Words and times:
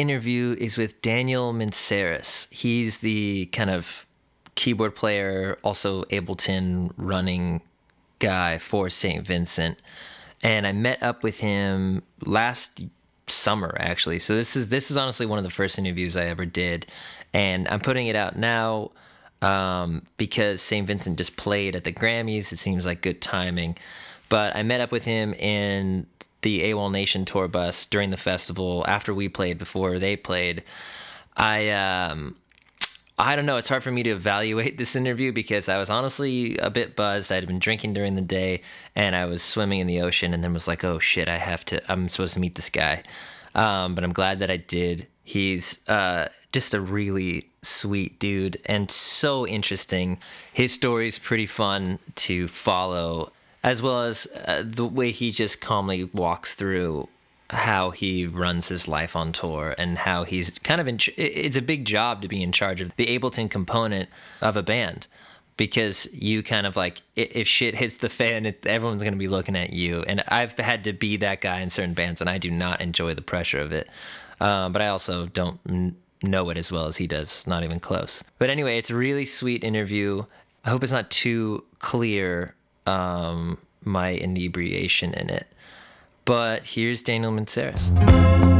Interview 0.00 0.56
is 0.58 0.78
with 0.78 1.02
Daniel 1.02 1.52
Mintseris. 1.52 2.50
He's 2.50 3.00
the 3.00 3.44
kind 3.52 3.68
of 3.68 4.06
keyboard 4.54 4.94
player, 4.94 5.58
also 5.62 6.04
Ableton 6.04 6.90
running 6.96 7.60
guy 8.18 8.56
for 8.56 8.88
St. 8.88 9.26
Vincent. 9.26 9.78
And 10.42 10.66
I 10.66 10.72
met 10.72 11.02
up 11.02 11.22
with 11.22 11.40
him 11.40 12.02
last 12.24 12.80
summer 13.26 13.76
actually. 13.78 14.20
So 14.20 14.34
this 14.34 14.56
is 14.56 14.70
this 14.70 14.90
is 14.90 14.96
honestly 14.96 15.26
one 15.26 15.36
of 15.36 15.44
the 15.44 15.50
first 15.50 15.78
interviews 15.78 16.16
I 16.16 16.24
ever 16.24 16.46
did. 16.46 16.86
And 17.34 17.68
I'm 17.68 17.80
putting 17.80 18.06
it 18.06 18.16
out 18.16 18.38
now 18.38 18.92
um, 19.42 20.06
because 20.16 20.62
St. 20.62 20.86
Vincent 20.86 21.18
just 21.18 21.36
played 21.36 21.76
at 21.76 21.84
the 21.84 21.92
Grammys. 21.92 22.54
It 22.54 22.58
seems 22.58 22.86
like 22.86 23.02
good 23.02 23.20
timing. 23.20 23.76
But 24.30 24.56
I 24.56 24.62
met 24.62 24.80
up 24.80 24.92
with 24.92 25.04
him 25.04 25.34
in 25.34 26.06
the 26.42 26.62
AWOL 26.62 26.90
Nation 26.90 27.24
tour 27.24 27.48
bus 27.48 27.86
during 27.86 28.10
the 28.10 28.16
festival 28.16 28.84
after 28.88 29.12
we 29.12 29.28
played, 29.28 29.58
before 29.58 29.98
they 29.98 30.16
played. 30.16 30.62
I 31.36 31.70
um, 31.70 32.36
I 33.20 33.36
don't 33.36 33.44
know. 33.44 33.58
It's 33.58 33.68
hard 33.68 33.82
for 33.82 33.90
me 33.90 34.02
to 34.04 34.10
evaluate 34.10 34.78
this 34.78 34.96
interview 34.96 35.30
because 35.30 35.68
I 35.68 35.78
was 35.78 35.90
honestly 35.90 36.56
a 36.56 36.70
bit 36.70 36.96
buzzed. 36.96 37.30
I'd 37.30 37.46
been 37.46 37.58
drinking 37.58 37.92
during 37.92 38.14
the 38.14 38.22
day 38.22 38.62
and 38.96 39.14
I 39.14 39.26
was 39.26 39.42
swimming 39.42 39.80
in 39.80 39.86
the 39.86 40.00
ocean 40.00 40.32
and 40.32 40.42
then 40.42 40.54
was 40.54 40.66
like, 40.66 40.84
oh 40.84 40.98
shit, 40.98 41.28
I 41.28 41.36
have 41.36 41.64
to, 41.66 41.92
I'm 41.92 42.08
supposed 42.08 42.34
to 42.34 42.40
meet 42.40 42.54
this 42.54 42.70
guy. 42.70 43.02
Um, 43.54 43.94
but 43.94 44.04
I'm 44.04 44.12
glad 44.12 44.38
that 44.38 44.50
I 44.50 44.56
did. 44.56 45.06
He's 45.22 45.86
uh, 45.86 46.28
just 46.52 46.72
a 46.72 46.80
really 46.80 47.50
sweet 47.62 48.18
dude 48.18 48.56
and 48.64 48.90
so 48.90 49.46
interesting. 49.46 50.18
His 50.52 50.72
story's 50.72 51.18
pretty 51.18 51.46
fun 51.46 51.98
to 52.16 52.48
follow, 52.48 53.32
as 53.62 53.82
well 53.82 54.02
as 54.02 54.26
uh, 54.46 54.62
the 54.64 54.86
way 54.86 55.10
he 55.10 55.30
just 55.30 55.60
calmly 55.60 56.04
walks 56.04 56.54
through 56.54 57.08
how 57.50 57.90
he 57.90 58.26
runs 58.26 58.68
his 58.68 58.86
life 58.86 59.16
on 59.16 59.32
tour 59.32 59.74
and 59.76 59.98
how 59.98 60.24
he's 60.24 60.58
kind 60.60 60.80
of 60.80 60.86
in 60.86 60.98
ch- 60.98 61.10
it's 61.16 61.56
a 61.56 61.62
big 61.62 61.84
job 61.84 62.22
to 62.22 62.28
be 62.28 62.42
in 62.42 62.52
charge 62.52 62.80
of 62.80 62.94
the 62.96 63.06
ableton 63.06 63.50
component 63.50 64.08
of 64.40 64.56
a 64.56 64.62
band 64.62 65.06
because 65.56 66.08
you 66.14 66.42
kind 66.42 66.66
of 66.66 66.76
like 66.76 67.02
if 67.16 67.46
shit 67.46 67.74
hits 67.74 67.98
the 67.98 68.08
fan 68.08 68.46
it, 68.46 68.64
everyone's 68.64 69.02
going 69.02 69.12
to 69.12 69.18
be 69.18 69.28
looking 69.28 69.56
at 69.56 69.72
you. 69.72 70.02
And 70.02 70.22
i've 70.28 70.56
had 70.58 70.84
to 70.84 70.92
be 70.92 71.16
that 71.18 71.40
guy 71.40 71.60
in 71.60 71.70
certain 71.70 71.92
bands 71.94 72.20
and 72.20 72.30
i 72.30 72.38
do 72.38 72.50
not 72.50 72.80
enjoy 72.80 73.14
the 73.14 73.22
pressure 73.22 73.60
of 73.60 73.72
it. 73.72 73.88
Uh, 74.40 74.68
but 74.68 74.80
i 74.80 74.86
also 74.86 75.26
don't 75.26 75.58
n- 75.68 75.96
know 76.22 76.50
it 76.50 76.56
as 76.56 76.70
well 76.70 76.86
as 76.86 76.98
he 76.98 77.06
does. 77.06 77.46
Not 77.46 77.64
even 77.64 77.80
close. 77.80 78.22
But 78.38 78.48
anyway 78.48 78.78
it's 78.78 78.90
a 78.90 78.96
really 78.96 79.24
sweet 79.24 79.64
interview. 79.64 80.24
I 80.64 80.70
hope 80.70 80.82
it's 80.84 80.92
not 80.92 81.10
too 81.10 81.64
clear 81.78 82.54
um, 82.90 83.58
my 83.84 84.14
inebriation 84.14 85.14
in 85.14 85.30
it 85.30 85.46
but 86.30 86.64
here's 86.64 87.02
Daniel 87.02 87.32
Mintseris. 87.32 88.59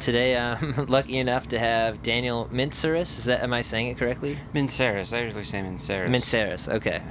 Today 0.00 0.34
I'm 0.34 0.86
lucky 0.88 1.18
enough 1.18 1.48
to 1.48 1.58
have 1.58 2.02
Daniel 2.02 2.48
Mintseris. 2.50 3.18
Is 3.18 3.26
that 3.26 3.42
am 3.42 3.52
I 3.52 3.60
saying 3.60 3.88
it 3.88 3.98
correctly? 3.98 4.38
Mintseris. 4.54 5.14
I 5.14 5.22
usually 5.22 5.44
say 5.44 5.60
Mintseris. 5.60 6.08
Mintseris. 6.08 6.72
Okay. 6.72 7.02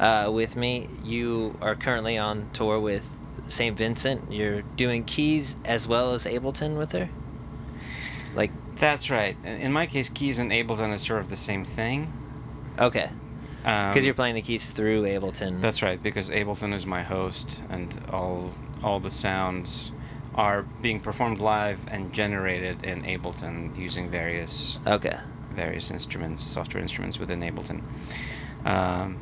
Uh, 0.00 0.30
with 0.32 0.56
me, 0.56 0.88
you 1.04 1.58
are 1.60 1.74
currently 1.74 2.16
on 2.16 2.48
tour 2.54 2.80
with 2.80 3.14
St. 3.48 3.76
Vincent. 3.76 4.32
You're 4.32 4.62
doing 4.62 5.04
keys 5.04 5.56
as 5.66 5.86
well 5.86 6.14
as 6.14 6.24
Ableton 6.24 6.78
with 6.78 6.92
her. 6.92 7.10
Like. 8.34 8.50
That's 8.76 9.10
right. 9.10 9.36
In 9.44 9.72
my 9.72 9.86
case, 9.86 10.08
keys 10.08 10.38
and 10.38 10.50
Ableton 10.50 10.94
is 10.94 11.02
sort 11.02 11.20
of 11.20 11.28
the 11.28 11.36
same 11.36 11.66
thing. 11.66 12.12
Okay. 12.78 13.10
Because 13.58 13.96
um, 13.96 14.04
you're 14.04 14.14
playing 14.14 14.36
the 14.36 14.42
keys 14.42 14.70
through 14.70 15.02
Ableton. 15.02 15.60
That's 15.60 15.82
right. 15.82 16.02
Because 16.02 16.30
Ableton 16.30 16.72
is 16.72 16.86
my 16.86 17.02
host, 17.02 17.62
and 17.68 17.94
all 18.10 18.52
all 18.82 19.00
the 19.00 19.10
sounds 19.10 19.92
are 20.34 20.62
being 20.82 21.00
performed 21.00 21.38
live 21.38 21.80
and 21.88 22.12
generated 22.12 22.84
in 22.84 23.02
Ableton 23.02 23.76
using 23.76 24.10
various 24.10 24.78
okay 24.86 25.18
various 25.58 25.90
instruments, 25.90 26.44
software 26.44 26.80
instruments 26.80 27.18
within 27.18 27.40
Ableton. 27.40 27.82
Um, 28.64 29.18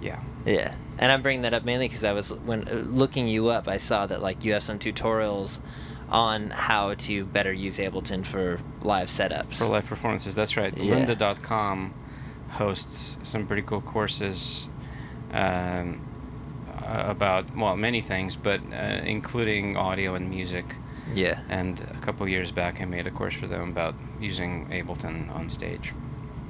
yeah. 0.00 0.22
Yeah, 0.44 0.74
and 0.98 1.10
I'm 1.10 1.22
bringing 1.22 1.42
that 1.42 1.52
up 1.52 1.64
mainly 1.64 1.88
because 1.88 2.04
I 2.04 2.12
was 2.12 2.32
when 2.32 2.68
uh, 2.68 2.74
looking 2.74 3.26
you 3.26 3.48
up, 3.48 3.66
I 3.66 3.78
saw 3.78 4.06
that 4.06 4.22
like 4.22 4.44
you 4.44 4.52
have 4.52 4.62
some 4.62 4.78
tutorials 4.78 5.58
on 6.08 6.50
how 6.50 6.94
to 6.94 7.24
better 7.24 7.52
use 7.52 7.78
Ableton 7.78 8.24
for 8.24 8.60
live 8.82 9.08
setups. 9.08 9.58
For 9.58 9.64
live 9.64 9.86
performances, 9.86 10.36
that's 10.36 10.56
right. 10.56 10.72
Yeah. 10.80 10.94
Lynda.com 10.94 11.92
hosts 12.50 13.16
some 13.24 13.48
pretty 13.48 13.62
cool 13.62 13.80
courses. 13.80 14.68
Um, 15.32 16.06
about 16.86 17.56
well 17.56 17.76
many 17.76 18.00
things, 18.00 18.36
but 18.36 18.60
uh, 18.72 19.00
including 19.04 19.76
audio 19.76 20.14
and 20.14 20.30
music. 20.30 20.64
Yeah. 21.14 21.40
And 21.48 21.80
a 21.80 21.98
couple 21.98 22.26
years 22.28 22.50
back, 22.50 22.80
I 22.80 22.84
made 22.84 23.06
a 23.06 23.10
course 23.10 23.34
for 23.34 23.46
them 23.46 23.70
about 23.70 23.94
using 24.20 24.66
Ableton 24.70 25.32
on 25.34 25.48
stage. 25.48 25.92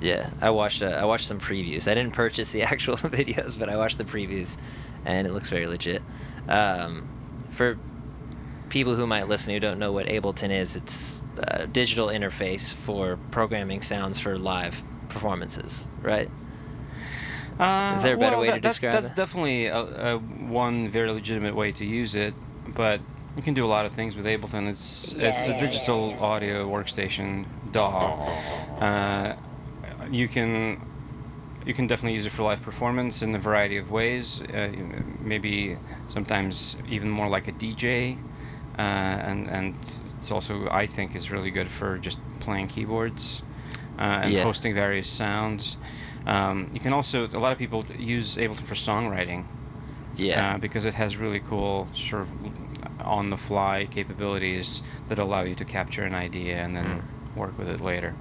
Yeah, 0.00 0.30
I 0.40 0.50
watched 0.50 0.82
uh, 0.82 0.86
I 0.86 1.04
watched 1.04 1.26
some 1.26 1.40
previews. 1.40 1.90
I 1.90 1.94
didn't 1.94 2.12
purchase 2.12 2.52
the 2.52 2.62
actual 2.72 2.96
videos, 3.18 3.58
but 3.58 3.68
I 3.68 3.76
watched 3.76 3.98
the 3.98 4.04
previews, 4.04 4.56
and 5.04 5.26
it 5.26 5.32
looks 5.32 5.48
very 5.48 5.66
legit. 5.66 6.02
Um, 6.48 7.08
for 7.50 7.78
people 8.68 8.94
who 8.94 9.06
might 9.06 9.28
listen 9.28 9.54
who 9.54 9.60
don't 9.60 9.78
know 9.78 9.92
what 9.92 10.06
Ableton 10.06 10.50
is, 10.50 10.76
it's 10.76 11.24
a 11.38 11.66
digital 11.66 12.08
interface 12.08 12.74
for 12.74 13.18
programming 13.30 13.80
sounds 13.82 14.18
for 14.18 14.36
live 14.38 14.84
performances, 15.08 15.86
right? 16.02 16.30
Uh, 17.58 17.92
Is 17.96 18.02
there 18.02 18.14
a 18.14 18.18
better 18.18 18.32
well, 18.36 18.40
way 18.42 18.46
that, 18.48 18.56
to 18.56 18.60
that's, 18.60 18.74
describe 18.76 18.92
that's 18.94 19.08
it? 19.10 19.16
definitely 19.16 19.66
a, 19.66 19.78
a 20.14 20.18
one 20.18 20.88
very 20.88 21.10
legitimate 21.10 21.54
way 21.54 21.72
to 21.72 21.84
use 21.86 22.14
it, 22.14 22.34
but 22.74 23.00
you 23.36 23.42
can 23.42 23.54
do 23.54 23.64
a 23.64 23.68
lot 23.68 23.86
of 23.86 23.92
things 23.92 24.16
with 24.16 24.26
Ableton. 24.26 24.68
It's 24.68 25.14
Yeah, 25.16 25.28
it's 25.28 25.48
yeah, 25.48 25.56
a 25.56 25.60
digital 25.60 26.00
yes, 26.08 26.10
yes. 26.12 26.20
audio 26.22 26.68
workstation 26.68 27.46
DAW. 27.72 28.28
Uh, 28.80 29.36
you 30.10 30.28
can 30.28 30.80
you 31.64 31.74
can 31.74 31.86
definitely 31.86 32.14
use 32.14 32.26
it 32.26 32.30
for 32.30 32.42
live 32.42 32.62
performance 32.62 33.22
in 33.22 33.34
a 33.34 33.38
variety 33.38 33.76
of 33.78 33.90
ways. 33.90 34.40
Uh, 34.42 34.70
maybe 35.20 35.76
sometimes 36.08 36.76
even 36.88 37.08
more 37.10 37.28
like 37.28 37.48
a 37.48 37.52
DJ, 37.52 38.18
uh, 38.78 38.82
and 38.82 39.48
and 39.48 39.74
it's 40.18 40.30
also 40.30 40.68
I 40.70 40.86
think 40.86 41.16
is 41.16 41.30
really 41.30 41.50
good 41.50 41.68
for 41.68 41.98
just 41.98 42.18
playing 42.40 42.68
keyboards 42.68 43.42
uh, 43.98 44.02
and 44.22 44.32
Yeah. 44.32 44.42
hosting 44.44 44.74
various 44.74 45.08
sounds. 45.08 45.76
Um, 46.26 46.70
you 46.74 46.80
can 46.80 46.92
also 46.92 47.26
a 47.28 47.38
lot 47.38 47.52
of 47.52 47.58
people 47.58 47.84
use 47.98 48.36
Ableton 48.36 48.62
for 48.64 48.74
songwriting 48.74 49.44
Yeah. 50.16 50.54
uh, 50.54 50.58
because 50.58 50.84
it 50.84 50.94
has 50.94 51.16
really 51.16 51.40
cool 51.40 51.88
sort 51.94 52.22
of 52.22 52.28
on 53.00 53.30
the 53.30 53.36
fly 53.36 53.86
capabilities 53.90 54.82
that 55.08 55.18
allow 55.18 55.42
you 55.42 55.54
to 55.54 55.64
capture 55.64 56.04
an 56.04 56.14
idea 56.14 56.56
and 56.56 56.76
then 56.76 56.84
Mm. 56.86 57.36
work 57.36 57.56
with 57.58 57.68
it 57.68 57.80
later 57.80 58.14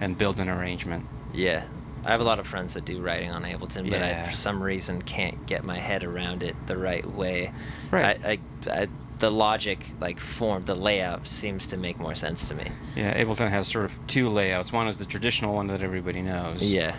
and 0.00 0.18
build 0.18 0.40
an 0.40 0.48
arrangement. 0.48 1.06
Yeah. 1.32 1.64
I 2.04 2.10
have 2.10 2.20
a 2.20 2.24
lot 2.24 2.38
of 2.38 2.46
friends 2.46 2.74
that 2.74 2.84
do 2.84 3.00
writing 3.00 3.30
on 3.30 3.44
Ableton, 3.44 3.88
but 3.88 4.02
I, 4.02 4.24
for 4.24 4.34
some 4.34 4.62
reason, 4.62 5.00
can't 5.02 5.46
get 5.46 5.64
my 5.64 5.78
head 5.78 6.04
around 6.04 6.42
it 6.42 6.54
the 6.66 6.76
right 6.76 7.06
way. 7.08 7.50
Right. 7.90 8.18
I, 8.24 8.38
I, 8.68 8.80
I, 8.82 8.88
the 9.20 9.30
logic, 9.30 9.78
like 10.00 10.20
form, 10.20 10.64
the 10.66 10.74
layout 10.74 11.26
seems 11.26 11.66
to 11.68 11.76
make 11.78 11.98
more 11.98 12.14
sense 12.14 12.46
to 12.50 12.54
me. 12.54 12.66
Yeah, 12.94 13.16
Ableton 13.22 13.48
has 13.48 13.68
sort 13.68 13.86
of 13.86 13.98
two 14.06 14.28
layouts. 14.28 14.70
One 14.72 14.86
is 14.88 14.98
the 14.98 15.06
traditional 15.06 15.54
one 15.54 15.68
that 15.68 15.82
everybody 15.82 16.20
knows. 16.20 16.60
Yeah. 16.62 16.94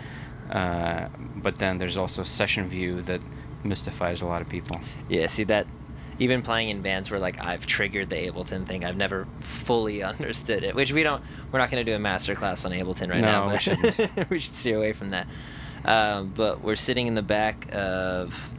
Uh, 0.50 1.08
but 1.36 1.56
then 1.56 1.78
there's 1.78 1.96
also 1.96 2.22
session 2.22 2.68
view 2.68 3.02
that 3.02 3.20
mystifies 3.64 4.22
a 4.22 4.26
lot 4.26 4.42
of 4.42 4.48
people. 4.48 4.80
Yeah. 5.08 5.26
See 5.26 5.44
that. 5.44 5.66
Even 6.18 6.40
playing 6.40 6.70
in 6.70 6.80
bands 6.80 7.10
where 7.10 7.20
like 7.20 7.38
I've 7.44 7.66
triggered 7.66 8.08
the 8.08 8.16
Ableton 8.16 8.66
thing, 8.66 8.84
I've 8.84 8.96
never 8.96 9.26
fully 9.40 10.02
understood 10.02 10.64
it. 10.64 10.74
Which 10.74 10.92
we 10.92 11.02
don't. 11.02 11.22
We're 11.52 11.58
not 11.58 11.70
going 11.70 11.84
to 11.84 11.90
do 11.90 11.94
a 11.94 11.98
master 11.98 12.34
class 12.34 12.64
on 12.64 12.72
Ableton 12.72 13.10
right 13.10 13.20
now. 13.20 13.46
No, 13.46 13.52
we 13.52 13.58
shouldn't. 13.58 14.30
we 14.30 14.38
should 14.38 14.54
steer 14.54 14.78
away 14.78 14.92
from 14.92 15.10
that. 15.10 15.26
Um, 15.84 16.32
but 16.34 16.62
we're 16.62 16.76
sitting 16.76 17.06
in 17.06 17.14
the 17.14 17.22
back 17.22 17.68
of 17.72 18.54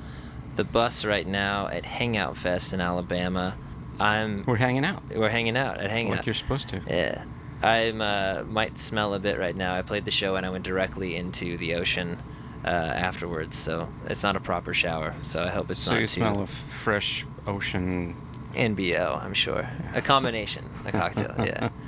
the 0.55 0.63
bus 0.63 1.03
right 1.05 1.25
now 1.27 1.67
at 1.67 1.85
Hangout 1.85 2.37
Fest 2.37 2.73
in 2.73 2.81
Alabama. 2.81 3.55
I'm. 3.99 4.43
We're 4.45 4.57
hanging 4.57 4.85
out. 4.85 5.03
We're 5.15 5.29
hanging 5.29 5.57
out 5.57 5.79
at 5.79 5.89
Hangout. 5.89 6.17
Like 6.17 6.25
you're 6.25 6.35
supposed 6.35 6.69
to. 6.69 6.81
Yeah. 6.87 7.23
I'm 7.61 8.01
uh, 8.01 8.43
might 8.43 8.77
smell 8.77 9.13
a 9.13 9.19
bit 9.19 9.39
right 9.39 9.55
now. 9.55 9.75
I 9.75 9.81
played 9.81 10.05
the 10.05 10.11
show 10.11 10.35
and 10.35 10.45
I 10.45 10.49
went 10.49 10.63
directly 10.63 11.15
into 11.15 11.57
the 11.57 11.75
ocean 11.75 12.21
uh, 12.63 12.67
afterwards, 12.67 13.55
so 13.55 13.89
it's 14.05 14.23
not 14.23 14.35
a 14.35 14.39
proper 14.39 14.73
shower. 14.73 15.15
So 15.23 15.43
I 15.43 15.47
hope 15.49 15.71
it's 15.71 15.81
so 15.81 15.91
not 15.91 16.01
you 16.01 16.03
too 16.03 16.07
smell 16.07 16.41
of 16.41 16.49
fresh 16.49 17.25
ocean. 17.45 18.15
NBO. 18.53 19.21
I'm 19.23 19.33
sure 19.33 19.69
a 19.93 20.01
combination, 20.01 20.69
a 20.85 20.91
cocktail. 20.91 21.35
Yeah. 21.39 21.69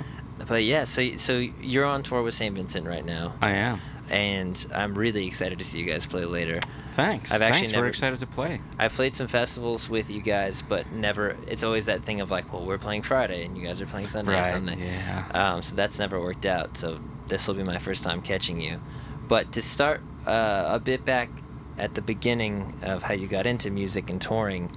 But 0.46 0.64
yeah, 0.64 0.84
so 0.84 1.16
so 1.16 1.38
you're 1.60 1.84
on 1.84 2.02
tour 2.02 2.22
with 2.22 2.32
St. 2.34 2.54
Vincent 2.56 2.86
right 2.86 3.04
now. 3.04 3.34
I 3.42 3.50
am. 3.50 3.80
And 4.10 4.66
I'm 4.74 4.94
really 4.94 5.26
excited 5.26 5.58
to 5.58 5.64
see 5.64 5.78
you 5.80 5.86
guys 5.86 6.06
play 6.06 6.24
later. 6.24 6.60
Thanks. 6.94 7.32
I've 7.32 7.40
actually 7.42 7.60
Thanks. 7.60 7.72
never- 7.72 7.84
We're 7.84 7.88
excited 7.90 8.18
to 8.18 8.26
play. 8.26 8.60
I've 8.78 8.92
played 8.92 9.14
some 9.14 9.28
festivals 9.28 9.88
with 9.88 10.10
you 10.10 10.20
guys, 10.20 10.60
but 10.62 10.90
never. 10.92 11.36
It's 11.46 11.62
always 11.62 11.86
that 11.86 12.02
thing 12.02 12.20
of 12.20 12.30
like, 12.30 12.52
well, 12.52 12.64
we're 12.64 12.78
playing 12.78 13.02
Friday 13.02 13.44
and 13.44 13.56
you 13.56 13.64
guys 13.66 13.80
are 13.80 13.86
playing 13.86 14.08
Sunday 14.08 14.32
or 14.32 14.36
Right, 14.42 14.46
something. 14.52 14.78
yeah. 14.80 15.24
Um, 15.32 15.62
so 15.62 15.76
that's 15.76 15.98
never 15.98 16.20
worked 16.20 16.44
out. 16.46 16.76
So 16.76 16.98
this 17.28 17.46
will 17.46 17.54
be 17.54 17.62
my 17.62 17.78
first 17.78 18.02
time 18.02 18.20
catching 18.22 18.60
you. 18.60 18.80
But 19.28 19.52
to 19.52 19.62
start 19.62 20.00
uh, 20.26 20.64
a 20.68 20.80
bit 20.80 21.04
back 21.04 21.30
at 21.78 21.94
the 21.94 22.02
beginning 22.02 22.74
of 22.82 23.04
how 23.04 23.14
you 23.14 23.28
got 23.28 23.46
into 23.46 23.70
music 23.70 24.10
and 24.10 24.20
touring, 24.20 24.70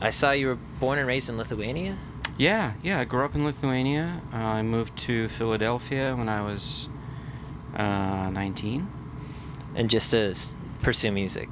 I 0.00 0.10
saw 0.10 0.32
you 0.32 0.46
were 0.48 0.58
born 0.80 0.98
and 0.98 1.06
raised 1.06 1.28
in 1.28 1.36
Lithuania. 1.36 1.98
Yeah, 2.38 2.72
yeah. 2.82 2.98
I 2.98 3.04
grew 3.04 3.24
up 3.26 3.34
in 3.34 3.44
Lithuania. 3.44 4.22
Uh, 4.32 4.36
I 4.36 4.62
moved 4.62 4.96
to 5.00 5.28
Philadelphia 5.28 6.16
when 6.16 6.28
I 6.30 6.40
was 6.40 6.88
uh, 7.76 8.30
19. 8.30 8.88
and 9.74 9.88
just 9.90 10.10
to 10.10 10.30
s- 10.30 10.54
pursue 10.80 11.10
music. 11.12 11.48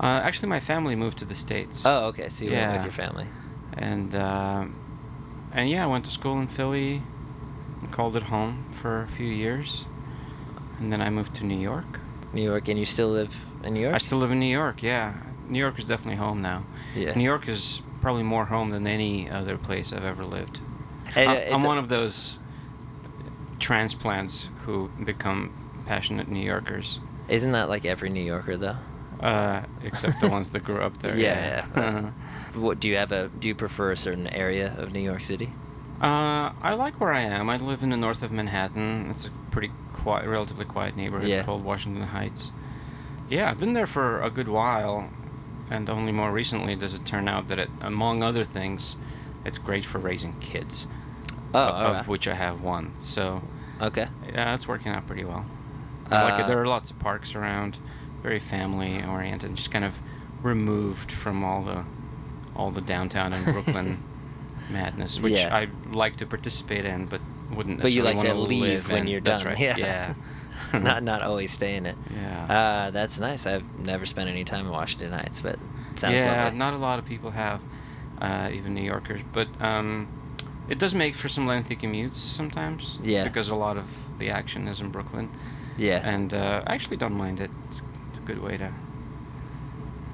Uh, 0.00 0.20
actually, 0.24 0.48
my 0.48 0.60
family 0.60 0.96
moved 0.96 1.18
to 1.18 1.24
the 1.24 1.34
states. 1.34 1.84
Oh, 1.86 2.06
okay. 2.06 2.28
So 2.28 2.44
you 2.44 2.52
went 2.52 2.72
with 2.72 2.82
your 2.84 2.92
family. 2.92 3.26
And 3.74 4.14
uh, 4.14 4.64
and 5.52 5.68
yeah, 5.70 5.84
I 5.84 5.86
went 5.86 6.04
to 6.06 6.10
school 6.10 6.40
in 6.40 6.46
Philly 6.48 7.02
and 7.80 7.90
called 7.92 8.16
it 8.16 8.24
home 8.24 8.66
for 8.72 9.02
a 9.02 9.08
few 9.08 9.26
years. 9.26 9.84
And 10.78 10.92
then 10.92 11.00
I 11.00 11.10
moved 11.10 11.34
to 11.36 11.44
New 11.44 11.58
York. 11.58 12.00
New 12.32 12.42
York, 12.42 12.68
and 12.68 12.78
you 12.78 12.84
still 12.86 13.08
live 13.10 13.44
in 13.62 13.74
New 13.74 13.80
York. 13.80 13.94
I 13.94 13.98
still 13.98 14.18
live 14.18 14.32
in 14.32 14.40
New 14.40 14.46
York. 14.60 14.82
Yeah, 14.82 15.14
New 15.48 15.58
York 15.58 15.78
is 15.78 15.84
definitely 15.84 16.16
home 16.16 16.40
now. 16.42 16.64
Yeah. 16.96 17.14
New 17.14 17.24
York 17.24 17.46
is 17.48 17.82
probably 18.00 18.22
more 18.24 18.46
home 18.46 18.70
than 18.70 18.86
any 18.86 19.30
other 19.30 19.56
place 19.58 19.92
I've 19.92 20.04
ever 20.04 20.24
lived. 20.24 20.58
And, 21.14 21.28
uh, 21.28 21.32
I'm, 21.32 21.36
it's 21.36 21.54
I'm 21.54 21.64
a- 21.64 21.66
one 21.68 21.78
of 21.78 21.88
those 21.88 22.38
transplants 23.76 24.50
who 24.66 24.88
become 25.02 25.50
passionate 25.86 26.28
New 26.28 26.44
Yorkers, 26.44 27.00
Isn't 27.28 27.52
that 27.52 27.68
like 27.70 27.84
every 27.86 28.10
New 28.10 28.22
Yorker 28.22 28.56
though? 28.58 28.76
uh, 29.20 29.62
except 29.82 30.20
the 30.20 30.28
ones 30.28 30.50
that 30.50 30.62
grew 30.62 30.82
up 30.82 30.98
there. 30.98 31.16
Yeah, 31.26 31.64
yeah. 31.76 32.10
What 32.66 32.80
do 32.80 32.88
you 32.90 32.96
have 32.96 33.12
a? 33.12 33.28
Do 33.40 33.48
you 33.48 33.54
prefer 33.54 33.92
a 33.92 33.96
certain 33.96 34.26
area 34.26 34.74
of 34.76 34.92
New 34.92 35.00
York 35.00 35.22
City? 35.22 35.48
uh, 36.02 36.52
I 36.70 36.74
like 36.74 37.00
where 37.00 37.12
I 37.14 37.20
am. 37.22 37.48
I 37.48 37.56
live 37.56 37.82
in 37.82 37.90
the 37.90 37.96
north 37.96 38.22
of 38.22 38.30
Manhattan. 38.32 39.08
It's 39.10 39.26
a 39.26 39.30
pretty 39.50 39.70
quiet, 39.94 40.26
relatively 40.28 40.64
quiet 40.66 40.94
neighborhood 40.96 41.28
Yeah. 41.28 41.42
called 41.44 41.64
Washington 41.64 42.02
Heights. 42.16 42.52
Yeah, 43.30 43.48
I've 43.50 43.58
been 43.60 43.72
there 43.72 43.86
for 43.86 44.20
a 44.20 44.28
good 44.38 44.48
while, 44.48 45.08
and 45.70 45.88
only 45.88 46.12
more 46.12 46.30
recently 46.32 46.74
does 46.76 46.92
it 46.94 47.06
turn 47.06 47.26
out 47.28 47.48
that 47.48 47.58
it, 47.58 47.70
among 47.80 48.22
other 48.22 48.44
things, 48.44 48.96
it's 49.46 49.58
great 49.58 49.84
for 49.86 49.98
raising 49.98 50.34
kids. 50.40 50.86
Oh, 51.54 51.58
of, 51.88 51.96
of 52.00 52.08
which 52.08 52.26
I 52.28 52.34
have 52.34 52.60
one. 52.62 52.92
So 53.00 53.42
Okay. 53.82 54.08
yeah, 54.28 54.54
it's 54.54 54.66
working 54.68 54.92
out 54.92 55.06
pretty 55.06 55.24
well. 55.24 55.44
I 56.10 56.22
like. 56.22 56.40
Uh, 56.44 56.46
There 56.46 56.60
are 56.60 56.66
lots 56.66 56.90
of 56.90 56.98
parks 56.98 57.34
around, 57.34 57.78
very 58.22 58.38
family 58.38 59.02
oriented, 59.04 59.48
and 59.48 59.56
just 59.56 59.70
kind 59.70 59.84
of 59.84 60.00
removed 60.42 61.10
from 61.10 61.42
all 61.44 61.62
the 61.62 61.84
all 62.54 62.70
the 62.70 62.80
downtown 62.82 63.32
and 63.32 63.44
Brooklyn 63.44 64.02
madness, 64.70 65.18
which 65.20 65.34
Yeah. 65.34 65.54
I 65.56 65.68
like 65.90 66.16
to 66.16 66.26
participate 66.26 66.84
in, 66.84 67.06
but 67.06 67.20
wouldn't. 67.54 67.80
But 67.80 67.92
you 67.92 68.02
necessarily 68.02 68.38
like 68.40 68.48
to 68.48 68.54
leave 68.64 68.90
when 68.90 69.02
in. 69.02 69.08
you're 69.08 69.20
That's 69.20 69.42
done. 69.42 69.52
right. 69.52 69.58
Yeah. 69.60 69.76
Yeah. 69.78 70.14
not 70.78 71.02
not 71.02 71.22
always 71.22 71.50
stay 71.50 71.76
in 71.76 71.86
it. 71.86 71.96
Yeah. 72.14 72.44
Uh, 72.86 72.90
that's 72.90 73.18
nice. 73.18 73.46
I've 73.46 73.64
never 73.78 74.04
spent 74.06 74.28
any 74.30 74.44
time 74.44 74.66
in 74.66 74.72
Washington 74.72 75.12
Heights, 75.12 75.40
but 75.40 75.54
it 75.92 75.98
sounds 75.98 76.14
yeah, 76.20 76.44
lovely. 76.44 76.58
not 76.58 76.74
a 76.74 76.78
lot 76.78 76.98
of 76.98 77.04
people 77.04 77.30
have, 77.30 77.62
uh, 78.20 78.50
even 78.52 78.74
New 78.74 78.84
Yorkers. 78.84 79.22
But 79.32 79.48
um, 79.60 80.08
it 80.68 80.78
does 80.78 80.94
make 80.94 81.14
for 81.14 81.28
some 81.28 81.46
lengthy 81.46 81.76
commutes 81.76 82.14
sometimes. 82.14 82.98
Yeah. 83.02 83.24
Because 83.24 83.48
a 83.48 83.54
lot 83.54 83.76
of 83.76 83.86
the 84.18 84.30
action 84.30 84.68
is 84.68 84.80
in 84.80 84.90
Brooklyn. 84.90 85.30
yeah. 85.76 86.00
And 86.08 86.32
uh, 86.32 86.62
I 86.66 86.74
actually 86.74 86.96
don't 86.96 87.14
mind 87.14 87.40
it. 87.40 87.50
It's 87.68 87.80
a 88.18 88.20
good 88.20 88.42
way 88.42 88.56
to 88.56 88.72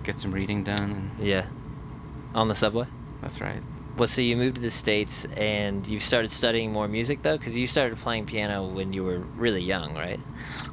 get 0.02 0.18
some 0.18 0.32
reading 0.32 0.64
done. 0.64 1.12
And 1.18 1.26
yeah. 1.26 1.46
On 2.34 2.48
the 2.48 2.54
subway. 2.54 2.86
That's 3.20 3.40
right. 3.40 3.62
Well, 3.96 4.06
so 4.06 4.22
you 4.22 4.36
moved 4.36 4.56
to 4.56 4.62
the 4.62 4.70
states 4.70 5.24
and 5.36 5.86
you 5.86 5.98
started 5.98 6.30
studying 6.30 6.72
more 6.72 6.86
music 6.86 7.22
though, 7.22 7.36
because 7.36 7.58
you 7.58 7.66
started 7.66 7.98
playing 7.98 8.26
piano 8.26 8.64
when 8.64 8.92
you 8.92 9.02
were 9.02 9.18
really 9.18 9.60
young, 9.62 9.94
right? 9.94 10.20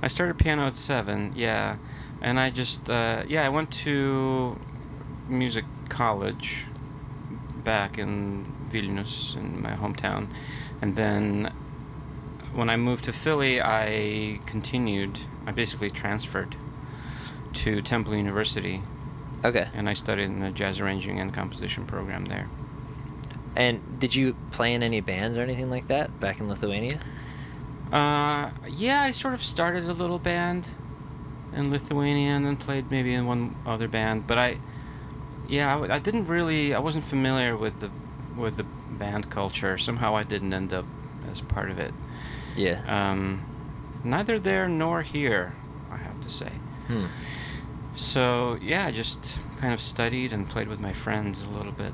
I 0.01 0.07
started 0.07 0.37
piano 0.37 0.67
at 0.67 0.75
seven, 0.75 1.33
yeah. 1.35 1.77
And 2.21 2.39
I 2.39 2.51
just, 2.51 2.87
uh, 2.87 3.23
yeah, 3.27 3.43
I 3.43 3.49
went 3.49 3.71
to 3.83 4.59
music 5.27 5.65
college 5.89 6.65
back 7.63 7.97
in 7.97 8.54
Vilnius, 8.75 9.35
in 9.35 9.61
my 9.61 9.71
hometown. 9.71 10.27
And 10.81 10.95
then 10.95 11.53
when 12.53 12.69
I 12.69 12.77
moved 12.77 13.05
to 13.05 13.13
Philly, 13.13 13.61
I 13.61 14.39
continued, 14.45 15.19
I 15.45 15.51
basically 15.51 15.89
transferred 15.89 16.55
to 17.53 17.81
Temple 17.81 18.15
University. 18.15 18.81
Okay. 19.43 19.67
And 19.73 19.89
I 19.89 19.93
studied 19.93 20.25
in 20.25 20.39
the 20.39 20.51
jazz 20.51 20.79
arranging 20.79 21.19
and 21.19 21.33
composition 21.33 21.85
program 21.85 22.25
there. 22.25 22.49
And 23.55 23.99
did 23.99 24.15
you 24.15 24.35
play 24.51 24.73
in 24.73 24.83
any 24.83 24.99
bands 25.01 25.37
or 25.37 25.41
anything 25.41 25.69
like 25.69 25.87
that 25.87 26.19
back 26.19 26.39
in 26.39 26.49
Lithuania? 26.49 26.99
Uh, 27.91 28.49
yeah, 28.67 29.01
I 29.01 29.11
sort 29.11 29.33
of 29.33 29.43
started 29.43 29.83
a 29.85 29.93
little 29.93 30.19
band 30.19 30.69
in 31.53 31.71
Lithuania 31.71 32.31
and 32.31 32.45
then 32.45 32.57
played 32.57 32.91
maybe 32.91 33.13
in 33.13 33.25
one 33.25 33.55
other 33.65 33.87
band. 33.87 34.27
But 34.27 34.37
I, 34.37 34.57
yeah, 35.47 35.79
I 35.89 35.99
didn't 35.99 36.27
really, 36.27 36.73
I 36.73 36.79
wasn't 36.79 37.05
familiar 37.05 37.55
with 37.55 37.79
the 37.79 37.91
with 38.37 38.57
the 38.57 38.63
band 38.63 39.29
culture. 39.29 39.77
Somehow 39.77 40.15
I 40.15 40.23
didn't 40.23 40.53
end 40.53 40.73
up 40.73 40.85
as 41.31 41.41
part 41.41 41.69
of 41.69 41.79
it. 41.79 41.93
Yeah. 42.55 42.81
Um, 42.87 43.45
neither 44.03 44.39
there 44.39 44.67
nor 44.67 45.01
here, 45.01 45.53
I 45.91 45.97
have 45.97 46.21
to 46.21 46.29
say. 46.29 46.51
Hmm. 46.87 47.05
So 47.95 48.57
yeah, 48.61 48.85
I 48.85 48.91
just 48.91 49.37
kind 49.57 49.73
of 49.73 49.81
studied 49.81 50.33
and 50.33 50.47
played 50.47 50.67
with 50.67 50.79
my 50.79 50.93
friends 50.93 51.41
a 51.41 51.49
little 51.49 51.71
bit. 51.71 51.93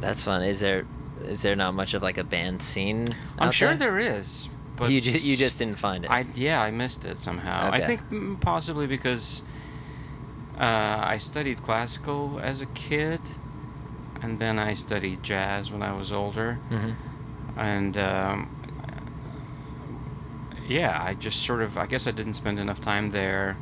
That's 0.00 0.24
fun. 0.24 0.42
Is 0.42 0.60
there 0.60 0.86
is 1.22 1.42
there 1.42 1.56
not 1.56 1.74
much 1.74 1.94
of 1.94 2.02
like 2.02 2.18
a 2.18 2.24
band 2.24 2.62
scene? 2.62 3.14
I'm 3.38 3.52
sure 3.52 3.76
there 3.76 3.90
there 3.90 3.98
is, 3.98 4.48
but 4.76 4.90
you 4.90 5.00
just 5.00 5.24
you 5.24 5.36
just 5.36 5.58
didn't 5.58 5.78
find 5.78 6.04
it. 6.04 6.10
I 6.10 6.24
yeah, 6.34 6.62
I 6.62 6.70
missed 6.70 7.04
it 7.04 7.20
somehow. 7.20 7.68
Okay. 7.68 7.82
I 7.82 7.86
think 7.86 8.40
possibly 8.40 8.86
because 8.86 9.42
uh, 10.58 11.00
I 11.04 11.18
studied 11.18 11.62
classical 11.62 12.40
as 12.42 12.62
a 12.62 12.66
kid, 12.66 13.20
and 14.22 14.38
then 14.38 14.58
I 14.58 14.74
studied 14.74 15.22
jazz 15.22 15.70
when 15.70 15.82
I 15.82 15.92
was 15.92 16.12
older, 16.12 16.54
hmm 16.68 16.92
and 17.56 17.98
um, 17.98 18.48
yeah, 20.68 21.02
I 21.02 21.14
just 21.14 21.42
sort 21.44 21.62
of 21.62 21.76
I 21.76 21.86
guess 21.86 22.06
I 22.06 22.12
didn't 22.12 22.34
spend 22.34 22.58
enough 22.58 22.80
time 22.80 23.10
there 23.10 23.56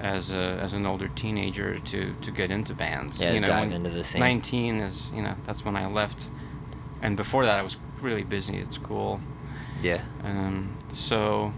as 0.00 0.32
a 0.32 0.58
as 0.60 0.72
an 0.72 0.84
older 0.84 1.08
teenager 1.08 1.78
to 1.78 2.14
to 2.20 2.30
get 2.30 2.50
into 2.50 2.74
bands. 2.74 3.20
Yeah, 3.20 3.32
you 3.32 3.40
know, 3.40 3.46
dive 3.46 3.72
into 3.72 3.90
the 3.90 4.04
scene. 4.04 4.20
Nineteen 4.20 4.76
is 4.76 5.10
you 5.14 5.22
know 5.22 5.36
that's 5.46 5.64
when 5.64 5.76
I 5.76 5.86
left, 5.86 6.30
and 7.00 7.16
before 7.16 7.44
that 7.44 7.58
I 7.58 7.62
was 7.62 7.76
really 8.00 8.24
busy 8.24 8.58
at 8.60 8.72
school. 8.72 9.20
Yeah. 9.82 10.02
Um, 10.24 10.76
so, 10.92 11.52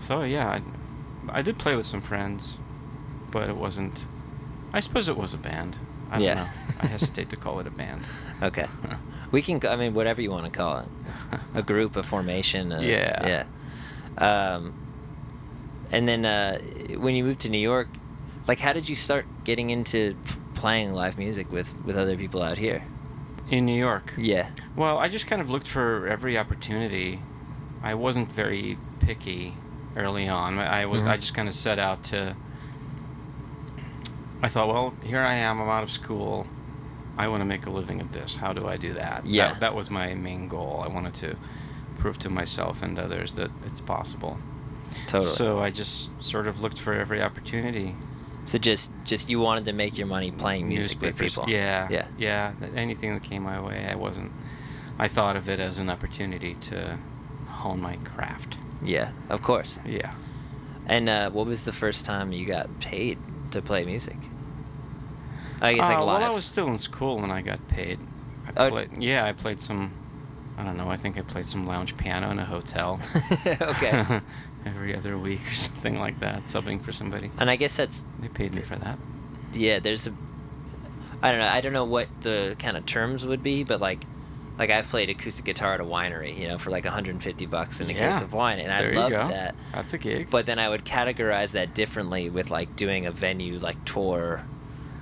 so 0.00 0.22
yeah, 0.22 0.48
I, 0.48 1.38
I 1.38 1.42
did 1.42 1.58
play 1.58 1.76
with 1.76 1.86
some 1.86 2.00
friends, 2.00 2.56
but 3.30 3.48
it 3.48 3.56
wasn't. 3.56 4.04
I 4.72 4.80
suppose 4.80 5.08
it 5.08 5.16
was 5.16 5.34
a 5.34 5.38
band. 5.38 5.78
I 6.10 6.18
Yeah. 6.18 6.34
don't 6.34 6.44
know. 6.44 6.50
I 6.80 6.86
hesitate 6.86 7.30
to 7.30 7.36
call 7.36 7.60
it 7.60 7.66
a 7.66 7.70
band. 7.70 8.00
Okay. 8.42 8.66
we 9.32 9.42
can. 9.42 9.60
I 9.66 9.74
mean, 9.76 9.94
whatever 9.94 10.22
you 10.22 10.30
want 10.30 10.44
to 10.44 10.50
call 10.56 10.78
it. 10.78 10.88
A 11.54 11.62
group, 11.62 11.96
a 11.96 12.02
formation. 12.02 12.70
A, 12.72 12.80
Yeah. 12.82 13.26
Yeah. 13.26 13.44
Um, 14.16 14.74
and 15.90 16.06
then 16.08 16.24
uh, 16.24 16.58
when 16.98 17.16
you 17.16 17.24
moved 17.24 17.40
to 17.40 17.48
New 17.48 17.58
York, 17.58 17.88
like, 18.46 18.60
how 18.60 18.72
did 18.72 18.88
you 18.88 18.94
start 18.94 19.26
getting 19.44 19.70
into 19.70 20.16
playing 20.54 20.92
live 20.92 21.18
music 21.18 21.50
with 21.52 21.74
with 21.84 21.96
other 21.96 22.16
people 22.16 22.42
out 22.42 22.58
here? 22.58 22.82
In 23.50 23.64
New 23.66 23.78
York. 23.78 24.12
Yeah. 24.16 24.50
Well, 24.76 24.98
I 24.98 25.08
just 25.08 25.26
kind 25.26 25.40
of 25.42 25.50
looked 25.50 25.66
for 25.68 26.06
every 26.06 26.36
opportunity. 26.38 27.20
I 27.82 27.94
wasn't 27.94 28.30
very 28.32 28.76
picky 29.00 29.54
early 29.96 30.28
on. 30.28 30.58
I 30.58 30.86
was. 30.86 31.02
I 31.02 31.16
Mhm. 31.16 31.20
just 31.20 31.34
kind 31.34 31.48
of 31.48 31.54
set 31.54 31.78
out 31.78 32.04
to. 32.04 32.36
I 34.42 34.48
thought, 34.48 34.68
well, 34.68 34.94
here 35.02 35.20
I 35.20 35.34
am. 35.34 35.60
I'm 35.60 35.68
out 35.68 35.82
of 35.82 35.90
school. 35.90 36.46
I 37.16 37.26
want 37.28 37.40
to 37.40 37.44
make 37.44 37.66
a 37.66 37.70
living 37.70 38.00
at 38.00 38.12
this. 38.12 38.36
How 38.36 38.52
do 38.52 38.68
I 38.68 38.76
do 38.76 38.94
that? 38.94 39.26
Yeah. 39.26 39.52
That, 39.52 39.60
that 39.60 39.74
was 39.74 39.90
my 39.90 40.14
main 40.14 40.46
goal. 40.48 40.82
I 40.84 40.88
wanted 40.88 41.14
to 41.14 41.36
prove 41.98 42.18
to 42.20 42.30
myself 42.30 42.82
and 42.82 42.98
others 42.98 43.32
that 43.34 43.50
it's 43.66 43.80
possible. 43.80 44.38
Totally. 45.06 45.26
So 45.26 45.58
I 45.58 45.70
just 45.70 46.10
sort 46.22 46.46
of 46.46 46.60
looked 46.60 46.78
for 46.78 46.94
every 46.94 47.20
opportunity. 47.20 47.94
So 48.44 48.58
just 48.58 48.92
just 49.04 49.28
you 49.28 49.40
wanted 49.40 49.66
to 49.66 49.72
make 49.72 49.98
your 49.98 50.06
money 50.06 50.30
playing 50.30 50.68
music 50.68 51.00
with 51.02 51.18
people. 51.18 51.44
Yeah. 51.48 51.88
Yeah. 51.90 52.06
Yeah. 52.16 52.52
Anything 52.74 53.12
that 53.14 53.22
came 53.22 53.42
my 53.42 53.60
way, 53.60 53.86
I 53.90 53.94
wasn't. 53.96 54.32
I 54.98 55.08
thought 55.08 55.36
of 55.36 55.48
it 55.48 55.60
as 55.60 55.78
an 55.78 55.90
opportunity 55.90 56.54
to 56.54 56.98
hone 57.46 57.80
my 57.80 57.96
craft. 57.96 58.56
Yeah. 58.82 59.10
Of 59.28 59.42
course. 59.42 59.80
Yeah. 59.84 60.14
And 60.86 61.08
uh, 61.08 61.30
what 61.30 61.46
was 61.46 61.64
the 61.64 61.72
first 61.72 62.06
time 62.06 62.32
you 62.32 62.46
got 62.46 62.80
paid 62.80 63.18
to 63.52 63.62
play 63.62 63.84
music? 63.84 64.16
I 65.60 65.74
guess 65.74 65.88
like 65.88 65.98
Uh, 65.98 66.04
live. 66.04 66.20
Well, 66.20 66.30
I 66.32 66.34
was 66.34 66.44
still 66.44 66.68
in 66.68 66.78
school 66.78 67.20
when 67.20 67.30
I 67.30 67.40
got 67.42 67.66
paid. 67.68 67.98
I 68.56 68.66
Oh. 68.66 68.70
played, 68.70 68.90
yeah, 69.02 69.24
I 69.24 69.32
played 69.32 69.60
some 69.60 69.92
I 70.56 70.64
don't 70.64 70.76
know. 70.76 70.90
I 70.90 70.96
think 70.96 71.16
I 71.16 71.22
played 71.22 71.46
some 71.46 71.66
lounge 71.66 71.96
piano 71.96 72.30
in 72.30 72.38
a 72.40 72.44
hotel. 72.44 73.00
okay. 73.46 74.20
Every 74.66 74.96
other 74.96 75.16
week 75.16 75.40
or 75.48 75.54
something 75.54 76.00
like 76.00 76.18
that, 76.18 76.44
subbing 76.44 76.82
for 76.82 76.90
somebody. 76.90 77.30
And 77.38 77.48
I 77.48 77.54
guess 77.54 77.76
that's 77.76 78.04
They 78.18 78.26
paid 78.28 78.54
me 78.54 78.62
for 78.62 78.74
that. 78.76 78.98
yeah. 79.52 79.78
There's 79.78 80.06
a 80.08 80.12
I 81.22 81.30
don't 81.30 81.40
know. 81.40 81.46
I 81.48 81.60
don't 81.60 81.72
know 81.72 81.84
what 81.84 82.08
the 82.22 82.56
kind 82.58 82.76
of 82.76 82.86
terms 82.86 83.24
would 83.26 83.42
be, 83.42 83.62
but 83.64 83.80
like 83.80 84.04
like 84.58 84.70
I've 84.70 84.88
played 84.88 85.08
acoustic 85.08 85.44
guitar 85.44 85.74
at 85.74 85.80
a 85.80 85.84
winery, 85.84 86.36
you 86.36 86.48
know, 86.48 86.58
for 86.58 86.70
like 86.70 86.84
150 86.84 87.46
bucks 87.46 87.80
in 87.80 87.88
a 87.88 87.94
case 87.94 88.20
of 88.20 88.32
wine, 88.32 88.58
and 88.58 88.68
there 88.68 88.92
I 88.92 88.96
loved 88.96 89.14
that. 89.14 89.54
That's 89.72 89.92
a 89.94 89.98
gig. 89.98 90.28
But 90.30 90.46
then 90.46 90.58
I 90.58 90.68
would 90.68 90.84
categorize 90.84 91.52
that 91.52 91.74
differently 91.74 92.28
with 92.28 92.50
like 92.50 92.74
doing 92.76 93.06
a 93.06 93.12
venue 93.12 93.58
like 93.58 93.82
tour 93.84 94.42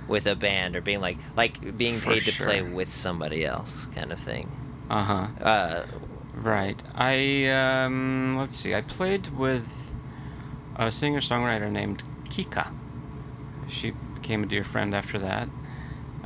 with 0.07 0.27
a 0.27 0.35
band 0.35 0.75
or 0.75 0.81
being 0.81 1.01
like 1.01 1.17
like 1.35 1.77
being 1.77 1.97
For 1.97 2.13
paid 2.13 2.23
to 2.23 2.31
play 2.31 2.61
with 2.61 2.89
somebody 2.91 3.45
else 3.45 3.87
kind 3.87 4.11
of 4.11 4.19
thing. 4.19 4.49
uh 4.89 5.03
huh. 5.03 5.27
Uh, 5.43 5.85
Right. 6.35 6.81
I 6.93 7.47
um 7.49 8.35
let's 8.37 8.55
see. 8.55 8.75
I 8.75 8.81
played 8.81 9.29
with 9.29 9.91
a 10.75 10.91
singer-songwriter 10.91 11.71
named 11.71 12.03
Kika. 12.25 12.71
She 13.67 13.91
became 14.13 14.43
a 14.43 14.45
dear 14.45 14.63
friend 14.63 14.93
after 14.93 15.17
that. 15.17 15.49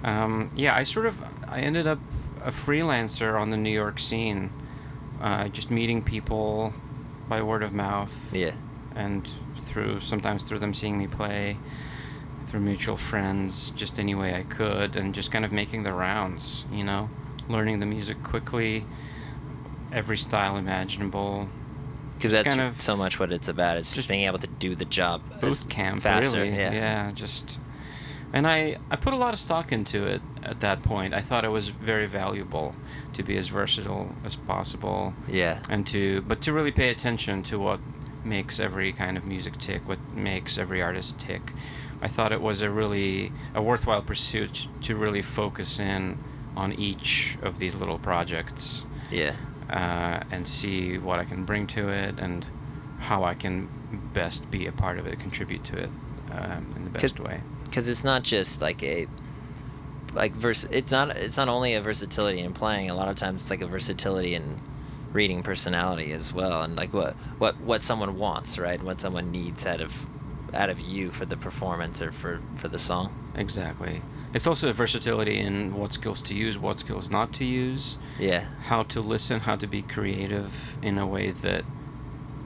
Um, 0.03 0.51
yeah, 0.55 0.75
I 0.75 0.83
sort 0.83 1.05
of 1.05 1.21
I 1.47 1.61
ended 1.61 1.87
up 1.87 1.99
a 2.43 2.51
freelancer 2.51 3.39
on 3.39 3.49
the 3.49 3.57
New 3.57 3.71
York 3.71 3.99
scene, 3.99 4.51
uh, 5.21 5.47
just 5.49 5.69
meeting 5.71 6.01
people 6.01 6.73
by 7.27 7.41
word 7.41 7.63
of 7.63 7.71
mouth 7.71 8.33
yeah. 8.33 8.51
and 8.95 9.29
through 9.59 9.99
sometimes 9.99 10.43
through 10.43 10.59
them 10.59 10.73
seeing 10.73 10.97
me 10.97 11.07
play, 11.07 11.57
through 12.47 12.59
mutual 12.59 12.97
friends, 12.97 13.69
just 13.71 13.99
any 13.99 14.15
way 14.15 14.35
I 14.35 14.43
could, 14.43 14.95
and 14.95 15.13
just 15.13 15.31
kind 15.31 15.45
of 15.45 15.51
making 15.51 15.83
the 15.83 15.93
rounds. 15.93 16.65
You 16.71 16.83
know, 16.83 17.09
learning 17.47 17.79
the 17.79 17.85
music 17.85 18.21
quickly, 18.23 18.85
every 19.91 20.17
style 20.17 20.57
imaginable. 20.57 21.47
Because 22.15 22.31
that's 22.31 22.47
kind 22.47 22.61
of 22.61 22.79
so 22.79 22.95
much 22.95 23.19
what 23.19 23.31
it's 23.31 23.47
about. 23.47 23.77
It's 23.77 23.87
just, 23.87 23.95
just 23.95 24.07
being 24.07 24.23
able 24.23 24.37
to 24.39 24.47
do 24.47 24.75
the 24.75 24.85
job 24.85 25.21
boot 25.41 25.65
camp 25.69 26.01
faster. 26.01 26.41
really 26.41 26.55
Yeah. 26.55 27.11
just 27.11 27.59
and 28.33 28.47
I, 28.47 28.77
I 28.89 28.95
put 28.95 29.13
a 29.13 29.17
lot 29.17 29.33
of 29.33 29.39
stock 29.39 29.71
into 29.71 30.05
it 30.05 30.21
at 30.43 30.59
that 30.61 30.81
point 30.83 31.13
i 31.13 31.21
thought 31.21 31.43
it 31.45 31.49
was 31.49 31.67
very 31.69 32.07
valuable 32.07 32.75
to 33.13 33.21
be 33.23 33.37
as 33.37 33.47
versatile 33.49 34.15
as 34.25 34.35
possible 34.35 35.13
Yeah. 35.27 35.59
and 35.69 35.85
to 35.87 36.21
but 36.21 36.41
to 36.41 36.53
really 36.53 36.71
pay 36.71 36.89
attention 36.89 37.43
to 37.43 37.59
what 37.59 37.79
makes 38.23 38.59
every 38.59 38.91
kind 38.93 39.17
of 39.17 39.25
music 39.25 39.57
tick 39.57 39.87
what 39.87 39.99
makes 40.15 40.57
every 40.57 40.81
artist 40.81 41.19
tick 41.19 41.53
i 42.01 42.07
thought 42.07 42.31
it 42.31 42.41
was 42.41 42.61
a 42.61 42.69
really 42.69 43.31
a 43.53 43.61
worthwhile 43.61 44.01
pursuit 44.01 44.67
to 44.81 44.95
really 44.95 45.21
focus 45.21 45.79
in 45.79 46.17
on 46.55 46.73
each 46.73 47.37
of 47.41 47.59
these 47.59 47.75
little 47.75 47.97
projects 47.99 48.83
Yeah. 49.09 49.33
uh, 49.69 50.19
and 50.31 50.45
see 50.47 50.97
what 50.97 51.17
I 51.19 51.23
can 51.23 51.45
bring 51.45 51.65
to 51.67 51.87
it 51.89 52.19
and 52.19 52.45
how 52.99 53.23
I 53.23 53.35
can 53.35 53.69
best 54.13 54.51
be 54.51 54.67
a 54.67 54.71
part 54.73 54.99
of 54.99 55.07
it, 55.07 55.17
contribute 55.17 55.63
to 55.65 55.77
it 55.77 55.89
um, 56.29 56.73
in 56.75 56.83
the 56.83 56.89
best 56.89 57.19
way. 57.21 57.39
because 57.63 57.87
it's 57.87 58.03
not 58.03 58.23
just 58.23 58.61
like 58.61 58.83
a 58.83 59.07
like 60.13 60.33
vers 60.33 60.65
it's 60.65 60.91
not 60.91 61.15
it's 61.15 61.37
not 61.37 61.47
only 61.47 61.73
a 61.73 61.81
versatility 61.81 62.39
in 62.39 62.53
playing 62.53 62.89
a 62.89 62.95
lot 62.95 63.07
of 63.07 63.15
times 63.15 63.43
it's 63.43 63.51
like 63.51 63.61
a 63.61 63.67
versatility 63.67 64.35
in 64.35 64.59
reading 65.13 65.43
personality 65.43 66.11
as 66.11 66.33
well 66.33 66.61
and 66.61 66.75
like 66.75 66.93
what 66.93 67.13
what 67.37 67.59
what 67.61 67.83
someone 67.83 68.17
wants 68.17 68.57
right 68.57 68.81
what 68.81 68.99
someone 68.99 69.31
needs 69.31 69.65
out 69.65 69.81
of 69.81 70.07
out 70.53 70.69
of 70.69 70.79
you 70.79 71.11
for 71.11 71.25
the 71.25 71.37
performance 71.37 72.01
or 72.01 72.11
for 72.11 72.41
for 72.55 72.67
the 72.67 72.79
song 72.79 73.13
Exactly. 73.35 74.01
It's 74.33 74.47
also 74.47 74.69
a 74.69 74.73
versatility 74.73 75.37
in 75.37 75.75
what 75.75 75.93
skills 75.93 76.21
to 76.23 76.33
use, 76.33 76.57
what 76.57 76.79
skills 76.79 77.09
not 77.09 77.33
to 77.33 77.45
use, 77.45 77.97
yeah 78.19 78.45
how 78.63 78.83
to 78.83 79.01
listen, 79.01 79.41
how 79.41 79.55
to 79.57 79.67
be 79.67 79.81
creative 79.81 80.77
in 80.81 80.97
a 80.97 81.05
way 81.05 81.31
that 81.31 81.63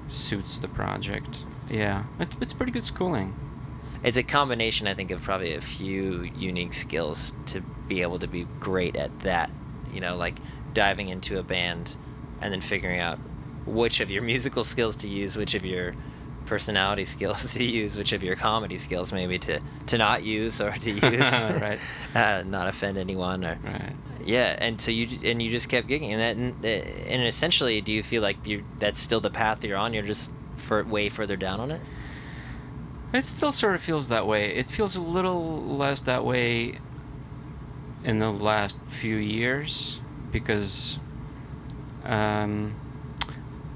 suits 0.10 0.58
the 0.58 0.68
project. 0.68 1.44
Yeah, 1.70 2.06
it, 2.20 2.30
it's 2.42 2.54
pretty 2.54 2.72
good 2.72 2.84
schooling. 2.84 3.36
It's 4.06 4.18
a 4.18 4.24
combination 4.24 4.88
i 4.88 4.94
think 4.94 5.12
of 5.12 5.22
probably 5.22 5.54
a 5.54 5.62
few 5.62 6.30
unique 6.38 6.74
skills 6.74 7.34
to 7.46 7.60
be 7.90 8.02
able 8.02 8.20
to 8.20 8.28
be 8.28 8.48
great 8.60 8.96
at 8.96 9.12
that 9.22 9.50
you 9.94 10.00
know 10.00 10.16
like 10.16 10.36
diving 10.74 11.10
into 11.10 11.38
a 11.40 11.44
band 11.44 11.96
and 12.42 12.54
then 12.54 12.62
figuring 12.62 13.00
out 13.00 13.18
which 13.66 14.00
of 14.00 14.10
your 14.12 14.22
musical 14.22 14.64
skills 14.64 14.96
to 14.96 15.08
use 15.08 15.36
which 15.38 15.56
of 15.56 15.66
your 15.66 15.94
personality 16.46 17.04
skills 17.16 17.54
to 17.54 17.64
use 17.64 17.98
which 17.98 18.14
of 18.14 18.22
your 18.22 18.36
comedy 18.36 18.78
skills 18.78 19.12
maybe 19.12 19.40
to 19.40 19.60
to 19.88 19.98
not 19.98 20.24
use 20.24 20.62
or 20.62 20.72
to 20.72 20.92
use 21.12 21.32
Right. 21.32 21.80
uh, 22.16 22.44
not 22.46 22.68
offend 22.68 22.98
anyone 22.98 23.44
or 23.44 23.58
Right. 23.64 23.94
yeah 24.24 24.56
and 24.60 24.80
so 24.80 24.92
you 24.92 25.08
and 25.24 25.42
you 25.42 25.50
just 25.50 25.70
kept 25.70 25.88
gigging 25.88 26.12
and 26.12 26.22
that 26.22 26.36
and, 26.38 26.64
uh, 26.66 26.68
and 27.12 27.26
essentially 27.26 27.82
do 27.82 27.92
you 27.92 28.04
feel 28.04 28.22
like 28.22 28.46
you 28.46 28.64
that's 28.80 29.00
still 29.00 29.20
the 29.22 29.32
path 29.32 29.64
you're 29.64 29.78
on 29.78 29.94
you're 29.94 30.04
just 30.04 30.32
for 30.58 30.84
way 30.84 31.10
further 31.10 31.36
down 31.36 31.60
on 31.60 31.72
it 31.72 31.82
It 33.14 33.24
still 33.24 33.52
sort 33.52 33.76
of 33.76 33.82
feels 33.82 34.10
that 34.10 34.28
way. 34.28 34.54
It 34.56 34.70
feels 34.70 34.96
a 34.96 35.02
little 35.02 35.62
less 35.64 36.02
that 36.02 36.26
way 36.26 36.80
in 38.04 38.20
the 38.20 38.30
last 38.32 38.78
few 38.88 39.16
years 39.16 40.02
because 40.32 41.00
um, 42.04 42.76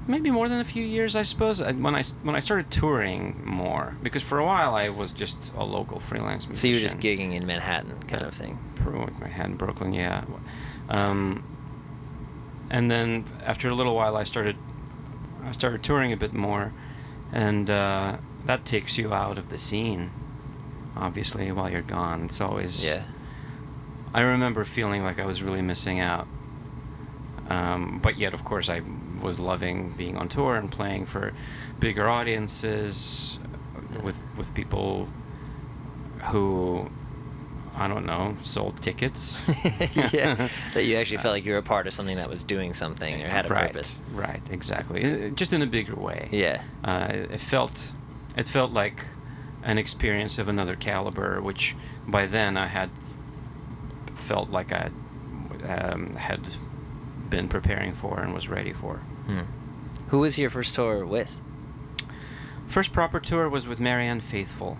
maybe 0.06 0.30
more 0.30 0.48
than 0.48 0.60
a 0.60 0.64
few 0.64 0.84
years, 0.84 1.16
I 1.16 1.22
suppose. 1.22 1.60
When 1.62 1.68
I- 1.70 1.80
When 1.80 1.94
I 1.94 2.00
s- 2.00 2.14
when 2.22 2.36
I 2.36 2.40
started 2.40 2.70
touring 2.70 3.40
more, 3.44 3.96
because 4.02 4.22
for 4.22 4.38
a 4.38 4.44
while 4.44 4.74
I 4.74 4.88
was 4.90 5.10
just 5.10 5.52
a 5.56 5.64
local 5.64 5.98
freelance 6.00 6.46
musician. 6.46 6.56
so 6.60 6.68
you 6.68 6.74
were 6.74 6.80
just 6.80 6.98
gigging 6.98 7.34
in 7.34 7.46
manhattan 7.46 7.94
kind 8.08 8.24
of 8.24 8.34
thing 8.34 8.58
Manhattan, 9.20 9.56
Brooklyn, 9.56 9.92
yeah. 9.94 10.24
Um, 10.88 11.42
and 12.70 12.90
then 12.90 13.24
after 13.44 13.68
a 13.68 13.74
little 13.74 13.94
while, 13.94 14.16
I 14.16 14.24
started 14.24 14.56
I 15.44 15.52
started 15.52 15.82
touring 15.82 16.12
a 16.12 16.16
bit 16.16 16.32
more, 16.34 16.72
and 17.32 17.68
uh, 17.70 18.18
that 18.50 18.64
takes 18.64 18.98
you 18.98 19.12
out 19.14 19.38
of 19.38 19.48
the 19.48 19.58
scene. 19.58 20.10
Obviously, 20.96 21.52
while 21.52 21.70
you're 21.70 21.82
gone, 21.82 22.24
it's 22.24 22.40
always 22.40 22.84
yeah 22.84 23.04
I 24.12 24.22
remember 24.22 24.64
feeling 24.64 25.04
like 25.04 25.20
I 25.20 25.26
was 25.26 25.42
really 25.42 25.62
missing 25.62 26.00
out. 26.00 26.26
Um, 27.48 28.00
but 28.02 28.18
yet, 28.18 28.34
of 28.34 28.44
course, 28.44 28.68
I 28.68 28.82
was 29.20 29.38
loving 29.38 29.90
being 29.96 30.16
on 30.16 30.28
tour 30.28 30.56
and 30.56 30.70
playing 30.70 31.06
for 31.06 31.32
bigger 31.78 32.08
audiences 32.08 33.38
with 34.02 34.20
with 34.36 34.52
people 34.54 35.08
who 36.30 36.90
I 37.76 37.86
don't 37.88 38.04
know 38.04 38.36
sold 38.42 38.82
tickets. 38.82 39.42
yeah, 40.12 40.48
that 40.74 40.84
you 40.84 40.96
actually 40.96 41.18
felt 41.18 41.34
like 41.34 41.44
you 41.44 41.52
were 41.52 41.58
a 41.58 41.62
part 41.62 41.86
of 41.86 41.92
something 41.92 42.16
that 42.16 42.28
was 42.28 42.42
doing 42.42 42.72
something 42.72 43.22
or 43.22 43.28
had 43.28 43.46
a 43.46 43.48
right, 43.48 43.72
purpose. 43.72 43.94
Right, 44.12 44.42
exactly. 44.50 45.26
Uh, 45.26 45.28
Just 45.30 45.52
in 45.52 45.62
a 45.62 45.66
bigger 45.66 45.94
way. 45.94 46.28
Yeah, 46.32 46.62
Uh, 46.84 47.08
it 47.30 47.40
felt, 47.40 47.92
it 48.40 48.48
felt 48.48 48.72
like 48.72 49.04
an 49.62 49.76
experience 49.76 50.38
of 50.38 50.48
another 50.48 50.74
caliber, 50.74 51.42
which 51.42 51.76
by 52.08 52.24
then 52.24 52.56
I 52.56 52.68
had 52.68 52.88
felt 54.14 54.48
like 54.48 54.72
I 54.72 54.90
um, 55.68 56.14
had 56.14 56.48
been 57.28 57.48
preparing 57.50 57.92
for 57.94 58.18
and 58.18 58.32
was 58.32 58.48
ready 58.48 58.72
for. 58.72 58.96
Hmm. 59.26 59.40
Who 60.08 60.20
was 60.20 60.38
your 60.38 60.48
first 60.48 60.74
tour 60.74 61.04
with? 61.04 61.38
First 62.66 62.94
proper 62.94 63.20
tour 63.20 63.46
was 63.46 63.66
with 63.66 63.78
Marianne 63.78 64.20
Faithfull. 64.20 64.78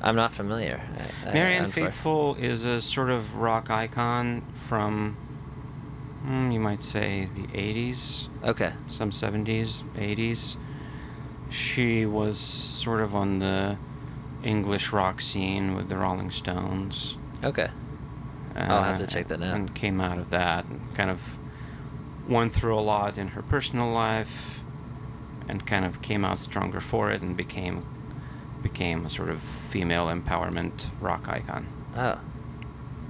I'm 0.00 0.14
not 0.14 0.32
familiar. 0.32 0.80
I- 1.24 1.30
I- 1.30 1.34
Marianne 1.34 1.64
for- 1.64 1.80
Faithfull 1.80 2.36
is 2.36 2.64
a 2.64 2.80
sort 2.80 3.10
of 3.10 3.34
rock 3.34 3.68
icon 3.68 4.42
from, 4.68 5.16
mm, 6.24 6.52
you 6.52 6.60
might 6.60 6.82
say, 6.84 7.28
the 7.34 7.48
80s. 7.48 8.28
Okay. 8.44 8.74
some 8.86 9.10
70s, 9.10 9.82
80s. 9.96 10.56
She 11.52 12.06
was 12.06 12.38
sort 12.38 13.00
of 13.00 13.14
on 13.14 13.38
the 13.38 13.76
English 14.42 14.92
rock 14.92 15.20
scene 15.20 15.74
with 15.74 15.88
the 15.88 15.96
Rolling 15.96 16.30
Stones. 16.30 17.16
Okay. 17.44 17.70
I'll 18.54 18.82
have 18.82 18.98
to 18.98 19.04
uh, 19.04 19.06
check 19.06 19.28
that 19.28 19.42
out. 19.42 19.54
And 19.54 19.74
came 19.74 20.00
out 20.00 20.18
of 20.18 20.30
that 20.30 20.66
and 20.66 20.94
kind 20.94 21.10
of 21.10 21.38
went 22.28 22.52
through 22.52 22.78
a 22.78 22.80
lot 22.80 23.18
in 23.18 23.28
her 23.28 23.42
personal 23.42 23.90
life 23.90 24.60
and 25.48 25.66
kind 25.66 25.84
of 25.84 26.02
came 26.02 26.24
out 26.24 26.38
stronger 26.38 26.80
for 26.80 27.10
it 27.10 27.22
and 27.22 27.36
became 27.36 27.86
became 28.62 29.04
a 29.04 29.10
sort 29.10 29.28
of 29.28 29.40
female 29.40 30.06
empowerment 30.06 30.86
rock 31.00 31.28
icon. 31.28 31.66
Oh, 31.96 32.18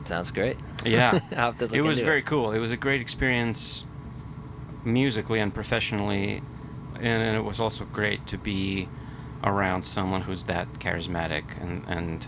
sounds 0.05 0.31
great. 0.31 0.57
Yeah. 0.85 1.21
I'll 1.33 1.37
have 1.37 1.59
to 1.59 1.67
look 1.67 1.75
it 1.75 1.83
was 1.83 1.99
very 2.01 2.23
cool. 2.23 2.53
It 2.53 2.59
was 2.59 2.71
a 2.73 2.77
great 2.77 3.01
experience 3.01 3.85
musically 4.85 5.41
and 5.41 5.53
professionally, 5.53 6.43
and 7.03 7.37
it 7.37 7.45
was 7.45 7.61
also 7.61 7.85
great 7.85 8.27
to 8.29 8.39
be 8.39 8.89
around 9.45 9.83
someone 9.83 10.23
who's 10.23 10.45
that 10.45 10.73
charismatic 10.75 11.61
and, 11.61 11.85
and 11.89 12.27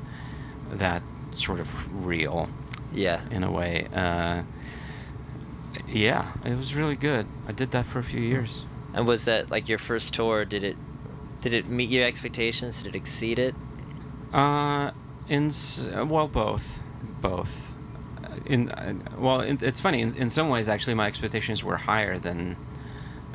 that 0.73 1.03
sort 1.33 1.61
of 1.61 2.05
real 2.05 2.49
Yeah. 2.93 3.21
in 3.31 3.45
a 3.45 3.51
way. 3.51 3.87
Uh, 3.95 4.43
yeah, 5.89 6.33
it 6.45 6.57
was 6.57 6.75
really 6.75 6.97
good. 6.97 7.27
I 7.49 7.53
did 7.53 7.71
that 7.73 7.87
for 7.87 7.99
a 7.99 8.03
few 8.05 8.21
years. 8.21 8.65
And 8.93 9.07
was 9.07 9.25
that 9.25 9.51
like 9.51 9.69
your 9.69 9.79
first 9.79 10.13
tour? 10.15 10.45
Did 10.45 10.65
it 10.65 10.77
did 11.41 11.53
it 11.53 11.69
meet 11.69 11.91
your 11.91 12.05
expectations? 12.07 12.79
Did 12.83 12.95
it 12.95 12.97
exceed 12.97 13.39
it? 13.39 13.55
Uh, 14.33 14.93
in 15.29 15.53
well, 16.09 16.27
both, 16.29 16.83
both. 17.21 17.77
In 18.47 18.71
uh, 18.71 18.95
well, 19.19 19.41
in, 19.41 19.59
it's 19.61 19.81
funny. 19.81 20.01
In, 20.01 20.15
in 20.15 20.31
some 20.31 20.49
ways, 20.49 20.69
actually, 20.69 20.95
my 20.95 21.07
expectations 21.07 21.63
were 21.63 21.77
higher 21.77 22.19
than. 22.19 22.57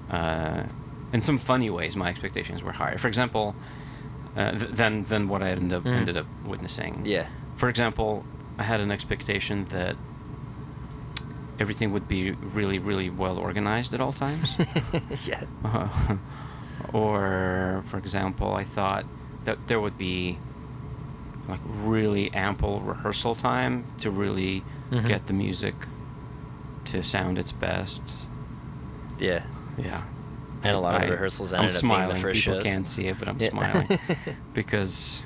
Uh, 0.09 0.63
in 1.13 1.21
some 1.23 1.37
funny 1.37 1.69
ways, 1.69 1.95
my 1.95 2.09
expectations 2.09 2.61
were 2.63 2.71
higher. 2.73 2.97
For 2.97 3.07
example, 3.07 3.55
uh, 4.37 4.51
th- 4.51 4.71
than 4.71 5.03
than 5.05 5.27
what 5.27 5.41
I 5.41 5.49
ended 5.49 5.73
up 5.73 5.83
Mm. 5.83 5.97
ended 5.97 6.17
up 6.17 6.27
witnessing. 6.45 7.03
Yeah. 7.05 7.27
For 7.57 7.67
example, 7.69 8.23
I 8.57 8.63
had 8.63 8.79
an 8.79 8.91
expectation 8.91 9.65
that 9.69 9.95
everything 11.59 11.91
would 11.91 12.07
be 12.07 12.31
really, 12.31 12.79
really 12.79 13.09
well 13.09 13.37
organized 13.37 13.93
at 13.93 13.99
all 14.01 14.13
times. 14.13 14.55
yeah. 15.27 15.43
Uh, 15.65 16.15
or, 16.93 17.83
for 17.89 17.97
example, 17.97 18.53
I 18.53 18.63
thought 18.63 19.05
that 19.43 19.57
there 19.67 19.79
would 19.79 19.97
be 19.97 20.37
like 21.47 21.59
really 21.65 22.31
ample 22.33 22.79
rehearsal 22.81 23.35
time 23.35 23.83
to 23.99 24.11
really 24.11 24.63
Mhm. 24.91 25.07
get 25.07 25.27
the 25.27 25.33
music 25.33 25.75
to 26.85 27.03
sound 27.03 27.37
its 27.37 27.51
best. 27.51 28.25
Yeah. 29.19 29.43
Yeah. 29.77 30.01
And 30.63 30.75
a 30.75 30.79
lot 30.79 31.01
of 31.03 31.09
rehearsals 31.09 31.53
I'm 31.53 31.59
ended 31.61 31.75
the 31.75 31.79
smiling. 31.79 32.15
People 32.17 32.33
shows. 32.33 32.63
can't 32.63 32.85
see 32.87 33.07
it, 33.07 33.17
but 33.19 33.27
I'm 33.27 33.37
Yeah. 33.39 33.49
smiling 33.49 33.87
because 34.53 35.21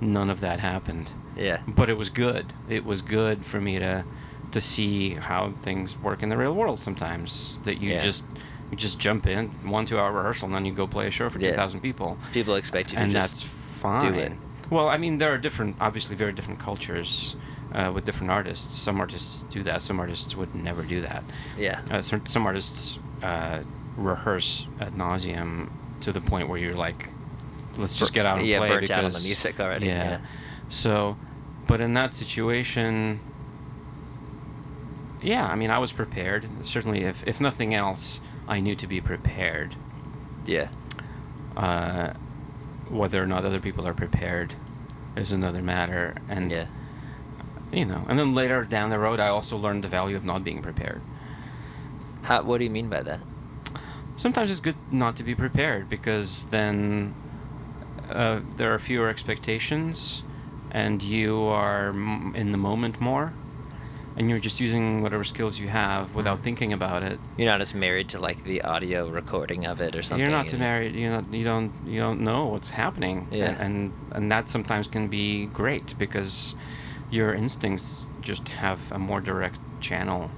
none 0.00 0.30
of 0.30 0.40
that 0.40 0.60
happened. 0.60 1.10
yeah. 1.36 1.60
But 1.66 1.88
it 1.90 1.94
was 1.96 2.08
good. 2.08 2.52
It 2.68 2.84
was 2.84 3.02
good 3.02 3.44
for 3.44 3.60
me 3.60 3.78
to 3.78 4.04
to 4.50 4.60
see 4.60 5.10
how 5.14 5.50
things 5.52 5.96
work 5.98 6.22
in 6.22 6.28
the 6.28 6.36
real 6.36 6.54
world 6.54 6.78
sometimes. 6.78 7.60
That 7.64 7.82
you 7.82 7.90
Yeah. 7.92 8.00
just 8.00 8.24
you 8.70 8.76
just 8.76 8.98
jump 8.98 9.26
in 9.26 9.48
one 9.64 9.86
two 9.86 9.98
hour 9.98 10.12
rehearsal 10.12 10.46
and 10.46 10.54
then 10.54 10.64
you 10.66 10.72
go 10.72 10.86
play 10.86 11.06
a 11.06 11.10
show 11.10 11.28
for 11.30 11.38
Yeah. 11.38 11.50
two 11.50 11.56
thousand 11.56 11.80
people, 11.80 12.18
People 12.32 12.54
expect 12.56 12.92
you 12.92 12.98
to 12.98 13.02
and 13.04 13.12
just 13.12 13.28
that's 13.30 13.42
fine. 13.42 14.14
it. 14.14 14.32
Well, 14.70 14.88
I 14.88 14.96
mean, 14.96 15.18
there 15.18 15.30
are 15.32 15.36
different, 15.38 15.76
obviously, 15.80 16.16
very 16.16 16.32
different 16.32 16.58
cultures 16.58 17.36
uh, 17.74 17.90
with 17.94 18.06
different 18.06 18.30
artists. 18.30 18.74
Some 18.78 19.00
artists 19.00 19.44
do 19.50 19.62
that. 19.64 19.82
Some 19.82 20.00
artists 20.00 20.34
would 20.34 20.54
never 20.54 20.82
do 20.82 21.02
that. 21.02 21.22
yeah. 21.58 21.80
Uh, 21.90 22.00
some, 22.00 22.24
some 22.24 22.46
artists 22.46 22.98
uh, 23.22 23.58
rehearse 23.96 24.66
ad 24.80 24.94
nauseum 24.94 25.70
to 26.00 26.12
the 26.12 26.20
point 26.20 26.48
where 26.48 26.58
you're 26.58 26.74
like, 26.74 27.08
let's 27.76 27.94
just 27.94 28.12
get 28.12 28.26
out 28.26 28.38
and 28.38 28.46
yeah, 28.46 28.58
play 28.58 28.68
burnt 28.68 28.80
because 28.82 28.90
out 28.98 29.04
on 29.04 29.12
the 29.12 29.20
music 29.20 29.60
already, 29.60 29.86
yeah. 29.86 30.20
So, 30.68 31.16
but 31.66 31.80
in 31.80 31.94
that 31.94 32.14
situation, 32.14 33.20
yeah, 35.20 35.46
I 35.46 35.54
mean, 35.54 35.70
I 35.70 35.78
was 35.78 35.92
prepared. 35.92 36.48
Certainly, 36.64 37.02
if 37.02 37.26
if 37.26 37.40
nothing 37.40 37.74
else, 37.74 38.20
I 38.48 38.60
knew 38.60 38.74
to 38.76 38.86
be 38.86 39.00
prepared. 39.00 39.76
Yeah. 40.46 40.68
Uh, 41.56 42.14
whether 42.88 43.22
or 43.22 43.26
not 43.26 43.44
other 43.44 43.60
people 43.60 43.86
are 43.86 43.94
prepared 43.94 44.54
is 45.16 45.30
another 45.32 45.62
matter. 45.62 46.16
And 46.28 46.50
Yeah. 46.50 46.66
you 47.72 47.84
know, 47.84 48.04
and 48.08 48.18
then 48.18 48.34
later 48.34 48.64
down 48.64 48.90
the 48.90 48.98
road, 48.98 49.20
I 49.20 49.28
also 49.28 49.56
learned 49.56 49.84
the 49.84 49.88
value 49.88 50.16
of 50.16 50.24
not 50.24 50.42
being 50.42 50.60
prepared. 50.62 51.00
How, 52.22 52.42
what 52.42 52.58
do 52.58 52.64
you 52.64 52.70
mean 52.70 52.88
by 52.88 53.02
that? 53.02 53.20
Sometimes 54.22 54.48
it's 54.52 54.60
good 54.68 54.76
not 54.90 55.12
to 55.16 55.24
be 55.30 55.34
prepared 55.34 55.82
because 55.96 56.44
then 56.56 57.14
uh, 58.10 58.40
there 58.58 58.70
are 58.74 58.78
fewer 58.78 59.08
expectations 59.08 60.22
and 60.82 61.02
you 61.02 61.30
are 61.64 61.88
m- 61.88 62.32
in 62.42 62.52
the 62.52 62.58
moment 62.58 63.00
more 63.00 63.26
and 64.16 64.28
you're 64.28 64.38
just 64.48 64.60
using 64.60 64.86
whatever 65.02 65.24
skills 65.24 65.54
you 65.62 65.68
have 65.68 66.14
without 66.14 66.38
Mhm. 66.38 66.44
thinking 66.46 66.72
about 66.72 67.02
it 67.10 67.18
You're 67.38 67.50
not 67.54 67.60
as 67.66 67.74
married 67.74 68.08
to 68.10 68.18
like 68.28 68.40
the 68.44 68.58
audio 68.74 69.00
recording 69.20 69.62
of 69.66 69.80
it 69.86 69.92
or 69.96 70.02
something. 70.02 70.20
you're 70.26 70.36
not 70.42 70.52
married 70.68 70.94
you're 71.00 71.14
not 71.16 71.24
you 71.38 71.44
don't 71.52 71.72
you 71.92 71.98
don't 72.06 72.20
know 72.28 72.42
what's 72.52 72.70
happening 72.84 73.16
Yeah. 73.30 73.46
and, 73.46 73.56
and 73.64 73.92
and 74.16 74.24
that 74.34 74.44
sometimes 74.54 74.86
can 74.94 75.08
be 75.08 75.46
great 75.60 75.88
because 76.04 76.54
your 77.10 77.30
instincts 77.44 78.06
just 78.28 78.44
have 78.64 78.78
a 78.92 78.98
more 78.98 79.20
direct 79.30 79.58
channel 79.88 80.30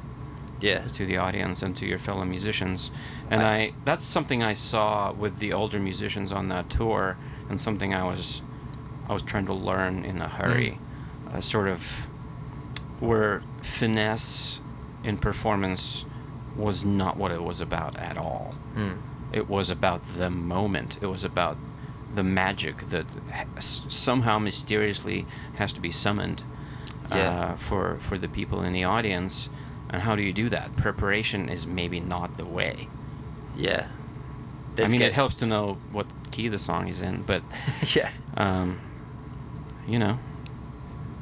Yeah. 0.60 0.86
to 0.94 1.04
the 1.06 1.16
audience 1.18 1.62
and 1.62 1.76
to 1.76 1.86
your 1.86 1.98
fellow 1.98 2.24
musicians. 2.24 2.90
And 3.30 3.42
I- 3.42 3.56
I, 3.56 3.72
that's 3.84 4.04
something 4.04 4.42
I 4.42 4.54
saw 4.54 5.12
with 5.12 5.38
the 5.38 5.52
older 5.52 5.78
musicians 5.78 6.32
on 6.32 6.48
that 6.48 6.70
tour 6.70 7.16
and 7.48 7.60
something 7.60 7.92
I 7.94 8.04
was 8.04 8.42
I 9.08 9.12
was 9.12 9.22
trying 9.22 9.46
to 9.46 9.52
learn 9.54 10.04
in 10.04 10.22
a 10.22 10.28
hurry. 10.28 10.78
Uh, 11.32 11.40
sort 11.42 11.68
of 11.68 12.06
where 13.00 13.42
finesse 13.60 14.60
in 15.02 15.16
performance 15.18 16.04
was 16.56 16.84
not 16.84 17.16
what 17.16 17.30
it 17.32 17.42
was 17.42 17.60
about 17.60 17.96
at 17.98 18.16
all. 18.16 18.54
Hmm. 18.74 18.92
It 19.32 19.48
was 19.48 19.68
about 19.70 20.00
the 20.16 20.30
moment. 20.30 20.98
It 21.02 21.06
was 21.06 21.24
about 21.24 21.56
the 22.14 22.22
magic 22.22 22.86
that 22.86 23.06
ha- 23.32 23.44
somehow 23.60 24.38
mysteriously 24.38 25.26
has 25.56 25.72
to 25.72 25.80
be 25.80 25.90
summoned 25.90 26.44
Yeah. 27.10 27.16
uh, 27.30 27.56
for 27.56 27.98
for 27.98 28.16
the 28.16 28.28
people 28.28 28.62
in 28.62 28.72
the 28.72 28.84
audience. 28.84 29.50
And 29.94 30.02
how 30.02 30.16
do 30.16 30.22
you 30.22 30.32
do 30.32 30.48
that? 30.48 30.76
Preparation 30.76 31.48
is 31.48 31.68
maybe 31.68 32.00
not 32.00 32.36
the 32.36 32.44
way. 32.44 32.88
Yeah. 33.56 33.86
I 34.76 34.88
mean, 34.88 35.00
it 35.02 35.12
helps 35.12 35.36
to 35.36 35.46
know 35.46 35.78
what 35.92 36.08
key 36.32 36.48
the 36.48 36.58
song 36.58 36.88
is 36.88 37.00
in, 37.00 37.22
but 37.22 37.44
yeah. 37.94 38.10
um, 38.36 38.80
you 39.86 40.00
know, 40.00 40.18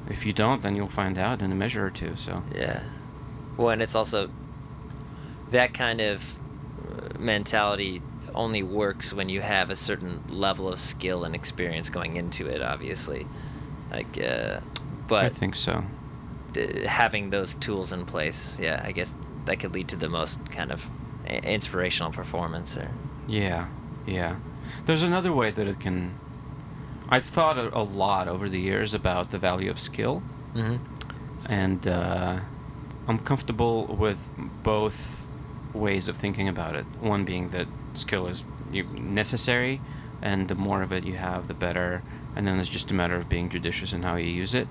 if 0.09 0.25
you 0.25 0.33
don't, 0.33 0.63
then 0.63 0.75
you'll 0.75 0.87
find 0.87 1.19
out 1.19 1.43
in 1.43 1.53
a 1.53 1.55
measure 1.55 1.85
or 1.85 1.91
two. 1.91 2.17
So 2.17 2.43
Yeah. 2.55 2.83
Well, 3.59 3.69
and 3.69 3.83
it's 3.83 3.95
also 3.95 4.31
that 5.51 5.75
kind 5.75 6.01
of 6.01 6.39
mentality 7.19 8.01
only 8.35 8.63
works 8.63 9.13
when 9.13 9.29
you 9.29 9.43
have 9.43 9.69
a 9.69 9.77
certain 9.77 10.23
level 10.31 10.67
of 10.67 10.81
skill 10.81 11.25
and 11.25 11.35
experience 11.35 11.91
going 11.91 12.17
into 12.17 12.47
it. 12.47 12.63
Obviously, 12.63 13.27
like, 13.91 14.19
uh, 14.19 14.61
but 15.09 15.27
I 15.27 15.29
think 15.29 15.57
so. 15.57 15.85
D- 16.53 16.85
having 16.87 17.31
those 17.31 17.55
tools 17.55 17.93
in 17.93 18.07
place, 18.07 18.59
yeah, 18.61 18.83
I 18.85 18.93
guess 18.93 19.17
that 19.45 19.61
could 19.61 19.75
lead 19.75 19.89
to 19.89 19.97
the 19.97 20.09
most 20.09 20.51
kind 20.51 20.71
of 20.71 20.89
inspirational 21.27 22.13
performance. 22.13 22.77
Or 22.77 22.91
Yeah, 23.27 23.69
yeah. 24.07 24.37
There's 24.87 25.03
another 25.03 25.33
way 25.33 25.51
that 25.51 25.67
it 25.67 25.81
can. 25.81 26.19
I've 27.09 27.25
thought 27.25 27.59
a, 27.59 27.77
a 27.77 27.83
lot 27.83 28.29
over 28.29 28.49
the 28.49 28.61
years 28.61 28.95
about 28.95 29.31
the 29.31 29.39
value 29.39 29.71
of 29.71 29.79
skill, 29.79 30.23
mm-hmm. 30.55 30.77
and 31.47 31.87
uh, 31.87 32.41
I'm 33.07 33.19
comfortable 33.19 33.87
with 33.87 34.19
both 34.63 35.25
ways 35.75 36.09
of 36.09 36.17
thinking 36.17 36.49
about 36.49 36.75
it. 36.77 36.85
One 37.01 37.25
being 37.25 37.51
that 37.51 37.67
skill 37.95 38.27
is 38.27 38.45
necessary, 38.73 39.81
and 40.21 40.49
the 40.49 40.55
more 40.55 40.83
of 40.83 40.93
it 40.93 41.05
you 41.05 41.17
have, 41.17 41.49
the 41.49 41.55
better. 41.55 42.03
And 42.35 42.47
then 42.47 42.59
it's 42.59 42.69
just 42.69 42.91
a 42.91 42.95
matter 42.95 43.15
of 43.15 43.29
being 43.29 43.51
judicious 43.51 43.93
in 43.93 44.03
how 44.03 44.17
you 44.17 44.29
use 44.31 44.55
it. 44.55 44.69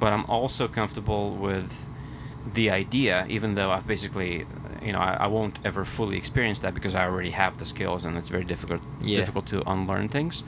But 0.00 0.12
I'm 0.12 0.24
also 0.26 0.66
comfortable 0.68 1.32
with 1.34 1.84
the 2.54 2.70
idea, 2.70 3.26
even 3.28 3.54
though 3.54 3.70
I've 3.70 3.86
basically, 3.86 4.46
you 4.82 4.92
know, 4.92 4.98
I, 4.98 5.14
I 5.20 5.26
won't 5.26 5.58
ever 5.64 5.84
fully 5.84 6.16
experience 6.16 6.58
that 6.60 6.74
because 6.74 6.94
I 6.94 7.04
already 7.04 7.30
have 7.30 7.58
the 7.58 7.66
skills, 7.66 8.04
and 8.04 8.16
it's 8.16 8.28
very 8.30 8.44
difficult 8.44 8.82
Yeah. 9.00 9.18
difficult 9.18 9.46
to 9.46 9.62
unlearn 9.70 10.08
things. 10.08 10.42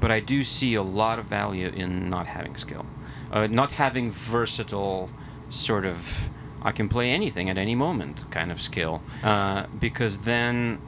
But 0.00 0.10
I 0.10 0.20
do 0.20 0.42
see 0.44 0.74
a 0.74 0.82
lot 0.82 1.18
of 1.18 1.26
value 1.26 1.68
in 1.68 2.08
not 2.10 2.26
having 2.26 2.56
skill, 2.56 2.86
uh, 3.30 3.46
not 3.50 3.72
having 3.72 4.10
versatile 4.10 5.10
sort 5.50 5.84
of 5.86 6.28
I 6.60 6.72
can 6.72 6.88
play 6.88 7.12
anything 7.12 7.48
at 7.48 7.56
any 7.56 7.76
moment 7.76 8.24
kind 8.32 8.50
of 8.50 8.60
skill, 8.60 9.00
uh, 9.22 9.66
because 9.78 10.18
then, 10.18 10.78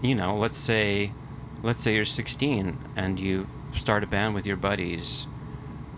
you 0.00 0.14
know, 0.14 0.36
let's 0.36 0.56
say, 0.58 1.10
let's 1.64 1.82
say 1.82 1.96
you're 1.96 2.04
16 2.04 2.78
and 2.94 3.18
you 3.18 3.48
start 3.72 4.02
a 4.04 4.06
band 4.06 4.34
with 4.34 4.46
your 4.46 4.56
buddies, 4.56 5.26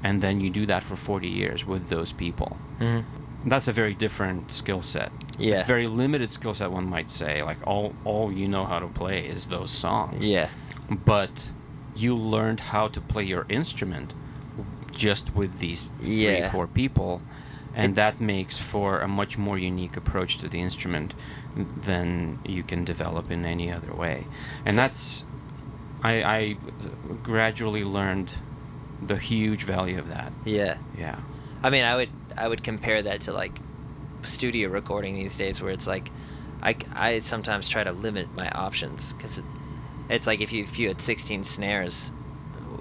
and 0.02 0.22
then 0.22 0.40
you 0.40 0.50
do 0.50 0.66
that 0.66 0.82
for 0.82 0.96
40 0.96 1.28
years 1.28 1.66
with 1.66 1.88
those 1.88 2.12
people 2.12 2.56
Mm-hmm. 2.80 3.48
that's 3.48 3.68
a 3.68 3.72
very 3.72 3.92
different 3.94 4.52
skill 4.52 4.80
set. 4.82 5.12
Yeah. 5.38 5.56
It's 5.56 5.66
very 5.68 5.86
limited 5.86 6.30
skill 6.32 6.54
set 6.54 6.70
one 6.70 6.88
might 6.88 7.10
say. 7.10 7.42
Like 7.42 7.58
all 7.66 7.94
all 8.04 8.32
you 8.32 8.48
know 8.48 8.64
how 8.64 8.78
to 8.80 8.86
play 8.86 9.26
is 9.26 9.46
those 9.46 9.70
songs. 9.70 10.28
Yeah. 10.28 10.48
But 10.88 11.50
you 11.94 12.14
learned 12.16 12.60
how 12.60 12.88
to 12.88 13.00
play 13.00 13.24
your 13.24 13.44
instrument 13.48 14.14
just 14.92 15.34
with 15.34 15.58
these 15.58 15.84
three, 15.98 16.26
Yeah. 16.38 16.50
four 16.50 16.66
people. 16.66 17.20
And 17.74 17.96
that 17.96 18.20
makes 18.20 18.58
for 18.58 19.00
a 19.00 19.06
much 19.08 19.38
more 19.38 19.58
unique 19.58 19.96
approach 19.96 20.38
to 20.38 20.48
the 20.48 20.60
instrument 20.60 21.14
than 21.84 22.38
you 22.44 22.62
can 22.62 22.84
develop 22.84 23.30
in 23.30 23.44
any 23.44 23.70
other 23.72 23.92
way. 23.94 24.26
And 24.64 24.74
So- 24.74 24.80
that's 24.80 25.24
I, 26.02 26.22
I 26.22 26.56
gradually 27.22 27.84
learned 27.84 28.32
the 29.02 29.16
huge 29.16 29.64
value 29.64 29.98
of 29.98 30.08
that. 30.08 30.32
Yeah. 30.44 30.78
Yeah. 30.96 31.18
I 31.62 31.70
mean, 31.70 31.84
I 31.84 31.96
would 31.96 32.10
I 32.36 32.48
would 32.48 32.62
compare 32.62 33.02
that 33.02 33.22
to 33.22 33.32
like 33.32 33.58
studio 34.22 34.68
recording 34.68 35.14
these 35.14 35.36
days, 35.36 35.62
where 35.62 35.72
it's 35.72 35.86
like 35.86 36.10
I, 36.62 36.76
I 36.94 37.18
sometimes 37.18 37.68
try 37.68 37.84
to 37.84 37.92
limit 37.92 38.34
my 38.34 38.48
options 38.50 39.12
because 39.12 39.38
it, 39.38 39.44
it's 40.08 40.26
like 40.26 40.40
if 40.40 40.52
you 40.52 40.62
if 40.64 40.78
you 40.78 40.88
had 40.88 41.00
16 41.00 41.44
snares, 41.44 42.12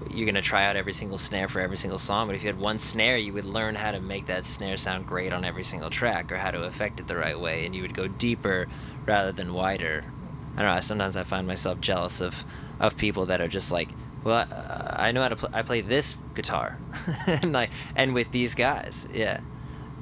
you're 0.10 0.26
gonna 0.26 0.42
try 0.42 0.66
out 0.66 0.76
every 0.76 0.94
single 0.94 1.18
snare 1.18 1.48
for 1.48 1.60
every 1.60 1.78
single 1.78 2.00
song. 2.00 2.28
But 2.28 2.36
if 2.36 2.44
you 2.44 2.48
had 2.48 2.60
one 2.60 2.80
snare, 2.80 3.18
you 3.18 3.34
would 3.34 3.46
learn 3.46 3.76
how 3.76 3.92
to 3.92 4.00
make 4.00 4.28
that 4.28 4.46
snare 4.46 4.78
sound 4.78 5.06
great 5.06 5.34
on 5.34 5.44
every 5.44 5.64
single 5.64 5.90
track, 5.90 6.32
or 6.32 6.38
how 6.38 6.52
to 6.52 6.64
affect 6.64 7.00
it 7.00 7.08
the 7.08 7.18
right 7.18 7.40
way, 7.40 7.66
and 7.66 7.76
you 7.76 7.82
would 7.82 7.94
go 7.94 8.08
deeper 8.08 8.68
rather 9.06 9.32
than 9.32 9.54
wider. 9.54 10.06
I 10.56 10.62
don't 10.62 10.76
know. 10.76 10.82
Sometimes 10.82 11.16
I 11.16 11.24
find 11.24 11.48
myself 11.48 11.80
jealous 11.80 12.22
of 12.22 12.44
of 12.80 12.98
people 12.98 13.28
that 13.28 13.42
are 13.42 13.48
just 13.48 13.72
like, 13.72 13.90
well, 14.24 14.48
uh, 14.52 14.96
I 14.96 15.12
know 15.12 15.22
how 15.22 15.30
to 15.30 15.36
play. 15.36 15.50
I 15.54 15.62
play 15.62 15.82
this 15.82 16.18
guitar, 16.36 16.78
and 17.28 17.54
like, 17.54 17.72
and 17.96 18.14
with 18.14 18.32
these 18.32 18.56
guys, 18.56 19.08
yeah. 19.14 19.42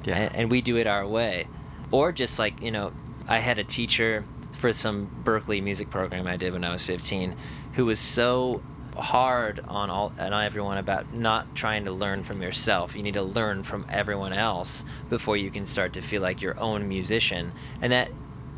Yeah. 0.04 0.16
and, 0.16 0.36
and 0.36 0.50
we 0.50 0.60
do 0.60 0.76
it 0.76 0.86
our 0.86 1.06
way 1.06 1.48
or 1.90 2.12
just 2.12 2.38
like 2.38 2.62
you 2.62 2.70
know 2.70 2.92
i 3.26 3.38
had 3.38 3.58
a 3.58 3.64
teacher 3.64 4.24
for 4.52 4.72
some 4.72 5.10
Berklee 5.24 5.62
music 5.62 5.90
program 5.90 6.26
i 6.26 6.36
did 6.36 6.52
when 6.52 6.64
i 6.64 6.72
was 6.72 6.84
15 6.84 7.36
who 7.74 7.84
was 7.84 7.98
so 7.98 8.62
hard 8.96 9.60
on 9.68 9.90
all 9.90 10.12
and 10.18 10.34
on 10.34 10.44
everyone 10.44 10.78
about 10.78 11.12
not 11.14 11.54
trying 11.54 11.84
to 11.84 11.92
learn 11.92 12.22
from 12.22 12.42
yourself 12.42 12.96
you 12.96 13.02
need 13.02 13.14
to 13.14 13.22
learn 13.22 13.62
from 13.62 13.86
everyone 13.88 14.32
else 14.32 14.84
before 15.08 15.36
you 15.36 15.50
can 15.50 15.64
start 15.64 15.92
to 15.92 16.00
feel 16.00 16.20
like 16.20 16.42
your 16.42 16.58
own 16.58 16.88
musician 16.88 17.52
and 17.80 17.92
that 17.92 18.10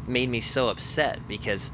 made 0.06 0.28
me 0.28 0.40
so 0.40 0.68
upset 0.68 1.26
because 1.28 1.70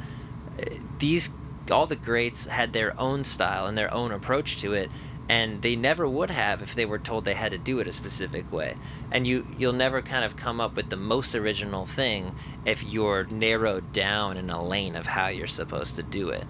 uh, 0.61 0.65
these 0.99 1.31
all 1.71 1.87
the 1.87 1.97
greats 1.97 2.47
had 2.47 2.73
their 2.73 2.99
own 3.01 3.25
style 3.25 3.67
and 3.67 3.77
their 3.77 3.93
own 3.93 4.13
approach 4.13 4.57
to 4.59 4.73
it 4.73 4.91
and 5.29 5.61
they 5.63 5.75
never 5.75 6.09
would 6.09 6.31
have 6.31 6.63
if 6.63 6.75
they 6.77 6.85
were 6.87 6.99
told 7.01 7.25
they 7.25 7.35
had 7.35 7.51
to 7.51 7.59
do 7.59 7.81
it 7.81 7.87
a 7.89 7.93
specific 7.93 8.53
way 8.53 8.77
and 9.11 9.27
you 9.27 9.45
you'll 9.59 9.73
never 9.73 10.01
kind 10.01 10.25
of 10.25 10.37
come 10.37 10.61
up 10.61 10.77
with 10.77 10.89
the 10.89 10.97
most 10.97 11.35
original 11.35 11.85
thing 11.85 12.33
if 12.65 12.85
you're 12.85 13.25
narrowed 13.25 13.93
down 13.93 14.37
in 14.37 14.49
a 14.51 14.63
lane 14.63 14.95
of 14.95 15.07
how 15.07 15.27
you're 15.27 15.47
supposed 15.47 15.97
to 15.97 16.03
do 16.05 16.29
it 16.29 16.45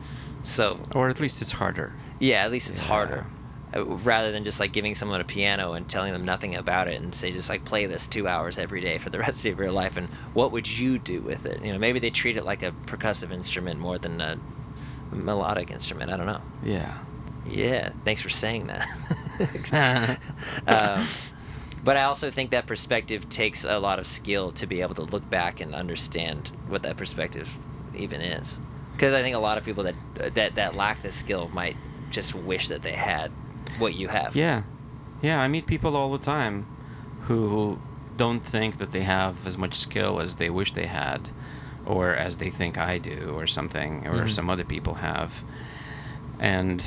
so 0.44 0.78
Or 0.94 1.08
at 1.08 1.20
least 1.20 1.40
it's 1.42 1.52
harder. 1.52 1.92
yeah 2.18 2.44
at 2.44 2.50
least 2.50 2.68
it's 2.70 2.80
Yeah. 2.82 2.86
harder 2.88 3.26
uh, 3.74 3.84
rather 3.84 4.30
than 4.30 4.44
just 4.44 4.60
like 4.60 4.72
giving 4.72 4.94
someone 4.94 5.20
a 5.20 5.24
piano 5.24 5.72
and 5.72 5.88
telling 5.88 6.12
them 6.12 6.22
nothing 6.22 6.54
about 6.54 6.86
it 6.86 7.00
and 7.00 7.14
say 7.14 7.32
just 7.32 7.48
like 7.48 7.64
play 7.64 7.86
this 7.86 8.06
two 8.06 8.28
hours 8.28 8.58
every 8.58 8.80
day 8.82 8.98
for 8.98 9.08
the 9.10 9.18
rest 9.26 9.46
of 9.46 9.58
your 9.58 9.72
life 9.72 9.96
and 9.96 10.08
what 10.34 10.52
would 10.52 10.68
you 10.78 10.98
do 10.98 11.22
with 11.22 11.46
it 11.46 11.64
you 11.64 11.72
know 11.72 11.78
maybe 11.78 11.98
they 11.98 12.10
treat 12.10 12.36
it 12.36 12.44
like 12.44 12.62
a 12.62 12.72
percussive 12.86 13.32
instrument 13.32 13.80
more 13.80 13.96
than 13.98 14.20
a 14.20 14.38
melodic 15.12 15.70
instrument 15.70 16.10
i 16.10 16.16
don't 16.16 16.26
know 16.26 16.40
Yeah. 16.64 16.98
yeah, 17.48 17.90
thanks 18.04 18.20
for 18.22 18.28
saying 18.28 18.66
that. 18.66 18.86
um, 20.66 21.06
but 21.84 21.96
I 21.96 22.02
also 22.04 22.30
think 22.30 22.50
that 22.50 22.66
perspective 22.66 23.28
takes 23.28 23.64
a 23.64 23.78
lot 23.78 23.98
of 23.98 24.06
skill 24.06 24.50
to 24.52 24.66
be 24.66 24.80
able 24.80 24.94
to 24.96 25.02
look 25.02 25.28
back 25.30 25.60
and 25.60 25.74
understand 25.74 26.50
what 26.68 26.82
that 26.82 26.96
perspective 26.96 27.56
even 27.94 28.20
is. 28.20 28.60
Because 28.92 29.14
I 29.14 29.22
think 29.22 29.36
a 29.36 29.38
lot 29.38 29.58
of 29.58 29.64
people 29.64 29.84
that 29.84 29.94
that 30.34 30.54
that 30.56 30.74
lack 30.74 31.02
the 31.02 31.12
skill 31.12 31.48
might 31.52 31.76
just 32.10 32.34
wish 32.34 32.68
that 32.68 32.82
they 32.82 32.92
had 32.94 33.30
what 33.78 33.94
you 33.94 34.08
have. 34.08 34.34
Yeah. 34.34 34.62
Yeah, 35.22 35.40
I 35.40 35.48
meet 35.48 35.66
people 35.66 35.96
all 35.96 36.10
the 36.10 36.18
time 36.24 36.66
who 37.22 37.78
don't 38.16 38.40
think 38.40 38.78
that 38.78 38.90
they 38.92 39.02
have 39.02 39.46
as 39.46 39.56
much 39.58 39.74
skill 39.74 40.20
as 40.20 40.36
they 40.36 40.50
wish 40.50 40.72
they 40.72 40.86
had 40.86 41.30
or 41.86 42.14
as 42.14 42.38
they 42.38 42.50
think 42.50 42.76
I 42.78 42.98
do 42.98 43.32
or 43.36 43.46
something 43.46 44.06
or 44.06 44.24
Mhm. 44.24 44.30
some 44.30 44.50
other 44.50 44.64
people 44.64 44.94
have. 44.94 45.42
And 46.38 46.84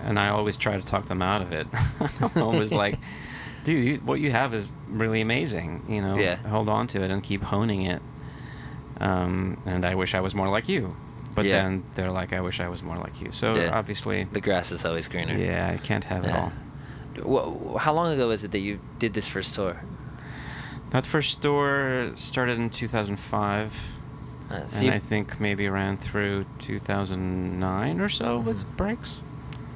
and 0.00 0.18
I 0.18 0.28
always 0.28 0.56
try 0.56 0.76
to 0.76 0.84
talk 0.84 1.06
them 1.06 1.22
out 1.22 1.40
of 1.42 1.52
it. 1.52 1.66
I'm 2.20 2.42
always 2.42 2.70
like, 2.84 2.98
dude, 3.64 3.84
you, 3.84 3.96
what 4.04 4.20
you 4.20 4.30
have 4.30 4.52
is 4.54 4.68
really 4.88 5.20
amazing, 5.22 5.82
you 5.88 6.00
know. 6.02 6.16
Yeah. 6.18 6.36
Hold 6.48 6.68
on 6.68 6.86
to 6.88 7.02
it 7.02 7.10
and 7.10 7.22
keep 7.22 7.42
honing 7.42 7.82
it. 7.82 8.02
Um, 9.00 9.60
and 9.66 9.84
I 9.84 9.94
wish 9.94 10.14
I 10.14 10.20
was 10.20 10.34
more 10.34 10.48
like 10.48 10.68
you. 10.68 10.94
But 11.34 11.46
Yeah. 11.46 11.62
then 11.62 11.84
they're 11.94 12.12
like, 12.12 12.32
I 12.32 12.40
wish 12.40 12.60
I 12.60 12.68
was 12.68 12.82
more 12.82 12.96
like 12.98 13.20
you. 13.20 13.32
So 13.32 13.56
Yeah. 13.56 13.76
obviously, 13.78 14.24
The 14.32 14.40
grass 14.40 14.70
is 14.70 14.84
always 14.84 15.08
greener. 15.08 15.36
yeah, 15.36 15.70
I 15.72 15.78
can't 15.78 16.04
have 16.04 16.24
it 16.24 16.32
all. 16.32 16.52
How 17.78 17.92
long 17.94 18.12
ago 18.12 18.28
was 18.28 18.44
it 18.44 18.52
that 18.52 18.60
you 18.60 18.78
did 18.98 19.14
this 19.14 19.28
first 19.28 19.54
tour? 19.54 19.80
That 20.90 21.04
first 21.06 21.32
store 21.32 22.12
started 22.14 22.58
in 22.58 22.70
2005, 22.70 23.74
Uh, 24.48 24.66
so, 24.68 24.84
and 24.86 24.94
I 24.94 24.98
think 25.00 25.40
maybe 25.40 25.68
ran 25.68 25.96
through 25.96 26.46
2009 26.60 28.00
or 28.00 28.08
so 28.08 28.38
with 28.38 28.62
Mhm. 28.64 28.76
breaks. 28.76 29.22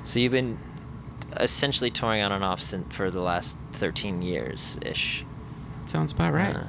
so 0.04 0.18
you've 0.20 0.32
been 0.32 0.56
essentially 1.38 1.90
touring 1.90 2.22
on 2.22 2.32
and 2.32 2.42
off 2.44 2.60
since, 2.60 2.94
for 2.94 3.10
the 3.10 3.20
last 3.20 3.56
13 3.72 4.22
years 4.22 4.78
ish. 4.82 5.24
Sounds 5.86 6.12
about 6.12 6.32
right. 6.32 6.54
Uh, 6.56 6.64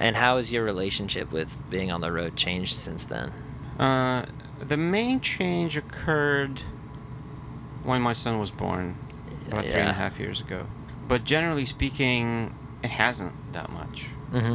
and 0.00 0.16
how 0.16 0.36
has 0.36 0.52
your 0.52 0.64
relationship 0.64 1.32
with 1.32 1.56
being 1.70 1.90
on 1.92 2.00
the 2.00 2.10
road 2.12 2.36
changed 2.36 2.76
since 2.76 3.04
then? 3.04 3.30
Uh, 3.78 4.26
the 4.60 4.76
main 4.76 5.20
change 5.20 5.76
occurred 5.76 6.60
when 7.84 8.00
my 8.02 8.12
son 8.12 8.38
was 8.38 8.50
born, 8.50 8.96
about 9.48 9.64
three 9.66 9.78
and 9.80 9.88
a 9.88 9.92
Yeah. 9.92 9.92
half 9.92 10.18
years 10.20 10.40
ago. 10.40 10.66
But 11.08 11.24
generally 11.24 11.66
speaking, 11.66 12.54
it 12.82 12.90
hasn't 12.90 13.32
that 13.52 13.70
much. 13.70 14.06
Mm-hmm. 14.32 14.54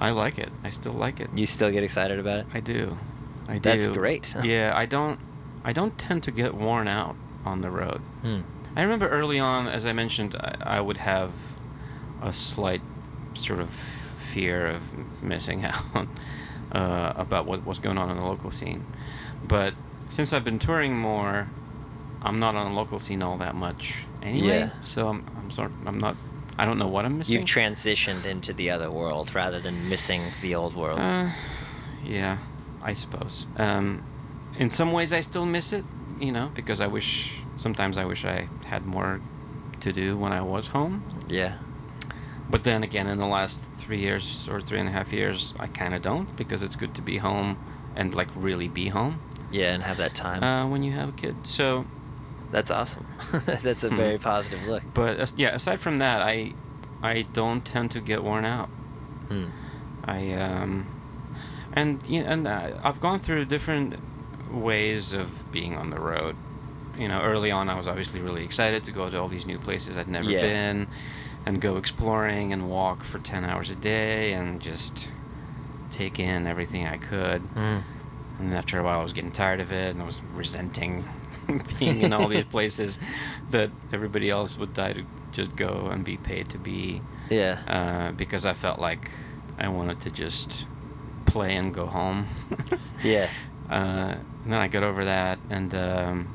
I 0.00 0.10
like 0.10 0.38
it. 0.38 0.50
I 0.64 0.70
still 0.70 0.92
like 0.92 1.20
it. 1.20 1.28
You 1.34 1.46
still 1.46 1.70
get 1.70 1.84
excited 1.84 2.18
about 2.18 2.40
it? 2.40 2.46
I 2.52 2.60
do. 2.60 2.98
I 3.48 3.54
do. 3.54 3.60
That's 3.60 3.86
great. 3.86 4.34
yeah, 4.42 4.72
I 4.74 4.86
don't. 4.86 5.18
I 5.64 5.72
don't 5.72 5.96
tend 5.96 6.24
to 6.24 6.32
get 6.32 6.54
worn 6.54 6.88
out 6.88 7.14
on 7.44 7.60
the 7.60 7.70
road. 7.70 8.00
Hmm. 8.22 8.40
I 8.74 8.82
remember 8.82 9.08
early 9.08 9.38
on, 9.38 9.68
as 9.68 9.86
I 9.86 9.92
mentioned, 9.92 10.34
I, 10.34 10.78
I 10.78 10.80
would 10.80 10.96
have 10.96 11.32
a 12.20 12.32
slight 12.32 12.80
sort 13.34 13.60
of 13.60 13.70
fear 13.70 14.66
of 14.66 14.82
missing 15.22 15.64
out 15.94 16.08
uh, 16.72 17.12
about 17.16 17.46
what 17.46 17.64
was 17.64 17.78
going 17.78 17.98
on 17.98 18.10
in 18.10 18.16
the 18.16 18.24
local 18.24 18.50
scene. 18.50 18.86
But 19.46 19.74
since 20.10 20.32
I've 20.32 20.44
been 20.44 20.58
touring 20.58 20.96
more, 20.96 21.48
I'm 22.22 22.38
not 22.38 22.54
on 22.54 22.72
the 22.72 22.76
local 22.76 22.98
scene 22.98 23.22
all 23.22 23.36
that 23.38 23.54
much 23.54 24.04
anyway. 24.22 24.46
Yeah. 24.46 24.70
So 24.82 25.08
I'm, 25.08 25.24
I'm 25.36 25.50
sort 25.50 25.72
I'm 25.86 25.98
not. 25.98 26.16
I 26.58 26.64
don't 26.64 26.78
know 26.78 26.88
what 26.88 27.04
I'm 27.04 27.18
missing. 27.18 27.34
You've 27.36 27.44
transitioned 27.44 28.24
into 28.26 28.52
the 28.52 28.70
other 28.70 28.90
world 28.90 29.34
rather 29.34 29.60
than 29.60 29.88
missing 29.88 30.22
the 30.42 30.54
old 30.54 30.74
world. 30.76 30.98
Uh, 31.00 31.30
yeah, 32.04 32.38
I 32.82 32.92
suppose. 32.94 33.46
Um, 33.56 34.02
in 34.58 34.68
some 34.70 34.92
ways, 34.92 35.12
I 35.12 35.20
still 35.22 35.46
miss 35.46 35.72
it, 35.72 35.84
you 36.20 36.30
know, 36.32 36.50
because 36.54 36.80
I 36.80 36.86
wish 36.86 37.32
sometimes 37.56 37.96
I 37.96 38.04
wish 38.04 38.24
I 38.24 38.48
had 38.66 38.84
more 38.86 39.20
to 39.80 39.92
do 39.92 40.16
when 40.16 40.32
I 40.32 40.40
was 40.42 40.68
home. 40.68 41.02
yeah. 41.28 41.56
But 42.50 42.64
then 42.64 42.82
again, 42.82 43.06
in 43.06 43.18
the 43.18 43.26
last 43.26 43.62
three 43.78 44.00
years 44.00 44.46
or 44.50 44.60
three 44.60 44.78
and 44.78 44.86
a 44.88 44.92
half 44.92 45.10
years, 45.10 45.54
I 45.58 45.68
kind 45.68 45.94
of 45.94 46.02
don't 46.02 46.36
because 46.36 46.62
it's 46.62 46.76
good 46.76 46.94
to 46.96 47.02
be 47.02 47.16
home 47.16 47.56
and 47.96 48.14
like 48.14 48.28
really 48.36 48.68
be 48.68 48.88
home 48.90 49.20
Yeah, 49.50 49.72
and 49.72 49.82
have 49.82 49.96
that 49.96 50.14
time. 50.14 50.42
uh, 50.44 50.68
when 50.68 50.82
you 50.82 50.92
have 50.92 51.08
a 51.08 51.12
kid. 51.12 51.34
So, 51.44 51.86
That's 52.52 52.70
awesome. 52.70 53.06
That's 53.62 53.82
a 53.82 53.88
Hmm. 53.88 53.96
very 53.96 54.18
positive 54.18 54.62
look. 54.68 54.82
but 54.94 55.18
as, 55.18 55.34
yeah, 55.36 55.54
aside 55.54 55.80
from 55.80 55.98
that, 55.98 56.22
I 56.22 56.54
I 57.02 57.22
don't 57.32 57.64
tend 57.64 57.90
to 57.92 58.00
get 58.00 58.22
worn 58.22 58.44
out. 58.44 58.68
Hmm. 59.28 59.46
I 60.04 60.32
um, 60.34 60.86
and 61.72 62.00
you 62.06 62.22
know, 62.22 62.28
and 62.28 62.46
uh, 62.46 62.70
I've 62.84 63.00
gone 63.00 63.18
through 63.20 63.46
different 63.46 63.96
ways 64.52 65.12
of 65.14 65.50
being 65.50 65.76
on 65.76 65.90
the 65.90 65.98
road. 65.98 66.36
You 66.98 67.08
know, 67.08 67.22
early 67.22 67.50
on, 67.50 67.68
I 67.70 67.74
was 67.74 67.88
obviously 67.88 68.20
really 68.20 68.44
excited 68.44 68.84
to 68.84 68.92
go 68.92 69.08
to 69.08 69.18
all 69.18 69.28
these 69.28 69.46
new 69.46 69.58
places 69.58 69.96
I'd 69.96 70.08
never 70.08 70.30
Yeah. 70.30 70.42
been, 70.42 70.86
and 71.46 71.58
go 71.60 71.78
exploring 71.78 72.52
and 72.52 72.68
walk 72.68 73.02
for 73.02 73.18
ten 73.18 73.44
hours 73.46 73.70
a 73.70 73.74
day 73.76 74.34
and 74.34 74.60
just 74.60 75.08
take 75.90 76.20
in 76.20 76.46
everything 76.46 76.86
I 76.86 76.98
could. 76.98 77.40
Hmm. 77.40 77.78
And 78.38 78.52
after 78.54 78.78
a 78.78 78.82
while, 78.82 79.00
I 79.00 79.02
was 79.02 79.12
getting 79.14 79.32
tired 79.32 79.60
of 79.60 79.72
it, 79.72 79.94
and 79.94 80.02
I 80.02 80.06
was 80.06 80.20
resenting 80.34 81.04
being 81.78 82.00
in 82.00 82.12
all 82.12 82.28
these 82.28 82.44
places 82.44 82.98
that 83.50 83.70
everybody 83.92 84.30
else 84.30 84.58
would 84.58 84.74
die 84.74 84.92
to 84.94 85.02
just 85.32 85.56
go 85.56 85.88
and 85.90 86.04
be 86.04 86.16
paid 86.16 86.48
to 86.50 86.58
be 86.58 87.00
Yeah. 87.30 87.58
uh, 87.66 88.12
because 88.12 88.44
I 88.46 88.52
felt 88.54 88.78
like 88.78 89.10
I 89.58 89.68
wanted 89.68 90.00
to 90.00 90.10
just 90.10 90.66
play 91.26 91.54
and 91.56 91.72
go 91.74 91.86
home. 91.86 92.26
Yeah. 93.02 93.28
Uh, 93.68 94.14
and 94.44 94.52
then 94.52 94.60
I 94.60 94.68
got 94.68 94.82
over 94.84 95.04
that, 95.06 95.38
and 95.50 95.74
um, 95.74 96.28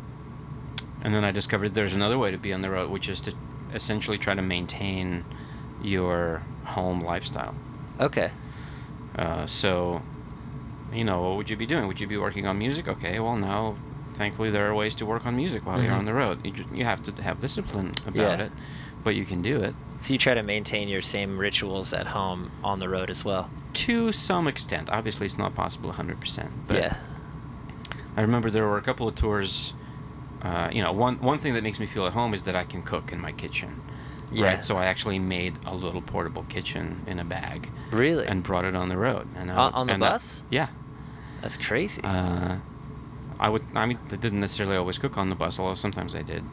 and 1.02 1.14
then 1.16 1.24
I 1.24 1.32
discovered 1.32 1.76
there's 1.76 1.96
another 1.96 2.18
way 2.18 2.32
to 2.32 2.38
be 2.38 2.52
on 2.52 2.62
the 2.62 2.70
road, 2.70 2.90
which 2.90 3.08
is 3.08 3.22
to 3.22 3.34
essentially 3.74 4.18
try 4.18 4.34
to 4.36 4.42
maintain 4.42 5.24
your 5.82 6.42
home 6.66 7.00
lifestyle. 7.02 7.56
Okay. 8.02 8.32
Uh, 9.16 9.46
so, 9.46 10.02
you 10.92 11.04
know, 11.06 11.22
what 11.22 11.38
would 11.38 11.50
you 11.50 11.56
be 11.56 11.66
doing? 11.66 11.88
Would 11.88 12.02
you 12.02 12.08
be 12.08 12.18
working 12.18 12.46
on 12.48 12.58
music? 12.60 12.88
Okay, 12.88 13.20
well 13.20 13.36
now, 13.38 13.78
thankfully 14.18 14.50
there 14.52 14.68
are 14.70 14.76
ways 14.76 14.96
to 14.96 15.06
work 15.06 15.26
on 15.26 15.36
music 15.36 15.66
while 15.66 15.82
you're 15.82 15.92
Mhm. 15.94 16.00
on 16.00 16.06
the 16.06 16.14
road. 16.14 16.46
You 16.46 16.54
you 16.74 16.84
have 16.86 17.02
to 17.04 17.12
have 17.24 17.40
discipline 17.40 17.92
about 18.06 18.40
Yeah. 18.40 18.46
it, 18.46 18.52
but 19.04 19.16
you 19.16 19.26
can 19.26 19.42
do 19.42 19.58
it. 19.62 19.76
So 19.98 20.14
you 20.14 20.18
try 20.20 20.34
to 20.34 20.44
maintain 20.44 20.88
your 20.90 21.02
same 21.02 21.38
rituals 21.38 21.94
at 21.94 22.08
home 22.08 22.52
on 22.64 22.80
the 22.80 22.90
road 22.90 23.10
as 23.10 23.24
well. 23.24 23.50
To 23.86 24.12
some 24.12 24.48
extent, 24.48 24.90
obviously, 24.90 25.26
it's 25.26 25.38
not 25.38 25.54
possible 25.56 25.90
100%. 25.92 26.52
But 26.68 26.78
yeah. 26.78 26.94
I 28.16 28.22
remember 28.22 28.50
there 28.50 28.66
were 28.66 28.78
a 28.78 28.82
couple 28.82 29.08
of 29.08 29.16
tours. 29.16 29.74
Uh, 30.42 30.70
you 30.72 30.82
know, 30.84 30.92
one 30.92 31.16
one 31.22 31.40
thing 31.40 31.54
that 31.54 31.64
makes 31.64 31.80
me 31.80 31.86
feel 31.86 32.06
at 32.06 32.14
home 32.14 32.34
is 32.34 32.44
that 32.44 32.56
I 32.56 32.64
can 32.64 32.82
cook 32.84 33.12
in 33.12 33.20
my 33.22 33.32
kitchen. 33.32 33.82
Yeah. 34.32 34.46
Right. 34.48 34.66
So 34.66 34.76
I 34.78 34.86
actually 34.86 35.20
made 35.20 35.54
a 35.66 35.74
little 35.74 36.02
portable 36.02 36.44
kitchen 36.50 37.02
in 37.08 37.18
a 37.20 37.24
bag 37.24 37.70
Really? 37.92 38.28
and 38.28 38.44
brought 38.44 38.66
it 38.66 38.76
on 38.76 38.90
the 38.90 38.98
road. 38.98 39.26
And 39.38 39.50
I 39.52 39.56
On- 39.56 39.74
on 39.74 39.88
the 39.88 39.94
and 39.94 40.04
I- 40.04 40.10
bus? 40.10 40.44
yeah. 40.50 40.68
That's 41.42 41.56
crazy. 41.58 42.02
Uh, 42.04 42.56
I 43.40 43.50
would. 43.50 43.64
I 43.76 43.86
mean, 43.86 44.00
I 44.12 44.16
didn't 44.16 44.40
necessarily 44.40 44.76
always 44.78 44.98
cook 44.98 45.18
on 45.18 45.30
the 45.30 45.36
bus, 45.36 45.60
although 45.60 45.76
sometimes 45.76 46.16
I 46.16 46.22
did. 46.24 46.44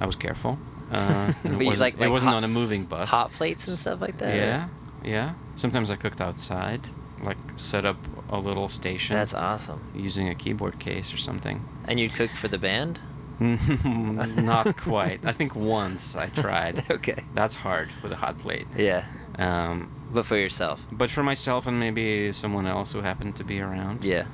I 0.00 0.06
was 0.06 0.16
careful. 0.16 0.58
Uh, 0.90 1.32
But 1.42 1.52
it 1.52 1.64
wasn't, 1.66 1.80
like- 1.80 1.94
it 1.94 2.00
like 2.00 2.10
wasn't 2.10 2.30
hot- 2.32 2.36
on 2.38 2.44
a 2.44 2.48
moving 2.48 2.84
bus. 2.84 3.08
Hot 3.10 3.32
plates 3.32 3.66
and 3.68 3.78
stuff 3.78 4.00
like 4.00 4.18
that? 4.18 4.34
or- 4.34 4.36
Yeah, 4.36 4.68
yeah. 5.04 5.34
Sometimes 5.56 5.90
I 5.90 5.96
cooked 5.96 6.20
outside, 6.20 6.80
like 7.22 7.38
set 7.56 7.84
up 7.86 7.96
a 8.28 8.38
little 8.38 8.68
station. 8.68 9.14
That's 9.14 9.34
awesome. 9.34 9.80
Using 9.94 10.28
a 10.28 10.34
keyboard 10.34 10.78
case 10.78 11.12
or 11.14 11.18
something. 11.18 11.64
And 11.88 11.98
you'd 12.00 12.14
cook 12.14 12.30
for 12.32 12.48
the 12.48 12.58
band? 12.58 13.00
Not 13.40 14.76
quite. 14.88 15.24
I 15.24 15.32
think 15.32 15.54
once 15.54 16.14
I 16.16 16.26
tried. 16.28 16.84
okay. 16.90 17.24
That's 17.34 17.54
hard 17.54 17.88
with 18.02 18.12
a 18.12 18.16
hot 18.16 18.38
plate. 18.38 18.66
Yeah. 18.76 19.04
Um, 19.38 19.90
But 20.12 20.26
for 20.26 20.36
yourself. 20.36 20.84
but 20.92 21.10
for 21.10 21.22
myself 21.22 21.66
and 21.66 21.78
maybe 21.80 22.32
someone 22.32 22.66
else 22.66 22.92
who 22.92 23.00
happened 23.00 23.36
to 23.36 23.44
be 23.44 23.60
around, 23.60 24.04
Yeah. 24.04 24.24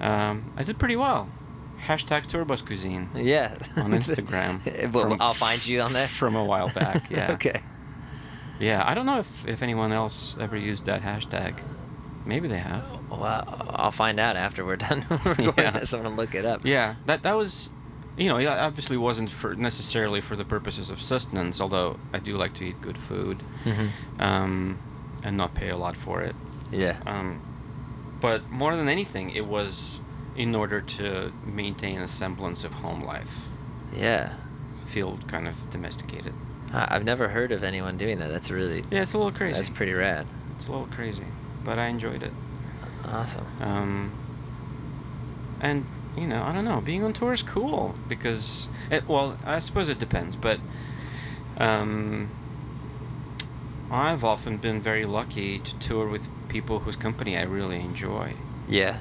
Um, 0.00 0.52
I 0.56 0.62
did 0.62 0.78
pretty 0.78 0.96
well. 0.96 1.28
Hashtag 1.86 2.26
Tourbus 2.26 2.64
Cuisine 2.64 3.08
Yeah. 3.14 3.54
on 3.76 3.92
Instagram. 3.92 4.92
well, 4.92 5.04
from- 5.10 5.20
I'll 5.22 5.32
find 5.34 5.64
you 5.66 5.80
on 5.80 5.92
there. 5.92 6.08
From 6.08 6.34
a 6.36 6.44
while 6.44 6.68
back, 6.70 7.10
yeah. 7.10 7.32
okay. 7.32 7.60
Yeah, 8.60 8.82
I 8.84 8.94
don't 8.94 9.06
know 9.06 9.20
if, 9.20 9.46
if 9.46 9.62
anyone 9.62 9.92
else 9.92 10.36
ever 10.40 10.56
used 10.56 10.86
that 10.86 11.02
hashtag. 11.02 11.58
Maybe 12.26 12.48
they 12.48 12.58
have. 12.58 12.84
Well, 13.08 13.22
I'll 13.70 13.92
find 13.92 14.18
out 14.20 14.36
after 14.36 14.64
we're 14.64 14.76
done 14.76 15.06
recording 15.10 15.52
Yeah. 15.56 15.70
this. 15.70 15.92
I'm 15.94 16.02
gonna 16.02 16.16
look 16.16 16.34
it 16.34 16.44
up. 16.44 16.64
Yeah, 16.64 16.96
that 17.06 17.22
that 17.22 17.36
was, 17.36 17.70
you 18.18 18.28
know, 18.28 18.38
yeah, 18.38 18.66
obviously 18.66 18.96
wasn't 18.96 19.30
for 19.30 19.54
necessarily 19.54 20.20
for 20.20 20.34
the 20.36 20.44
purposes 20.44 20.90
of 20.90 21.00
sustenance. 21.00 21.60
Although 21.60 21.98
I 22.12 22.18
do 22.18 22.36
like 22.36 22.54
to 22.54 22.64
eat 22.64 22.80
good 22.82 22.98
food, 22.98 23.38
Mhm. 23.64 23.88
um, 24.20 24.78
and 25.22 25.36
not 25.36 25.54
pay 25.54 25.70
a 25.70 25.76
lot 25.76 25.96
for 25.96 26.20
it. 26.20 26.34
Yeah. 26.72 26.96
Um, 27.06 27.40
but 28.20 28.50
more 28.50 28.74
than 28.76 28.88
anything, 28.88 29.30
it 29.30 29.46
was 29.46 30.00
in 30.36 30.54
order 30.54 30.80
to 30.80 31.32
maintain 31.44 31.98
a 32.00 32.08
semblance 32.08 32.64
of 32.64 32.74
home 32.74 33.02
life, 33.02 33.40
Yeah. 33.94 34.34
feel 34.86 35.18
kind 35.26 35.48
of 35.48 35.70
domesticated. 35.70 36.32
I've 36.72 37.04
never 37.04 37.28
heard 37.28 37.50
of 37.52 37.62
anyone 37.64 37.96
doing 37.96 38.18
that. 38.18 38.30
That's 38.30 38.50
really. 38.50 38.84
Yeah, 38.90 39.02
it's 39.02 39.14
a 39.14 39.18
little 39.18 39.32
crazy. 39.32 39.54
That's 39.54 39.70
pretty 39.70 39.92
rad. 39.94 40.26
It's 40.56 40.66
a 40.68 40.70
little 40.70 40.86
crazy, 40.88 41.24
but 41.64 41.78
I 41.78 41.86
enjoyed 41.86 42.22
it. 42.22 42.32
Awesome. 43.06 43.46
Um, 43.60 44.12
and 45.60 45.86
you 46.16 46.26
know, 46.26 46.42
I 46.42 46.52
don't 46.52 46.64
know. 46.64 46.80
Being 46.80 47.04
on 47.04 47.12
tour 47.12 47.32
is 47.32 47.42
cool 47.42 47.94
because, 48.08 48.68
it, 48.90 49.06
well, 49.08 49.38
I 49.44 49.60
suppose 49.60 49.88
it 49.88 49.98
depends, 49.98 50.34
but 50.36 50.58
um, 51.58 52.28
I've 53.90 54.24
often 54.24 54.56
been 54.58 54.82
very 54.82 55.06
lucky 55.06 55.58
to 55.60 55.78
tour 55.78 56.06
with 56.08 56.28
people 56.48 56.80
whose 56.80 56.96
company 56.96 57.36
I 57.36 57.42
really 57.42 57.80
enjoy. 57.80 58.34
Yeah. 58.68 59.00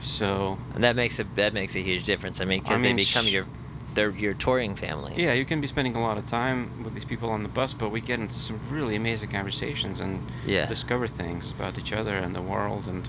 So 0.00 0.58
And 0.74 0.84
that 0.84 0.96
makes 0.96 1.18
a 1.18 1.24
that 1.36 1.54
makes 1.54 1.76
a 1.76 1.80
huge 1.80 2.04
difference. 2.04 2.40
I 2.40 2.44
mean, 2.44 2.60
because 2.60 2.80
I 2.80 2.82
they 2.82 2.92
become 2.94 3.26
your 3.28 3.46
they're 3.94 4.10
your 4.10 4.34
touring 4.34 4.74
family. 4.74 5.12
yeah, 5.16 5.32
you 5.34 5.44
can 5.44 5.60
be 5.60 5.68
spending 5.68 5.94
a 5.94 6.00
lot 6.00 6.18
of 6.18 6.26
time 6.26 6.82
with 6.82 6.94
these 6.94 7.04
people 7.04 7.30
on 7.30 7.42
the 7.42 7.48
bus, 7.48 7.72
but 7.74 7.90
we 7.90 8.00
get 8.00 8.18
into 8.18 8.34
some 8.34 8.58
really 8.68 8.96
amazing 8.96 9.30
conversations 9.30 10.00
and 10.00 10.20
Yeah. 10.44 10.66
discover 10.66 11.06
things 11.06 11.52
about 11.52 11.78
each 11.78 11.92
other 11.92 12.16
and 12.16 12.34
the 12.34 12.42
world, 12.42 12.88
and 12.88 13.08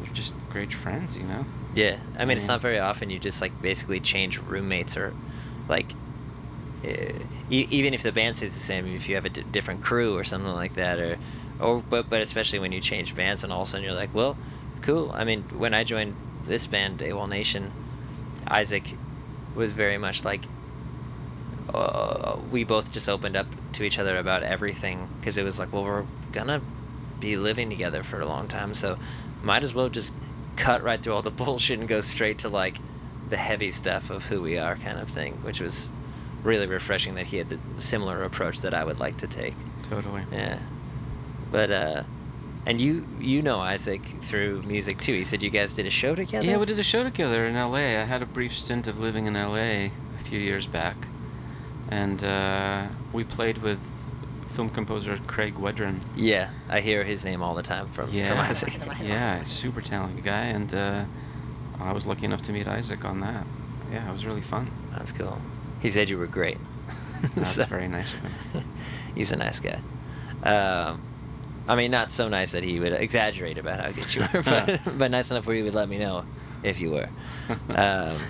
we're 0.00 0.12
just 0.12 0.34
great 0.50 0.72
friends, 0.72 1.16
you 1.16 1.22
know. 1.24 1.46
Yeah, 1.74 1.96
I 2.18 2.24
mean, 2.24 2.36
it's 2.36 2.48
not 2.48 2.60
very 2.60 2.78
often 2.78 3.10
you 3.10 3.18
just 3.18 3.40
like 3.40 3.62
basically 3.62 4.00
change 4.00 4.38
roommates 4.38 4.96
or 4.96 5.14
like 5.68 5.92
uh, 6.84 6.88
e- 7.50 7.68
even 7.70 7.94
if 7.94 8.02
the 8.02 8.12
band 8.12 8.36
stays 8.36 8.52
the 8.52 8.58
same, 8.60 8.86
if 8.94 9.08
you 9.08 9.14
have 9.14 9.24
a 9.24 9.28
d- 9.30 9.44
different 9.50 9.80
crew 9.82 10.16
or 10.16 10.24
something 10.24 10.52
like 10.52 10.74
that, 10.74 10.98
or 10.98 11.16
or 11.60 11.82
but 11.88 12.08
but 12.08 12.20
especially 12.20 12.58
when 12.58 12.72
you 12.72 12.80
change 12.80 13.14
bands 13.14 13.44
and 13.44 13.52
all 13.52 13.62
of 13.62 13.68
a 13.68 13.70
sudden 13.70 13.84
you're 13.84 13.94
like, 13.94 14.14
well, 14.14 14.36
cool. 14.82 15.10
I 15.12 15.24
mean, 15.24 15.42
when 15.56 15.74
I 15.74 15.84
joined 15.84 16.16
this 16.46 16.66
band, 16.66 17.00
AWOL 17.00 17.28
Nation, 17.28 17.72
Isaac 18.46 18.94
was 19.54 19.72
very 19.72 19.98
much 19.98 20.24
like 20.24 20.44
uh, 21.74 22.38
we 22.50 22.64
both 22.64 22.92
just 22.92 23.08
opened 23.08 23.36
up 23.36 23.46
to 23.72 23.84
each 23.84 23.98
other 23.98 24.18
about 24.18 24.42
everything 24.42 25.08
because 25.20 25.38
it 25.38 25.44
was 25.44 25.58
like, 25.58 25.72
well, 25.72 25.84
we're 25.84 26.06
gonna 26.32 26.60
be 27.18 27.36
living 27.36 27.70
together 27.70 28.02
for 28.02 28.20
a 28.20 28.26
long 28.26 28.48
time, 28.48 28.74
so 28.74 28.98
might 29.42 29.62
as 29.62 29.74
well 29.74 29.88
just 29.88 30.12
cut 30.56 30.82
right 30.82 31.02
through 31.02 31.14
all 31.14 31.22
the 31.22 31.30
bullshit 31.42 31.78
and 31.78 31.88
go 31.88 32.00
straight 32.00 32.38
to 32.38 32.48
like 32.48 32.76
the 33.28 33.36
heavy 33.36 33.70
stuff 33.70 34.10
of 34.10 34.26
who 34.26 34.42
we 34.42 34.58
are, 34.58 34.76
kind 34.76 34.98
of 34.98 35.08
thing, 35.08 35.34
which 35.42 35.60
was 35.60 35.90
really 36.42 36.66
refreshing 36.66 37.14
that 37.14 37.26
he 37.26 37.36
had 37.36 37.48
the 37.48 37.58
similar 37.78 38.24
approach 38.24 38.60
that 38.62 38.74
I 38.74 38.82
would 38.82 38.98
like 38.98 39.18
to 39.18 39.26
take. 39.26 39.54
Totally. 39.88 40.22
Yeah, 40.32 40.58
but 41.50 41.70
uh, 41.70 42.02
and 42.66 42.80
you 42.80 43.06
you 43.18 43.42
know 43.42 43.58
Isaac 43.60 44.02
through 44.20 44.62
music 44.62 45.00
too. 45.00 45.14
He 45.14 45.24
said 45.24 45.42
you 45.42 45.50
guys 45.50 45.74
did 45.74 45.86
a 45.86 45.90
show 45.90 46.14
together. 46.14 46.46
Yeah, 46.46 46.56
we 46.58 46.66
did 46.66 46.78
a 46.78 46.82
show 46.82 47.02
together 47.02 47.46
in 47.46 47.56
L.A. 47.56 47.96
I 47.98 48.04
had 48.04 48.22
a 48.22 48.26
brief 48.26 48.56
stint 48.56 48.86
of 48.86 48.98
living 49.00 49.26
in 49.26 49.36
L.A. 49.36 49.90
a 50.20 50.24
few 50.24 50.38
years 50.38 50.66
back, 50.66 50.96
and 51.90 52.22
uh, 52.22 52.86
we 53.12 53.24
played 53.24 53.58
with 53.58 53.80
film 54.54 54.68
composer 54.68 55.18
Craig 55.26 55.54
Wedren. 55.54 56.02
Yeah, 56.16 56.50
I 56.68 56.80
hear 56.80 57.04
his 57.04 57.24
name 57.24 57.42
all 57.42 57.54
the 57.54 57.62
time 57.62 57.86
from, 57.86 58.06
from 58.08 58.16
Yeah, 58.16 58.40
Isaac. 58.40 58.74
yeah, 59.02 59.44
super 59.44 59.80
talented 59.80 60.24
guy, 60.24 60.44
and 60.46 60.72
uh, 60.74 61.04
I 61.80 61.92
was 61.92 62.06
lucky 62.06 62.24
enough 62.26 62.42
to 62.42 62.52
meet 62.52 62.66
Isaac 62.66 63.04
on 63.04 63.20
that. 63.20 63.46
Yeah, 63.92 64.08
it 64.08 64.12
was 64.12 64.26
really 64.26 64.40
fun. 64.40 64.70
That's 64.96 65.12
cool. 65.12 65.40
He 65.80 65.88
said 65.90 66.10
you 66.10 66.18
were 66.18 66.26
great. 66.26 66.58
That's 67.34 67.52
So- 67.54 67.64
very 67.64 67.88
nice 67.88 68.12
of 68.12 68.20
him. 68.52 68.64
He's 69.14 69.32
a 69.32 69.36
nice 69.36 69.60
guy. 69.60 69.80
Um, 70.42 71.00
I 71.70 71.76
mean, 71.76 71.92
not 71.92 72.10
so 72.10 72.26
nice 72.26 72.50
that 72.50 72.64
he 72.64 72.80
would 72.80 72.92
exaggerate 72.92 73.56
about 73.56 73.78
how 73.78 73.92
good 73.92 74.12
you 74.12 74.22
were, 74.22 74.42
but, 74.44 74.80
but 74.98 75.10
nice 75.12 75.30
enough 75.30 75.46
where 75.46 75.54
he 75.54 75.62
would 75.62 75.74
let 75.74 75.88
me 75.88 75.98
know 75.98 76.24
if 76.64 76.80
you 76.80 76.90
were. 76.90 77.08
Um, 77.70 78.20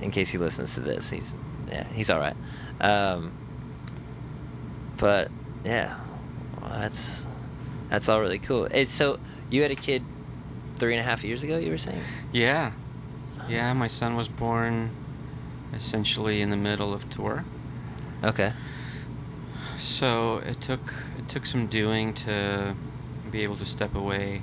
in 0.00 0.10
case 0.10 0.30
he 0.30 0.38
listens 0.38 0.74
to 0.74 0.80
this, 0.80 1.08
he's 1.10 1.36
yeah, 1.68 1.84
he's 1.92 2.10
all 2.10 2.18
right. 2.18 2.36
Um, 2.80 3.32
but 4.98 5.30
yeah, 5.64 5.98
well, 6.60 6.70
that's 6.70 7.26
that's 7.88 8.08
all 8.08 8.20
really 8.20 8.38
cool. 8.38 8.66
It's 8.66 8.92
so 8.92 9.18
you 9.50 9.62
had 9.62 9.70
a 9.70 9.76
kid 9.76 10.02
three 10.76 10.94
and 10.94 11.00
a 11.00 11.02
half 11.02 11.24
years 11.24 11.42
ago. 11.42 11.56
You 11.58 11.70
were 11.70 11.78
saying? 11.78 12.02
Yeah, 12.32 12.72
yeah. 13.48 13.72
My 13.72 13.86
son 13.86 14.16
was 14.16 14.28
born 14.28 14.90
essentially 15.74 16.40
in 16.42 16.50
the 16.50 16.56
middle 16.56 16.92
of 16.92 17.08
tour. 17.08 17.44
Okay. 18.22 18.52
So 19.76 20.38
it 20.38 20.60
took 20.60 20.92
it 21.18 21.28
took 21.28 21.46
some 21.46 21.66
doing 21.66 22.14
to 22.14 22.74
be 23.30 23.42
able 23.42 23.56
to 23.56 23.66
step 23.66 23.94
away 23.94 24.42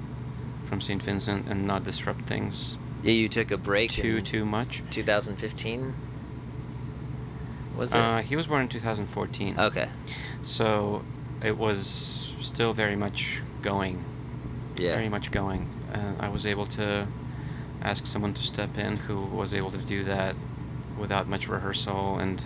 from 0.66 0.82
St. 0.82 1.02
Vincent 1.02 1.48
and 1.48 1.66
not 1.68 1.84
disrupt 1.84 2.26
things 2.28 2.78
Yeah, 3.02 3.14
you 3.14 3.30
took 3.30 3.52
a 3.52 3.58
break. 3.58 3.92
too 3.92 4.22
too 4.22 4.46
much. 4.46 4.84
2015. 4.90 5.94
Was 7.76 7.94
it? 7.94 7.98
Uh, 7.98 8.20
he 8.20 8.36
was 8.36 8.48
born 8.48 8.62
in 8.64 8.68
2014. 8.68 9.60
okay. 9.60 9.90
So 10.44 11.04
it 11.44 11.58
was 11.58 12.32
still 12.42 12.74
very 12.74 12.96
much 12.96 13.42
going. 13.62 14.04
Yeah. 14.78 14.96
Very 14.96 15.10
much 15.10 15.32
going. 15.32 15.70
Uh, 15.94 16.14
I 16.20 16.30
was 16.30 16.46
able 16.46 16.66
to 16.68 17.08
ask 17.82 18.06
someone 18.08 18.34
to 18.36 18.44
step 18.44 18.78
in 18.78 18.98
who 18.98 19.22
was 19.22 19.54
able 19.54 19.72
to 19.72 19.78
do 19.80 20.04
that 20.04 20.36
without 20.98 21.28
much 21.28 21.48
rehearsal, 21.48 22.18
and 22.20 22.42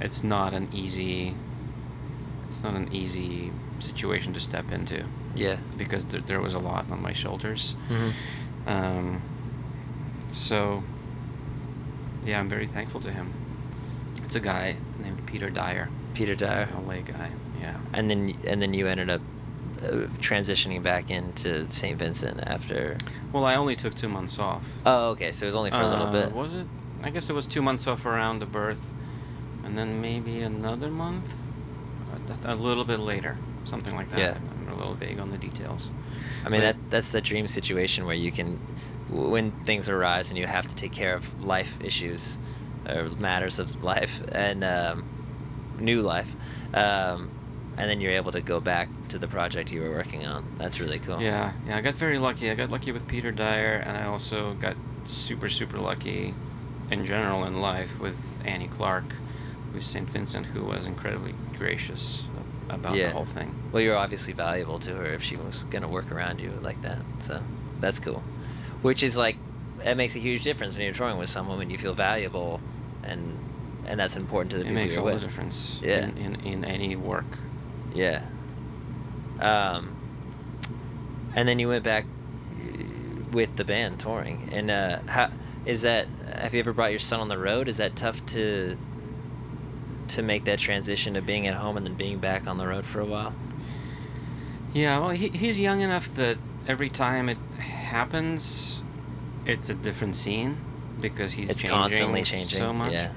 it's 0.00 0.22
not 0.22 0.54
an 0.54 0.68
easy. 0.72 1.34
It's 2.48 2.62
not 2.62 2.74
an 2.74 2.88
easy 2.92 3.50
situation 3.80 4.32
to 4.34 4.40
step 4.40 4.70
into 4.72 5.04
Yeah. 5.34 5.56
because 5.76 6.06
there, 6.06 6.20
there 6.20 6.40
was 6.40 6.54
a 6.54 6.58
lot 6.58 6.90
on 6.90 7.02
my 7.02 7.12
shoulders. 7.12 7.74
hmm 7.88 8.10
Um, 8.66 9.22
so, 10.32 10.82
yeah, 12.24 12.38
I'm 12.40 12.48
very 12.48 12.66
thankful 12.66 13.00
to 13.00 13.10
him. 13.12 13.32
It's 14.24 14.34
a 14.34 14.40
guy 14.40 14.76
named 15.02 15.24
Peter 15.26 15.50
Dyer, 15.50 15.88
Peter 16.14 16.34
Dyer. 16.34 16.68
a 16.76 16.80
LA 16.80 17.00
guy. 17.02 17.30
Yeah. 17.60 17.78
And 17.92 18.10
then 18.10 18.36
and 18.46 18.60
then 18.60 18.74
you 18.74 18.86
ended 18.88 19.08
up 19.08 19.20
uh, 19.82 20.08
transitioning 20.20 20.82
back 20.82 21.10
into 21.10 21.70
St. 21.70 21.98
Vincent 21.98 22.40
after. 22.42 22.96
Well, 23.32 23.44
I 23.44 23.54
only 23.56 23.76
took 23.76 23.94
two 23.94 24.08
months 24.08 24.38
off. 24.38 24.64
Oh, 24.84 25.10
okay. 25.10 25.30
So 25.32 25.44
it 25.46 25.48
was 25.48 25.54
only 25.56 25.70
for 25.70 25.80
a 25.80 25.88
little 25.88 26.06
Uh, 26.08 26.12
bit. 26.12 26.32
Was 26.32 26.52
it? 26.54 26.66
I 27.02 27.10
guess 27.10 27.30
it 27.30 27.34
was 27.34 27.46
two 27.46 27.62
months 27.62 27.86
off 27.86 28.04
around 28.04 28.40
the 28.40 28.46
birth, 28.46 28.92
and 29.64 29.76
then 29.78 30.00
maybe 30.00 30.40
another 30.40 30.90
month, 30.90 31.32
a, 32.44 32.52
a 32.52 32.54
little 32.54 32.84
bit 32.84 32.98
later, 33.00 33.36
something 33.64 33.94
like 33.94 34.10
that. 34.10 34.18
Yeah. 34.18 34.38
I'm 34.60 34.72
a 34.72 34.76
little 34.76 34.94
vague 34.94 35.18
on 35.18 35.30
the 35.30 35.38
details. 35.38 35.90
I 36.44 36.48
mean 36.48 36.60
But- 36.60 36.76
that 36.76 36.90
that's 36.90 37.12
the 37.12 37.20
dream 37.20 37.48
situation 37.48 38.06
where 38.06 38.14
you 38.16 38.32
can, 38.32 38.58
when 39.08 39.52
things 39.64 39.88
arise 39.88 40.30
and 40.30 40.38
you 40.38 40.46
have 40.46 40.66
to 40.68 40.74
take 40.74 40.92
care 40.92 41.14
of 41.14 41.42
life 41.44 41.78
issues, 41.82 42.38
or 42.88 43.08
matters 43.18 43.58
of 43.58 43.82
life 43.82 44.20
and 44.32 44.62
um, 44.64 45.04
new 45.78 46.02
life, 46.02 46.34
um, 46.74 47.30
and 47.76 47.90
then 47.90 48.00
you're 48.00 48.12
able 48.12 48.32
to 48.32 48.40
go 48.40 48.60
back 48.60 48.88
to 49.08 49.18
the 49.18 49.28
project 49.28 49.70
you 49.72 49.82
were 49.82 49.90
working 49.90 50.24
on. 50.26 50.44
That's 50.58 50.80
really 50.80 50.98
cool. 51.00 51.20
Yeah, 51.20 51.52
yeah, 51.66 51.76
I 51.76 51.80
got 51.80 51.94
very 51.94 52.18
lucky. 52.18 52.50
I 52.50 52.54
got 52.54 52.70
lucky 52.70 52.92
with 52.92 53.06
Peter 53.06 53.32
Dyer, 53.32 53.82
and 53.86 53.96
I 53.96 54.04
also 54.06 54.54
got 54.54 54.76
super, 55.04 55.48
super 55.48 55.78
lucky 55.78 56.34
in 56.90 57.04
general 57.04 57.44
in 57.44 57.60
life 57.60 57.98
with 58.00 58.16
Annie 58.44 58.68
Clark, 58.68 59.04
who's 59.76 59.86
St. 59.86 60.08
Vincent, 60.08 60.46
who 60.46 60.64
was 60.64 60.86
incredibly 60.86 61.34
gracious 61.58 62.24
about 62.70 62.96
Yeah. 62.96 63.06
the 63.08 63.12
whole 63.12 63.26
thing. 63.26 63.54
Well, 63.72 63.82
you're 63.82 63.96
obviously 63.96 64.32
valuable 64.32 64.78
to 64.80 64.94
her 64.94 65.06
if 65.06 65.22
she 65.22 65.36
was 65.36 65.64
gonna 65.70 65.86
work 65.88 66.10
around 66.10 66.40
you 66.40 66.52
like 66.62 66.80
that. 66.82 66.98
So 67.18 67.42
that's 67.80 68.00
cool. 68.00 68.22
Which 68.82 69.02
is 69.02 69.16
like 69.16 69.36
that 69.84 69.96
makes 69.96 70.16
a 70.16 70.18
huge 70.18 70.42
difference 70.42 70.74
when 70.74 70.84
you're 70.84 70.94
touring 70.94 71.18
with 71.18 71.28
someone 71.28 71.58
when 71.58 71.70
you 71.70 71.78
feel 71.78 71.94
valuable, 71.94 72.60
and 73.04 73.38
and 73.86 74.00
that's 74.00 74.16
important 74.16 74.50
to 74.50 74.56
the 74.56 74.62
It 74.64 74.68
people 74.68 74.82
makes 74.82 74.94
you're 74.96 75.04
all 75.04 75.12
with. 75.12 75.20
the 75.20 75.26
difference 75.26 75.80
Yeah. 75.82 76.06
in, 76.06 76.16
in, 76.16 76.34
in 76.40 76.64
any 76.64 76.96
work. 76.96 77.38
Yeah. 77.94 78.22
Um. 79.40 79.94
And 81.34 81.46
then 81.46 81.58
you 81.58 81.68
went 81.68 81.84
back 81.84 82.06
with 83.32 83.54
the 83.56 83.64
band 83.64 84.00
touring, 84.00 84.48
and 84.50 84.70
uh, 84.70 84.98
how 85.06 85.30
Is 85.66 85.82
that 85.82 86.06
have 86.34 86.54
you 86.54 86.60
ever 86.60 86.72
brought 86.72 86.90
your 86.90 86.98
son 87.00 87.20
on 87.20 87.28
the 87.28 87.38
road? 87.38 87.68
Is 87.68 87.76
that 87.76 87.94
tough 87.96 88.24
to 88.26 88.76
to 90.08 90.22
make 90.22 90.44
that 90.44 90.58
transition 90.58 91.14
to 91.14 91.22
being 91.22 91.46
at 91.46 91.54
home 91.54 91.76
and 91.76 91.86
then 91.86 91.94
being 91.94 92.18
back 92.18 92.46
on 92.46 92.56
the 92.56 92.66
road 92.66 92.84
for 92.86 93.00
a 93.00 93.04
while? 93.04 93.34
Yeah, 94.72 94.98
well, 94.98 95.10
he, 95.10 95.28
he's 95.28 95.58
young 95.58 95.80
enough 95.80 96.14
that 96.16 96.38
every 96.68 96.90
time 96.90 97.28
it 97.28 97.38
happens, 97.58 98.82
it's 99.46 99.68
a 99.70 99.74
different 99.74 100.16
scene 100.16 100.58
because 101.00 101.32
he's 101.32 101.48
It's 101.50 101.60
changing 101.62 101.78
constantly 101.78 102.22
changing. 102.22 102.58
so 102.58 102.72
much. 102.72 102.92
Yeah. 102.92 103.12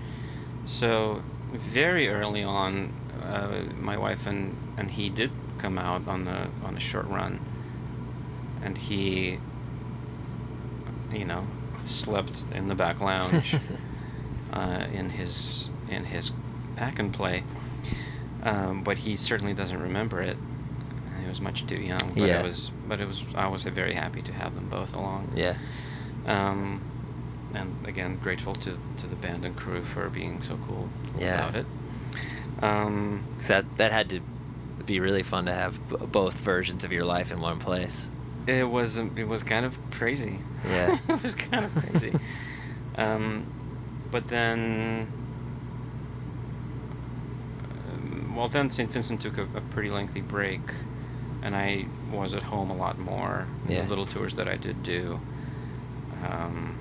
So 0.66 1.22
very 1.52 2.08
early 2.10 2.44
on, 2.44 2.94
uh, 3.24 3.64
my 3.80 3.98
wife 3.98 4.26
and, 4.28 4.56
and 4.78 4.92
he 4.92 5.10
did 5.10 5.32
come 5.58 5.78
out 5.78 6.08
on 6.08 6.24
the 6.26 6.48
on 6.64 6.78
a 6.78 6.80
short 6.80 7.08
run, 7.08 7.40
and 8.64 8.78
he, 8.78 9.40
you 11.12 11.26
know, 11.26 11.46
slept 11.86 12.44
in 12.54 12.68
the 12.70 12.76
back 12.76 13.02
lounge 13.02 13.56
uh, 14.54 14.86
in 14.94 15.10
his 15.10 15.70
in 15.90 16.06
his 16.06 16.32
pack 16.80 16.98
and 17.00 17.14
play. 17.14 17.44
Um, 18.44 18.84
but 18.84 18.98
he 19.00 19.18
certainly 19.18 19.54
doesn't 19.54 19.82
remember 19.82 20.22
it. 20.22 20.38
He 21.22 21.28
was 21.28 21.42
much 21.42 21.68
too 21.68 21.76
young. 21.76 22.00
But 22.16 22.28
Yeah. 22.28 22.40
it 22.40 22.44
was 22.44 22.72
but 22.88 23.02
it 23.02 23.08
was 23.08 23.24
I 23.36 23.48
was 23.48 23.64
very 23.64 23.94
happy 23.94 24.22
to 24.22 24.32
have 24.34 24.56
them 24.56 24.68
both 24.70 24.96
along. 24.96 25.32
Yeah. 25.36 25.56
Um, 26.26 26.82
and 27.54 27.76
again, 27.86 28.18
grateful 28.24 28.54
to, 28.56 28.72
to 28.98 29.08
the 29.08 29.16
band 29.16 29.44
and 29.46 29.56
crew 29.56 29.84
for 29.84 30.10
being 30.10 30.42
so 30.42 30.58
cool 30.68 30.88
Yeah. 31.18 31.34
about 31.36 31.56
it. 31.56 31.66
Um, 32.62 33.24
'Cause 33.38 33.48
that 33.48 33.66
that 33.78 33.92
had 33.92 34.10
to 34.10 34.20
be 34.86 35.00
really 35.02 35.24
fun 35.24 35.46
to 35.46 35.54
have 35.54 35.74
b- 35.90 35.98
both 36.20 36.36
versions 36.40 36.84
of 36.86 36.92
your 36.92 37.06
life 37.06 37.32
in 37.34 37.40
one 37.42 37.60
place. 37.60 38.10
it 38.48 38.68
was 38.78 38.98
um, 38.98 39.12
it 39.18 39.28
was 39.28 39.44
kind 39.44 39.66
of 39.66 39.78
crazy. 39.92 40.40
Yeah. 40.66 40.98
it 41.10 41.22
was 41.24 41.36
kind 41.36 41.66
of 41.66 41.72
crazy. 41.76 42.14
um, 42.96 43.44
but 44.12 44.28
then, 44.30 45.08
um, 47.88 48.19
well, 48.36 48.48
then 48.48 48.70
St. 48.70 48.90
Vincent 48.92 49.22
took 49.22 49.38
a, 49.38 49.44
a 49.56 49.62
pretty 49.72 49.90
lengthy 49.90 50.22
break, 50.22 50.62
and 51.42 51.56
I 51.56 51.86
was 52.12 52.34
at 52.34 52.44
home 52.44 52.70
a 52.70 52.76
lot 52.76 52.98
more. 53.00 53.48
Yeah. 53.68 53.84
The 53.84 53.90
little 53.90 54.06
tours 54.06 54.34
that 54.36 54.48
I 54.48 54.56
did 54.58 54.84
do, 54.84 55.20
um, 56.28 56.78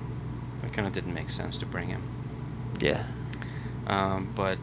it 0.63 0.73
kind 0.73 0.87
of 0.87 0.93
didn't 0.93 1.13
make 1.13 1.29
sense 1.29 1.57
to 1.59 1.65
bring 1.65 1.89
him. 1.89 2.01
Yeah. 2.79 3.03
Um, 3.87 4.31
but 4.35 4.59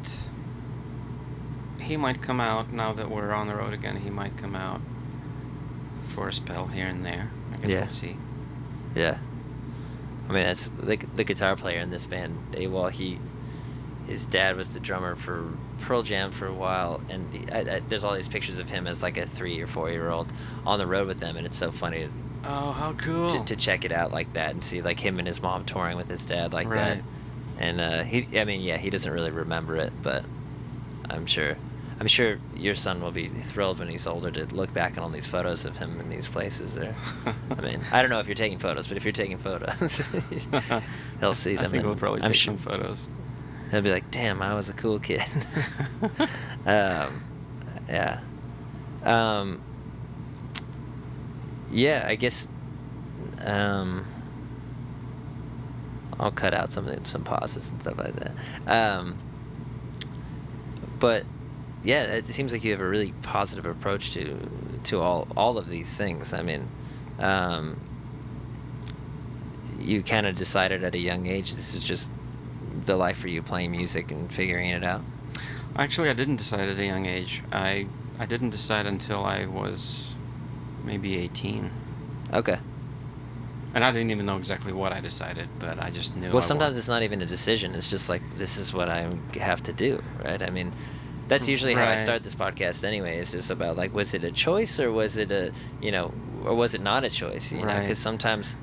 he 1.80 1.96
might 1.96 2.22
come 2.22 2.40
out 2.40 2.72
now 2.72 2.92
that 2.92 3.10
we're 3.10 3.32
on 3.32 3.46
the 3.48 3.54
road 3.56 3.72
again. 3.72 3.96
He 3.96 4.10
might 4.10 4.36
come 4.36 4.54
out 4.56 4.80
for 6.08 6.28
a 6.28 6.32
spell 6.32 6.66
here 6.68 6.86
and 6.86 7.04
there. 7.04 7.30
I 7.52 7.56
guess 7.56 7.68
Yeah. 7.70 7.80
we'll 7.80 7.88
see. 7.88 8.16
Yeah. 8.94 9.18
I 10.28 10.32
mean, 10.32 10.44
that's 10.44 10.68
the 10.68 10.96
the 11.14 11.22
guitar 11.24 11.54
player 11.56 11.80
in 11.80 11.90
this 11.90 12.06
band. 12.06 12.36
AWOL, 12.52 12.90
he, 12.90 13.18
his 14.06 14.24
dad 14.26 14.56
was 14.56 14.72
the 14.74 14.80
drummer 14.80 15.14
for 15.14 15.52
Pearl 15.80 16.02
Jam 16.02 16.30
for 16.30 16.46
a 16.46 16.52
while, 16.54 17.00
and 17.08 17.32
he- 17.32 17.50
I, 17.52 17.76
I, 17.76 17.80
there's 17.80 18.04
all 18.04 18.14
these 18.14 18.28
pictures 18.28 18.58
of 18.58 18.70
him 18.70 18.86
as 18.86 19.02
like 19.02 19.16
a 19.16 19.26
three 19.26 19.60
or 19.60 19.66
four 19.66 19.90
year 19.90 20.10
old 20.10 20.32
on 20.64 20.78
the 20.78 20.86
road 20.86 21.06
with 21.08 21.18
them, 21.18 21.36
and 21.36 21.44
it's 21.46 21.56
so 21.56 21.70
funny 21.72 22.08
Oh, 22.44 22.72
how 22.72 22.92
cool! 22.92 23.28
to, 23.30 23.44
to 23.44 23.56
check 23.56 23.84
it 23.84 23.90
out 23.92 24.12
like 24.12 24.32
that 24.34 24.50
and 24.52 24.62
see 24.62 24.80
like 24.80 25.00
him 25.00 25.18
and 25.18 25.26
his 25.26 25.42
mom 25.42 25.64
touring 25.64 25.96
with 25.96 26.08
his 26.08 26.24
dad 26.26 26.52
like 26.52 26.68
that. 26.68 26.96
Right. 26.96 27.04
And 27.58 27.80
uh, 27.80 28.02
he, 28.04 28.38
I 28.38 28.44
mean, 28.44 28.60
yeah, 28.60 28.76
he 28.76 28.90
doesn't 28.90 29.10
really 29.10 29.30
remember 29.30 29.76
it, 29.76 29.92
but 30.02 30.24
I'm 31.08 31.24
sure, 31.26 31.56
I'm 31.98 32.06
sure 32.06 32.38
your 32.54 32.74
son 32.74 33.00
will 33.02 33.10
be 33.10 33.28
thrilled 33.28 33.78
when 33.78 33.88
he's 33.88 34.06
older 34.06 34.30
to 34.30 34.44
look 34.54 34.72
back 34.74 34.96
on 34.98 35.02
all 35.02 35.08
these 35.08 35.26
photos 35.26 35.64
of 35.64 35.78
him 35.78 35.98
in 35.98 36.08
these 36.10 36.28
places. 36.28 36.74
There, 36.74 36.94
I 37.50 37.60
mean, 37.62 37.80
I 37.90 38.02
don't 38.02 38.10
know 38.10 38.20
if 38.20 38.28
you're 38.28 38.34
taking 38.34 38.58
photos, 38.58 38.86
but 38.86 38.96
if 38.98 39.04
you're 39.04 39.12
taking 39.12 39.38
photos, 39.38 39.96
he'll 41.20 41.34
see 41.34 41.56
them. 41.56 41.64
I 41.64 41.68
think 41.68 41.84
we'll 41.84 41.96
probably 41.96 42.20
I'm 42.22 42.32
take 42.32 42.36
sure 42.40 42.54
some 42.54 42.58
photos. 42.58 43.08
He'll 43.70 43.82
be 43.82 43.90
like, 43.90 44.10
"Damn, 44.10 44.42
I 44.42 44.54
was 44.54 44.68
a 44.68 44.72
cool 44.72 44.98
kid." 44.98 45.24
um, 46.66 47.24
yeah. 47.88 48.20
Um, 49.02 49.60
yeah, 51.70 52.04
I 52.06 52.14
guess. 52.14 52.48
Um, 53.40 54.06
I'll 56.18 56.30
cut 56.30 56.54
out 56.54 56.72
some 56.72 57.04
some 57.04 57.24
pauses 57.24 57.70
and 57.70 57.80
stuff 57.80 57.98
like 57.98 58.14
that. 58.16 58.32
Um, 58.66 59.18
but 60.98 61.24
yeah, 61.82 62.04
it 62.04 62.26
seems 62.26 62.52
like 62.52 62.64
you 62.64 62.72
have 62.72 62.80
a 62.80 62.88
really 62.88 63.12
positive 63.22 63.66
approach 63.66 64.12
to 64.12 64.38
to 64.84 65.00
all 65.00 65.28
all 65.36 65.58
of 65.58 65.68
these 65.68 65.96
things. 65.96 66.32
I 66.32 66.42
mean, 66.42 66.68
um, 67.18 67.78
you 69.78 70.02
kind 70.02 70.26
of 70.26 70.34
decided 70.34 70.82
at 70.84 70.94
a 70.94 70.98
young 70.98 71.26
age 71.26 71.54
this 71.54 71.74
is 71.74 71.84
just 71.84 72.10
the 72.86 72.96
life 72.96 73.18
for 73.18 73.28
you 73.28 73.42
playing 73.42 73.70
music 73.70 74.10
and 74.10 74.32
figuring 74.32 74.70
it 74.70 74.84
out. 74.84 75.02
Actually, 75.76 76.08
I 76.08 76.14
didn't 76.14 76.36
decide 76.36 76.68
at 76.68 76.78
a 76.78 76.84
young 76.84 77.06
age. 77.06 77.42
I 77.52 77.86
I 78.18 78.26
didn't 78.26 78.50
decide 78.50 78.86
until 78.86 79.24
I 79.24 79.46
was 79.46 80.14
maybe 80.84 81.18
18. 81.18 81.70
Okay. 82.32 82.58
And 83.74 83.84
I 83.84 83.92
didn't 83.92 84.10
even 84.10 84.24
know 84.24 84.38
exactly 84.38 84.72
what 84.72 84.92
I 84.92 85.00
decided, 85.00 85.48
but 85.58 85.78
I 85.78 85.90
just 85.90 86.16
knew. 86.16 86.28
Well, 86.28 86.38
I 86.38 86.40
sometimes 86.40 86.78
it's 86.78 86.88
not 86.88 87.02
even 87.02 87.20
a 87.20 87.26
decision. 87.26 87.74
It's 87.74 87.88
just 87.88 88.08
like 88.08 88.22
this 88.38 88.56
is 88.56 88.72
what 88.72 88.88
I 88.88 89.12
have 89.38 89.62
to 89.64 89.72
do, 89.72 90.02
right? 90.24 90.42
I 90.42 90.48
mean, 90.48 90.72
that's 91.28 91.46
usually 91.46 91.74
how 91.74 91.84
I 91.84 91.96
start 91.96 92.22
this 92.22 92.34
podcast 92.34 92.84
anyway. 92.84 93.18
It's 93.18 93.32
just 93.32 93.50
about 93.50 93.76
like, 93.76 93.92
was 93.92 94.14
it 94.14 94.24
a 94.24 94.32
choice 94.32 94.80
or 94.80 94.90
was 94.90 95.18
it 95.18 95.30
a, 95.30 95.52
you 95.82 95.92
know, 95.92 96.14
or 96.44 96.54
was 96.54 96.72
it 96.74 96.80
not 96.80 97.04
a 97.04 97.10
choice? 97.10 97.52
You 97.52 97.66
know, 97.66 97.80
because 97.80 97.98
sometimes. 97.98 98.56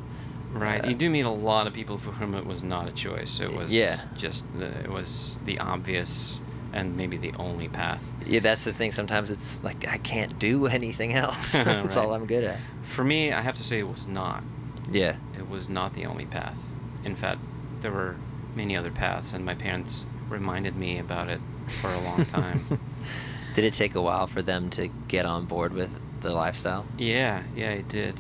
Right. 0.53 0.83
uh, 0.83 0.87
you 0.87 0.95
do 0.95 1.09
meet 1.09 1.21
a 1.25 1.29
lot 1.29 1.67
of 1.67 1.73
people 1.73 1.97
for 1.97 2.11
whom 2.11 2.33
it 2.35 2.45
was 2.45 2.63
not 2.63 2.87
a 2.87 2.91
choice. 2.91 3.39
It 3.39 3.51
was 3.53 3.73
Yeah. 3.75 3.95
just 4.15 4.45
the, 4.57 4.67
it 4.67 4.89
was 4.91 5.37
the 5.45 5.59
obvious 5.59 6.41
and 6.71 6.95
maybe 6.97 7.17
the 7.17 7.33
only 7.37 7.67
path. 7.67 8.03
Yeah, 8.25 8.39
that's 8.39 8.63
the 8.63 8.73
thing. 8.73 8.91
Sometimes 8.91 9.29
it's 9.31 9.63
like 9.63 9.87
I 9.87 9.97
can't 9.97 10.37
do 10.39 10.67
anything 10.79 11.13
else. 11.13 11.51
that's 11.53 11.97
all 11.97 12.13
I'm 12.13 12.25
good 12.25 12.43
at. 12.43 12.59
For 12.83 13.03
me, 13.03 13.31
I 13.31 13.41
have 13.41 13.55
to 13.57 13.63
say 13.63 13.79
it 13.79 13.87
was 13.87 14.07
not. 14.07 14.43
Yeah. 14.91 15.15
It 15.37 15.49
was 15.49 15.69
not 15.69 15.93
the 15.93 16.05
only 16.05 16.25
path. 16.25 16.59
In 17.03 17.15
fact, 17.15 17.39
there 17.81 17.91
were 17.91 18.15
many 18.55 18.75
other 18.77 18.91
paths, 18.91 19.33
and 19.33 19.43
my 19.45 19.55
parents 19.55 20.05
reminded 20.29 20.75
me 20.75 20.99
about 20.99 21.29
it 21.29 21.41
for 21.81 21.89
a 21.91 21.99
long 22.01 22.25
time. 22.25 22.79
Did 23.53 23.65
it 23.65 23.73
take 23.73 23.93
a 23.95 24.01
while 24.01 24.25
for 24.27 24.41
them 24.41 24.69
to 24.71 24.87
get 25.07 25.25
on 25.25 25.45
board 25.45 25.73
with 25.73 25.99
the 26.21 26.31
lifestyle? 26.33 26.85
yeah, 26.97 27.43
yeah, 27.55 27.69
it 27.71 27.87
did. 27.87 28.19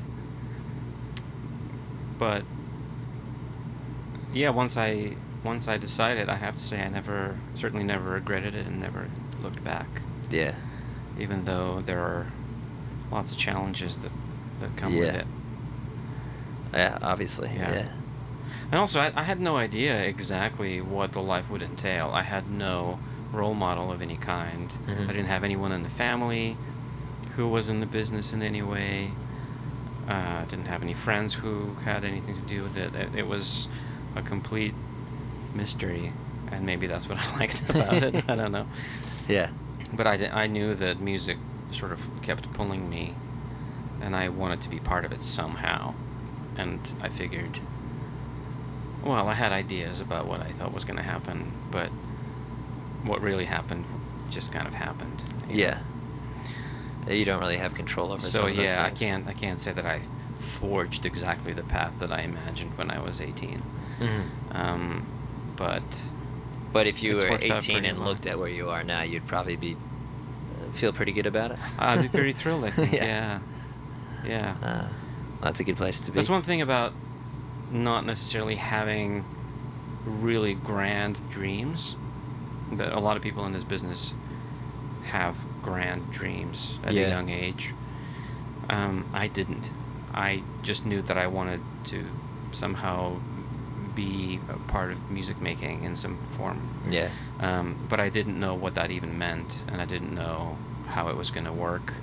But 2.23 2.43
yeah, 4.33 4.49
once 4.49 4.77
I 4.77 5.15
once 5.43 5.67
I 5.67 5.77
decided, 5.77 6.29
I 6.29 6.35
have 6.35 6.55
to 6.55 6.61
say 6.61 6.81
I 6.81 6.87
never 6.89 7.37
certainly 7.55 7.83
never 7.83 8.11
regretted 8.11 8.55
it 8.55 8.65
and 8.65 8.79
never 8.81 9.09
looked 9.41 9.61
back. 9.63 9.87
Yeah. 10.31 10.55
even 11.19 11.43
though 11.45 11.81
there 11.85 11.99
are 11.99 12.25
lots 13.11 13.31
of 13.33 13.37
challenges 13.37 13.97
that, 13.99 14.11
that 14.61 14.75
come 14.77 14.97
with 14.97 15.13
it. 15.13 15.27
Yeah, 16.73 16.97
obviously. 17.01 17.49
Yeah. 17.53 17.71
Yeah. 17.73 17.87
And 18.71 18.79
also, 18.79 18.99
I, 18.99 19.11
I 19.15 19.23
had 19.23 19.39
no 19.39 19.57
idea 19.57 20.01
exactly 20.01 20.81
what 20.81 21.11
the 21.11 21.21
life 21.21 21.49
would 21.51 21.61
entail. 21.61 22.09
I 22.13 22.23
had 22.23 22.49
no 22.49 22.99
role 23.31 23.53
model 23.53 23.91
of 23.91 24.01
any 24.01 24.15
kind. 24.17 24.73
Mhm. 24.87 25.03
I 25.09 25.11
didn't 25.11 25.27
have 25.27 25.43
anyone 25.43 25.71
in 25.71 25.83
the 25.83 25.89
family 25.89 26.57
who 27.35 27.47
was 27.47 27.67
in 27.69 27.79
the 27.79 27.85
business 27.85 28.31
in 28.33 28.41
any 28.41 28.61
way. 28.63 29.11
Uh, 30.07 30.41
I 30.41 30.45
didn't 30.49 30.67
have 30.67 30.81
any 30.81 30.93
friends 30.93 31.33
who 31.33 31.73
had 31.85 32.03
anything 32.03 32.35
to 32.35 32.41
do 32.41 32.63
with 32.63 32.77
it. 32.77 32.93
It, 32.93 33.15
it 33.15 33.27
was 33.27 33.67
a 34.15 34.21
complete 34.21 34.73
mystery, 35.55 36.11
and 36.51 36.65
maybe 36.65 36.87
that's 36.87 37.07
what 37.07 37.17
I 37.21 37.37
liked 37.37 37.69
about 37.69 38.03
it. 38.03 38.29
I 38.29 38.35
don't 38.35 38.51
know. 38.51 38.67
Yeah. 39.25 39.51
But 39.93 40.05
I, 40.05 40.15
I 40.33 40.47
knew 40.47 40.75
that 40.75 40.99
music 40.99 41.37
sort 41.71 41.93
of 41.93 42.01
kept 42.21 42.51
pulling 42.51 42.89
me, 42.89 43.15
and 44.01 44.17
I 44.17 44.27
wanted 44.27 44.59
to 44.63 44.69
be 44.69 44.79
part 44.79 45.05
of 45.05 45.13
it 45.13 45.21
somehow. 45.21 45.93
And 46.57 46.79
I 47.01 47.07
figured, 47.07 47.61
well, 49.01 49.29
I 49.29 49.33
had 49.33 49.53
ideas 49.53 50.01
about 50.01 50.27
what 50.27 50.41
I 50.41 50.51
thought 50.51 50.73
was 50.73 50.83
going 50.83 50.97
to 50.97 51.03
happen, 51.03 51.53
but 51.71 51.87
what 53.05 53.21
really 53.21 53.45
happened 53.45 53.85
just 54.29 54.51
kind 54.51 54.67
of 54.67 54.73
happened. 54.73 55.23
Yeah. 55.49 55.75
know? 55.75 55.77
You 57.09 57.25
don't 57.25 57.39
really 57.39 57.57
have 57.57 57.73
control 57.75 58.11
over 58.11 58.21
So 58.21 58.39
some 58.39 58.49
of 58.49 58.55
those 58.55 58.71
yeah, 58.71 58.83
I 58.85 58.89
can't 58.91 59.27
I 59.27 59.33
can't 59.33 59.59
say 59.59 59.73
that 59.73 59.85
I 59.85 60.01
forged 60.39 61.05
exactly 61.05 61.53
the 61.53 61.63
path 61.63 61.99
that 61.99 62.11
I 62.11 62.21
imagined 62.21 62.77
when 62.77 62.91
I 62.91 62.99
was 62.99 63.21
18. 63.21 63.61
Mhm. 63.99 64.55
Um, 64.55 65.05
but 65.55 65.83
But 66.71 66.87
if 66.87 67.03
you 67.03 67.15
were 67.15 67.37
18 67.41 67.85
and 67.85 67.99
well. 67.99 68.09
looked 68.09 68.25
at 68.27 68.37
where 68.39 68.49
you 68.49 68.69
are 68.69 68.83
now, 68.83 69.01
you'd 69.03 69.27
probably 69.27 69.55
be 69.55 69.75
uh, 69.75 70.71
feel 70.71 70.91
pretty 70.91 71.11
good 71.11 71.25
about 71.27 71.51
it. 71.51 71.59
I'd 71.79 72.01
be 72.01 72.07
pretty 72.09 72.33
thrilled. 72.41 72.63
I 72.65 72.71
think. 72.71 72.91
Yeah. 72.93 73.39
yeah. 74.25 74.55
Yeah. 74.61 74.67
Uh, 74.67 74.87
that's 75.41 75.59
a 75.59 75.63
good 75.63 75.77
place 75.77 75.99
to 76.01 76.11
be. 76.11 76.15
That's 76.15 76.29
one 76.29 76.41
thing 76.41 76.61
about 76.61 76.93
not 77.71 78.05
necessarily 78.05 78.55
having 78.55 79.25
really 80.05 80.53
grand 80.53 81.19
dreams. 81.29 81.95
That 82.71 82.93
a 82.93 82.99
lot 82.99 83.17
of 83.17 83.23
people 83.23 83.45
in 83.45 83.51
this 83.51 83.63
business 83.63 84.13
have 85.03 85.37
grand 85.61 86.11
dreams 86.11 86.79
at 86.83 86.93
Yeah. 86.93 87.07
a 87.07 87.09
young 87.09 87.29
age. 87.29 87.73
Um, 88.69 89.05
I 89.13 89.27
didn't. 89.27 89.69
I 90.13 90.43
just 90.61 90.85
knew 90.85 91.01
that 91.03 91.17
I 91.17 91.27
wanted 91.27 91.61
to 91.85 92.05
somehow 92.51 93.17
be 93.95 94.39
a 94.49 94.57
part 94.71 94.91
of 94.91 95.11
music 95.11 95.39
making 95.41 95.83
in 95.83 95.95
some 95.95 96.17
form. 96.37 96.59
Yeah. 96.89 97.09
Um, 97.39 97.75
but 97.89 97.99
I 97.99 98.09
didn't 98.09 98.39
know 98.39 98.55
what 98.55 98.75
that 98.75 98.89
even 98.91 99.17
meant, 99.17 99.59
and 99.67 99.81
I 99.81 99.85
didn't 99.85 100.13
know 100.13 100.57
how 100.87 101.09
it 101.09 101.17
was 101.17 101.29
going 101.29 101.45
to 101.45 101.51
work, 101.53 101.93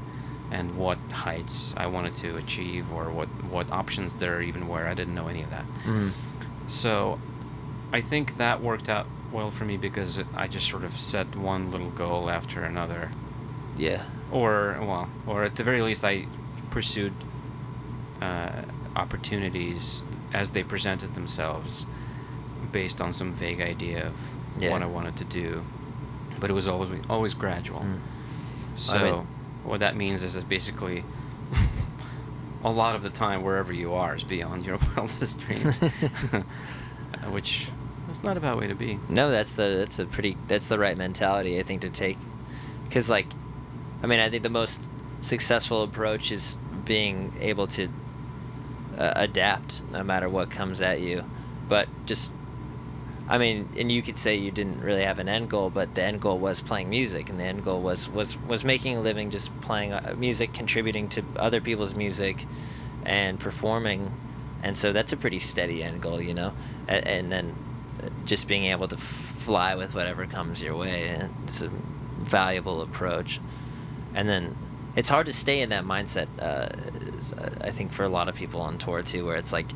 and 0.51 0.76
what 0.76 0.98
heights 1.12 1.74
I 1.76 1.86
wanted 1.86 2.14
to 2.16 2.36
achieve, 2.36 2.92
or 2.92 3.11
what 3.11 3.28
what 3.44 3.70
options 3.70 4.12
there 4.14 4.40
even 4.42 4.68
were. 4.68 4.86
I 4.86 4.94
didn't 4.94 5.14
know 5.14 5.28
any 5.28 5.42
of 5.42 5.51
that. 5.51 5.64
Mm. 5.84 6.11
So, 6.66 7.18
I 7.92 8.01
think 8.01 8.36
that 8.36 8.61
worked 8.62 8.88
out 8.88 9.07
well 9.33 9.51
for 9.51 9.64
me 9.64 9.76
because 9.76 10.18
it, 10.18 10.26
I 10.35 10.47
just 10.49 10.68
sort 10.68 10.85
of 10.85 10.99
set 10.99 11.35
one 11.37 11.70
little 11.70 11.91
goal 11.91 12.28
after 12.31 12.62
another, 12.64 13.11
Yeah. 13.76 14.05
or 14.31 14.76
well, 14.81 15.09
or 15.26 15.45
at 15.45 15.57
the 15.57 15.62
very 15.64 15.83
least, 15.83 16.05
I 16.05 16.26
pursued 16.70 17.12
uh, 18.20 18.62
opportunities 18.97 20.05
as 20.33 20.51
they 20.51 20.62
presented 20.62 21.14
themselves, 21.14 21.87
based 22.72 23.01
on 23.01 23.12
some 23.12 23.33
vague 23.33 23.61
idea 23.61 24.07
of 24.07 24.14
Yeah. 24.59 24.70
what 24.70 24.83
I 24.83 24.87
wanted 24.87 25.16
to 25.16 25.24
do. 25.24 25.62
But 26.39 26.51
it 26.51 26.55
was 26.55 26.66
always 26.68 26.91
always 27.09 27.35
gradual. 27.35 27.81
Mm. 27.81 27.99
So 28.76 28.99
mean- 29.03 29.26
what 29.64 29.81
that 29.81 29.97
means 29.97 30.22
is 30.22 30.35
that 30.35 30.49
basically. 30.49 31.05
A 32.62 32.70
lot 32.70 32.95
of 32.95 33.03
the 33.03 33.09
time, 33.09 33.43
wherever 33.43 33.72
you 33.72 33.95
are, 33.95 34.14
is 34.14 34.22
beyond 34.22 34.66
your 34.66 34.76
wildest 34.97 35.39
dreams, 35.41 35.81
Uh, 36.33 37.28
which 37.31 37.68
is 38.11 38.22
not 38.22 38.36
a 38.36 38.40
bad 38.40 38.58
way 38.58 38.66
to 38.66 38.74
be. 38.74 38.98
No, 39.08 39.30
that's 39.30 39.54
the 39.54 39.76
that's 39.78 39.98
a 39.98 40.04
pretty 40.04 40.36
that's 40.48 40.68
the 40.68 40.78
right 40.78 40.96
mentality 40.96 41.58
I 41.58 41.62
think 41.62 41.82
to 41.82 41.90
take, 41.90 42.18
because 42.84 43.08
like, 43.08 43.26
I 44.02 44.06
mean 44.06 44.20
I 44.20 44.28
think 44.28 44.42
the 44.42 44.50
most 44.50 44.88
successful 45.20 45.82
approach 45.82 46.32
is 46.32 46.56
being 46.84 47.32
able 47.40 47.66
to 47.68 47.88
uh, 48.98 49.12
adapt 49.16 49.82
no 49.90 50.02
matter 50.02 50.28
what 50.28 50.50
comes 50.50 50.80
at 50.80 51.00
you, 51.00 51.24
but 51.68 51.88
just, 52.06 52.32
I 53.28 53.38
mean, 53.38 53.68
and 53.76 53.92
you 53.92 54.02
could 54.02 54.18
say 54.18 54.34
you 54.34 54.50
didn't 54.50 54.80
really 54.80 55.04
have 55.04 55.18
an 55.18 55.28
end 55.28 55.50
goal, 55.50 55.70
but 55.70 55.94
the 55.94 56.02
end 56.02 56.20
goal 56.20 56.38
was 56.38 56.61
playing 56.61 56.90
music, 56.90 57.30
and 57.30 57.38
the 57.38 57.44
end 57.44 57.64
goal 57.64 57.80
was 57.80 58.08
was 58.08 58.36
was 58.48 58.64
making 58.64 58.96
a 58.96 59.00
living 59.00 59.30
just 59.30 59.58
playing 59.61 59.92
uh, 59.92 60.14
music, 60.18 60.52
contributing 60.52 61.08
to 61.11 61.22
other 61.36 61.61
people's 61.61 61.94
music, 61.94 62.44
and 63.04 63.38
performing, 63.38 64.12
and 64.62 64.76
so 64.76 64.92
that's 64.92 65.12
a 65.12 65.16
pretty 65.16 65.38
steady 65.38 65.84
end 65.84 66.02
goal, 66.02 66.20
you 66.20 66.34
know, 66.34 66.52
and, 66.88 67.06
and 67.06 67.32
then 67.32 67.54
just 68.24 68.48
being 68.48 68.64
able 68.64 68.88
to 68.88 68.96
fly 68.96 69.74
with 69.74 69.94
whatever 69.94 70.26
comes 70.26 70.62
your 70.62 70.76
way, 70.76 71.09
and 71.09 71.34
it's 71.44 71.62
a 71.62 71.68
valuable 72.18 72.82
approach, 72.82 73.40
and 74.14 74.28
then 74.28 74.57
it's 74.96 75.09
hard 75.09 75.26
to 75.26 75.32
stay 75.32 75.61
in 75.61 75.70
that 75.70 75.84
mindset. 75.84 76.28
Uh, 76.38 76.68
uh, 77.40 77.51
I 77.61 77.70
think 77.70 77.92
for 77.92 78.05
a 78.05 78.09
lot 78.09 78.28
of 78.28 78.34
people 78.34 78.61
on 78.61 78.78
tour 78.78 79.03
too, 79.03 79.26
where 79.26 79.36
it's 79.36 79.53
like, 79.53 79.66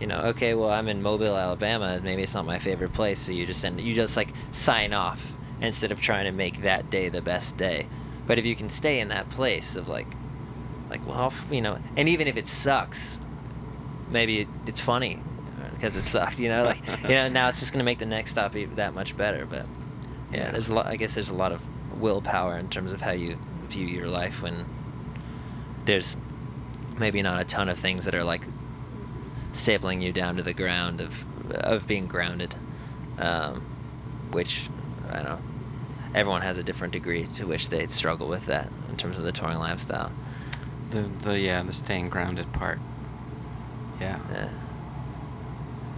you 0.00 0.06
know, 0.06 0.18
okay, 0.18 0.54
well, 0.54 0.70
I'm 0.70 0.88
in 0.88 1.02
Mobile, 1.02 1.36
Alabama. 1.36 2.00
Maybe 2.02 2.22
it's 2.22 2.34
not 2.34 2.44
my 2.46 2.58
favorite 2.58 2.92
place, 2.92 3.18
so 3.18 3.32
you 3.32 3.46
just 3.46 3.64
end, 3.64 3.80
you 3.80 3.94
just 3.94 4.16
like 4.16 4.28
sign 4.50 4.92
off 4.92 5.32
instead 5.60 5.92
of 5.92 6.00
trying 6.00 6.24
to 6.24 6.32
make 6.32 6.62
that 6.62 6.90
day 6.90 7.08
the 7.08 7.22
best 7.22 7.56
day. 7.56 7.86
But 8.26 8.38
if 8.38 8.46
you 8.46 8.56
can 8.56 8.68
stay 8.68 9.00
in 9.00 9.08
that 9.08 9.30
place 9.30 9.76
of 9.76 9.88
like, 9.88 10.08
like, 10.90 11.06
well, 11.06 11.32
you 11.50 11.60
know, 11.60 11.78
and 11.96 12.08
even 12.08 12.26
if 12.26 12.36
it 12.36 12.48
sucks, 12.48 13.20
maybe 14.10 14.46
it's 14.66 14.80
funny 14.80 15.20
because 15.74 15.96
it 15.96 16.06
sucked. 16.06 16.38
You 16.38 16.48
know, 16.48 16.64
like, 16.64 17.02
you 17.02 17.08
know, 17.10 17.28
now 17.28 17.48
it's 17.48 17.58
just 17.60 17.72
gonna 17.72 17.84
make 17.84 17.98
the 17.98 18.06
next 18.06 18.32
stop 18.32 18.54
that 18.76 18.94
much 18.94 19.16
better. 19.16 19.46
But 19.46 19.66
yeah, 20.32 20.38
Yeah. 20.44 20.50
there's 20.52 20.68
a 20.68 20.74
lot. 20.74 20.86
I 20.86 20.96
guess 20.96 21.14
there's 21.14 21.30
a 21.30 21.34
lot 21.34 21.52
of 21.52 21.62
willpower 22.00 22.58
in 22.58 22.68
terms 22.68 22.92
of 22.92 23.00
how 23.00 23.12
you 23.12 23.38
view 23.68 23.86
your 23.86 24.08
life 24.08 24.42
when 24.42 24.64
there's 25.84 26.16
maybe 26.98 27.22
not 27.22 27.40
a 27.40 27.44
ton 27.44 27.68
of 27.68 27.78
things 27.78 28.04
that 28.04 28.14
are 28.14 28.24
like 28.24 28.42
stapling 29.52 30.02
you 30.02 30.12
down 30.12 30.36
to 30.36 30.42
the 30.42 30.52
ground 30.54 31.00
of 31.00 31.26
of 31.50 31.86
being 31.86 32.06
grounded, 32.06 32.54
um, 33.18 33.60
which 34.32 34.68
I 35.10 35.14
don't 35.16 35.24
know. 35.24 35.38
Everyone 36.14 36.42
has 36.42 36.58
a 36.58 36.62
different 36.62 36.92
degree 36.92 37.26
to 37.34 37.44
which 37.46 37.68
they 37.70 37.86
struggle 37.88 38.28
with 38.28 38.46
that 38.46 38.68
in 38.88 38.96
terms 38.96 39.18
of 39.18 39.24
the 39.24 39.32
touring 39.32 39.58
lifestyle. 39.58 40.12
The 40.90 41.02
the 41.22 41.38
yeah 41.38 41.62
the 41.62 41.72
staying 41.72 42.08
grounded 42.08 42.52
part. 42.52 42.78
Yeah. 44.00 44.18
Yeah. 44.32 44.48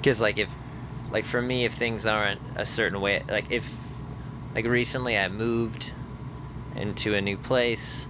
Because 0.06 0.20
like 0.20 0.38
if, 0.38 0.54
like 1.10 1.24
for 1.24 1.42
me, 1.42 1.64
if 1.64 1.74
things 1.74 2.06
aren't 2.06 2.40
a 2.54 2.64
certain 2.64 3.00
way, 3.00 3.24
like 3.28 3.50
if, 3.50 3.68
like 4.54 4.64
recently 4.64 5.18
I 5.18 5.26
moved 5.26 5.94
into 6.76 7.14
a 7.14 7.20
new 7.20 7.36
place, 7.36 8.06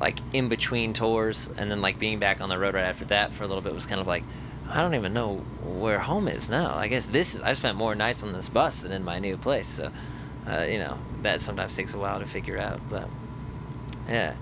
like 0.00 0.20
in 0.32 0.48
between 0.48 0.94
tours, 0.94 1.50
and 1.54 1.70
then 1.70 1.82
like 1.82 1.98
being 1.98 2.18
back 2.18 2.40
on 2.40 2.48
the 2.48 2.56
road 2.56 2.72
right 2.72 2.84
after 2.86 3.04
that 3.04 3.30
for 3.30 3.44
a 3.44 3.46
little 3.46 3.60
bit 3.60 3.74
was 3.74 3.84
kind 3.84 4.00
of 4.00 4.06
like, 4.06 4.24
I 4.70 4.80
don't 4.80 4.94
even 4.94 5.12
know 5.12 5.44
where 5.62 5.98
home 5.98 6.28
is 6.28 6.48
now. 6.48 6.74
I 6.74 6.88
guess 6.88 7.04
this 7.04 7.34
is 7.34 7.42
I 7.42 7.52
spent 7.52 7.76
more 7.76 7.94
nights 7.94 8.24
on 8.24 8.32
this 8.32 8.48
bus 8.48 8.80
than 8.80 8.90
in 8.90 9.04
my 9.04 9.18
new 9.18 9.36
place, 9.36 9.68
so, 9.68 9.92
uh, 10.48 10.62
you 10.62 10.78
know, 10.78 10.96
that 11.20 11.42
sometimes 11.42 11.76
takes 11.76 11.92
a 11.92 11.98
while 11.98 12.20
to 12.20 12.26
figure 12.26 12.56
out, 12.56 12.80
but, 12.88 13.06
yeah, 14.08 14.34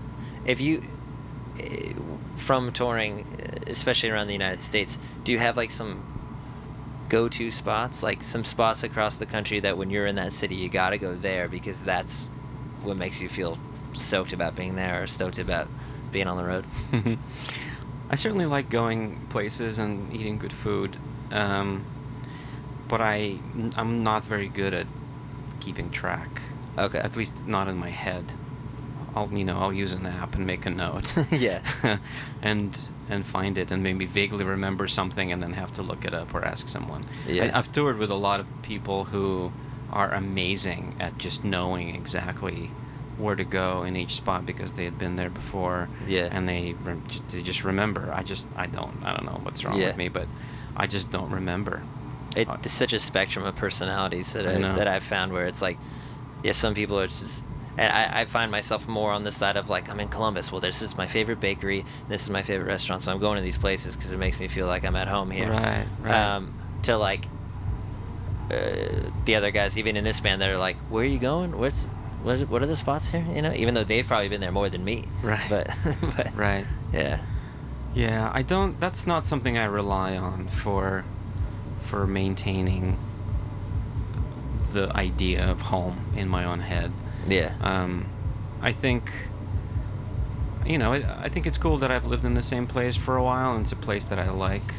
if 0.47 0.61
you 0.61 0.85
eh, 1.59 1.95
from 2.37 2.71
touring, 2.71 3.27
especially 3.67 4.11
around 4.11 4.29
the 4.29 4.33
United 4.33 4.63
States, 4.63 5.01
do 5.25 5.33
you 5.33 5.41
have 5.41 5.57
like 5.57 5.73
some 5.73 6.08
go-to 7.09 7.51
spots, 7.51 8.03
like 8.03 8.23
some 8.23 8.45
spots 8.45 8.83
across 8.83 9.17
the 9.17 9.27
country 9.27 9.61
that 9.61 9.77
when 9.79 9.91
you're 9.91 10.07
in 10.07 10.17
that 10.17 10.33
city, 10.33 10.55
you 10.55 10.69
gotta 10.69 10.99
go 10.99 11.15
there 11.15 11.49
because 11.49 11.83
that's 11.83 12.29
what 12.83 12.97
makes 12.97 13.21
you 13.21 13.29
feel 13.29 13.59
stoked 13.93 14.33
about 14.33 14.55
being 14.55 14.77
there 14.77 15.03
or 15.03 15.07
stoked 15.07 15.39
about 15.39 15.69
being 16.13 16.27
on 16.27 16.37
the 16.37 16.45
road? 16.45 16.65
I 18.11 18.15
certainly 18.15 18.47
like 18.47 18.71
going 18.71 19.21
places 19.29 19.79
and 19.79 20.13
eating 20.13 20.39
good 20.39 20.53
food, 20.53 20.97
um, 21.31 21.85
but 22.89 23.01
I 23.01 23.39
I'm 23.77 24.03
not 24.03 24.25
very 24.25 24.49
good 24.49 24.73
at 24.73 24.87
keeping 25.61 25.91
track. 25.91 26.41
Okay. 26.79 26.99
At 26.99 27.17
least 27.17 27.47
not 27.47 27.69
in 27.69 27.77
my 27.77 27.91
head. 27.91 28.33
I'll 29.15 29.31
you 29.33 29.45
know 29.45 29.59
I'll 29.59 29.73
use 29.73 29.93
an 29.93 30.07
app 30.07 30.35
and 30.35 30.47
make 30.47 30.65
a 30.65 30.71
note. 30.71 31.13
Yeah. 31.33 31.61
and 32.43 32.79
and 33.11 33.25
find 33.25 33.57
it 33.59 33.71
and 33.71 33.83
maybe 33.83 34.05
vaguely 34.07 34.45
remember 34.45 34.89
something 34.89 35.33
and 35.33 35.43
then 35.43 35.53
have 35.55 35.73
to 35.75 35.83
look 35.83 36.05
it 36.05 36.15
up 36.15 36.35
or 36.35 36.45
ask 36.45 36.69
someone. 36.69 37.07
Yeah. 37.27 37.51
I, 37.53 37.59
I've 37.59 37.73
toured 37.73 37.99
with 37.99 38.11
a 38.11 38.15
lot 38.17 38.41
of 38.41 38.47
people 38.63 39.05
who 39.05 39.53
are 39.93 40.13
amazing 40.13 40.95
at 41.01 41.17
just 41.19 41.45
knowing 41.45 41.95
exactly 41.95 42.71
where 43.17 43.35
to 43.35 43.45
go 43.45 43.83
in 43.83 43.97
each 43.97 44.15
spot 44.15 44.47
because 44.47 44.75
they 44.75 44.85
had 44.85 44.99
been 44.99 45.17
there 45.17 45.31
before. 45.31 45.89
Yeah. 46.07 46.29
And 46.31 46.47
they 46.49 46.75
they 47.31 47.43
just 47.43 47.65
remember. 47.65 48.11
I 48.13 48.23
just 48.23 48.47
I 48.57 48.67
don't 48.67 49.03
I 49.05 49.13
don't 49.13 49.25
know 49.25 49.41
what's 49.43 49.65
wrong 49.65 49.79
Yeah. 49.81 49.87
with 49.89 49.97
me, 49.97 50.09
but 50.09 50.29
I 50.77 50.87
just 50.87 51.11
don't 51.11 51.31
remember. 51.31 51.83
It, 52.37 52.49
Uh, 52.49 52.59
such 52.63 52.93
a 52.93 52.99
spectrum 53.01 53.45
of 53.47 53.57
personalities 53.57 54.33
that 54.35 54.47
I 54.47 54.55
I, 54.57 54.73
that 54.75 54.87
I've 54.87 55.03
found 55.03 55.33
where 55.33 55.47
it's 55.47 55.63
like, 55.63 55.79
yeah, 56.45 56.53
some 56.53 56.75
people 56.75 57.01
are 57.01 57.07
just, 57.09 57.45
and 57.79 57.93
I, 57.93 58.23
I 58.23 58.25
find 58.25 58.51
myself 58.51 58.89
more 58.89 59.13
on 59.13 59.23
the 59.23 59.31
side 59.31 59.57
of 59.57 59.71
like 59.71 59.89
I'm 59.89 60.01
in 60.01 60.09
Columbus. 60.09 60.51
Well, 60.51 60.61
this 60.61 60.83
is 60.83 60.97
my 60.97 61.07
favorite 61.07 61.39
bakery. 61.39 61.85
This 62.09 62.23
is 62.23 62.31
my 62.31 62.43
favorite 62.43 62.67
restaurant, 62.67 63.03
so 63.03 63.13
I'm 63.13 63.21
going 63.21 63.37
to 63.37 63.43
these 63.43 63.57
places 63.57 63.97
because 63.97 64.11
it 64.11 64.19
makes 64.19 64.41
me 64.41 64.49
feel 64.49 64.67
like 64.67 64.85
I'm 64.85 64.97
at 64.97 65.07
home 65.07 65.31
here. 65.31 65.51
Right, 65.51 65.87
right. 66.01 66.15
Um, 66.15 66.59
to 66.83 66.97
like, 66.97 67.27
uh, 68.51 69.11
the 69.25 69.37
other 69.37 69.53
guys, 69.53 69.79
even 69.79 69.97
in 69.97 70.03
this 70.03 70.19
band, 70.19 70.43
that 70.43 70.51
are 70.51 70.59
like, 70.59 70.77
where 70.91 71.05
are 71.05 71.09
you 71.09 71.21
going? 71.21 71.57
What's 71.57 71.87
what? 72.25 72.41
Are, 72.41 72.47
what 72.47 72.63
are 72.63 72.67
the 72.67 72.77
spots 72.77 73.11
here? 73.11 73.25
You 73.33 73.43
know, 73.43 73.53
even 73.53 73.75
though 73.75 73.85
they've 73.85 74.07
probably 74.07 74.29
been 74.29 74.41
there 74.41 74.53
more 74.53 74.69
than 74.69 74.85
me. 74.85 75.05
Right. 75.23 75.47
But, 75.49 75.71
but 76.17 76.35
Right. 76.37 76.67
Yeah. 76.93 77.21
Yeah, 77.95 78.31
I 78.35 78.43
don't. 78.43 78.79
That's 78.81 79.07
not 79.07 79.25
something 79.25 79.57
I 79.57 79.65
rely 79.65 80.17
on 80.17 80.49
for 80.49 81.05
for 81.81 82.07
maintaining 82.07 82.99
the 84.73 84.95
idea 84.95 85.49
of 85.49 85.63
home 85.63 86.13
in 86.17 86.29
my 86.29 86.45
own 86.45 86.61
head. 86.61 86.93
Yeah. 87.29 87.53
Um, 87.61 88.07
I 88.61 88.73
think, 88.73 89.11
you 90.67 90.79
know, 90.79 90.93
I, 90.95 91.25
I 91.25 91.29
think 91.29 91.47
it's 91.47 91.59
cool 91.59 91.79
that 91.79 91.91
I've 91.91 92.07
lived 92.07 92.25
in 92.25 92.35
the 92.35 92.43
same 92.43 92.67
place 92.67 92.97
for 92.97 93.17
a 93.17 93.23
while, 93.23 93.53
and 93.55 93.63
it's 93.63 93.73
a 93.73 93.77
place 93.77 94.05
that 94.07 94.19
I 94.19 94.31
like. 94.31 94.75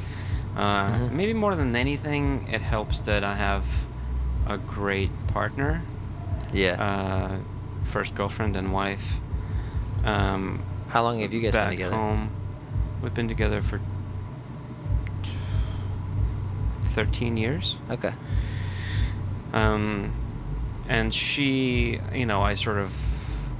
Uh, 0.58 0.89
Mhm. 0.89 1.12
Maybe 1.12 1.34
more 1.34 1.56
than 1.56 1.76
anything, 1.76 2.47
it 2.52 2.62
helps 2.62 3.02
that 3.02 3.24
I 3.24 3.36
have 3.36 3.64
a 4.47 4.58
great 4.58 5.12
partner, 5.28 5.84
yeah. 6.52 6.74
uh, 6.82 7.38
first 7.84 8.16
girlfriend 8.16 8.56
and 8.56 8.74
wife. 8.74 9.20
Um, 10.04 10.62
How 10.89 11.04
long 11.04 11.20
have 11.22 11.34
you 11.34 11.41
guys 11.41 11.54
been 11.54 11.70
together? 11.70 11.95
home. 11.95 12.32
We've 13.02 13.14
been 13.14 13.28
together 13.28 13.62
for 13.62 13.78
t- 15.24 15.32
13 16.93 17.38
years. 17.38 17.78
Okay. 17.89 18.14
Um, 19.54 20.14
and 20.90 21.14
she, 21.16 22.02
you 22.14 22.26
know, 22.26 22.42
I 22.42 22.56
sort 22.56 22.78
of, 22.80 22.94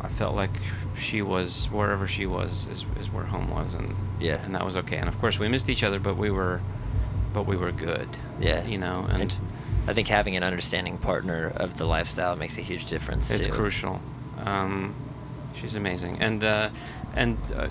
I 0.01 0.09
felt 0.09 0.36
like 0.36 0.51
she 0.97 1.21
was 1.21 1.67
wherever 1.71 2.05
she 2.07 2.25
was 2.25 2.67
is, 2.67 2.84
is 2.99 3.09
where 3.09 3.23
home 3.23 3.49
was, 3.49 3.73
and 3.73 3.95
Yeah. 4.19 4.43
and 4.43 4.53
that 4.55 4.65
was 4.65 4.75
okay. 4.77 4.97
And 4.97 5.07
of 5.07 5.17
course, 5.19 5.39
we 5.39 5.47
missed 5.47 5.69
each 5.69 5.84
other, 5.84 5.99
but 5.99 6.17
we 6.17 6.30
were, 6.32 6.59
but 7.34 7.45
we 7.45 7.55
were 7.55 7.71
good. 7.71 8.09
Yeah. 8.41 8.65
you 8.65 8.77
know, 8.77 9.07
and, 9.09 9.34
I 9.88 9.93
think 9.93 10.07
having 10.09 10.36
an 10.36 10.43
understanding 10.43 10.97
partner 10.99 11.51
of 11.55 11.77
the 11.77 11.86
lifestyle 11.86 12.36
makes 12.36 12.57
a 12.59 12.61
huge 12.61 12.86
difference 12.86 13.32
it's 13.32 13.45
too. 13.47 13.51
crucial. 13.51 13.99
Um, 14.45 14.93
she's 15.55 15.73
amazing, 15.75 16.17
and 16.19 16.43
uh, 16.43 16.69
and 17.15 17.38
uh, 17.55 17.67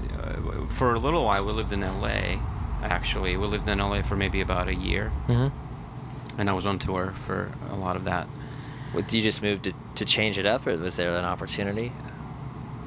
for 0.70 0.94
a 0.94 0.98
little 0.98 1.24
while 1.24 1.44
we 1.44 1.52
lived 1.52 1.72
in 1.72 1.82
L.A. 1.84 2.40
actually. 2.82 3.36
We 3.36 3.46
lived 3.46 3.68
in 3.68 3.78
LA 3.78 4.02
for 4.02 4.16
maybe 4.16 4.40
about 4.40 4.66
a 4.68 4.74
year, 4.74 5.12
Mm-hmm. 5.28 6.40
and 6.40 6.50
I 6.50 6.52
was 6.54 6.66
on 6.66 6.78
tour 6.80 7.12
for 7.26 7.52
a 7.70 7.76
lot 7.76 7.94
of 7.94 8.04
that. 8.04 8.26
Did 8.94 9.12
you 9.12 9.22
just 9.22 9.42
move 9.42 9.62
to, 9.62 9.72
to 9.96 10.04
change 10.04 10.38
it 10.38 10.46
up, 10.46 10.66
or 10.66 10.76
was 10.76 10.96
there 10.96 11.16
an 11.16 11.24
opportunity? 11.24 11.92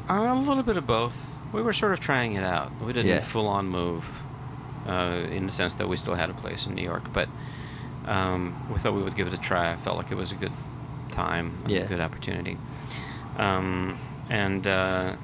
Uh, 0.09 0.33
a 0.35 0.35
little 0.35 0.63
bit 0.63 0.77
of 0.77 0.85
both. 0.87 1.39
We 1.53 1.61
were 1.61 1.73
sort 1.73 1.93
of 1.93 1.99
trying 1.99 2.33
it 2.33 2.43
out. 2.43 2.71
We 2.81 2.91
didn't 2.93 3.07
Yeah. 3.11 3.19
full 3.19 3.47
on 3.47 3.67
move, 3.67 4.05
uh, 4.87 5.21
in 5.29 5.45
the 5.45 5.51
sense 5.51 5.75
that 5.75 5.87
we 5.87 5.95
still 5.97 6.15
had 6.15 6.29
a 6.29 6.33
place 6.33 6.65
in 6.65 6.75
New 6.75 6.83
York, 6.83 7.11
but 7.13 7.29
um, 8.07 8.55
we 8.73 8.79
thought 8.79 8.93
we 8.93 9.03
would 9.03 9.15
give 9.15 9.27
it 9.27 9.33
a 9.33 9.37
try. 9.37 9.71
I 9.71 9.75
felt 9.75 9.95
like 9.97 10.11
it 10.11 10.15
was 10.15 10.31
a 10.31 10.35
good 10.35 10.51
time, 11.11 11.57
and 11.63 11.71
Yeah. 11.71 11.81
a 11.81 11.87
good 11.87 11.99
opportunity. 12.01 12.57
Um, 13.37 13.99
and 14.29 14.65
uh, 14.65 15.15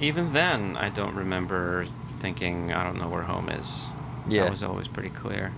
even 0.00 0.32
then, 0.32 0.76
I 0.76 0.88
don't 0.88 1.14
remember 1.14 1.86
thinking, 2.20 2.72
I 2.72 2.84
don't 2.84 2.98
know 2.98 3.08
where 3.08 3.22
home 3.22 3.48
is. 3.48 3.84
Yeah. 4.28 4.44
That 4.44 4.50
was 4.50 4.62
always 4.62 4.88
pretty 4.88 5.10
clear. 5.10 5.52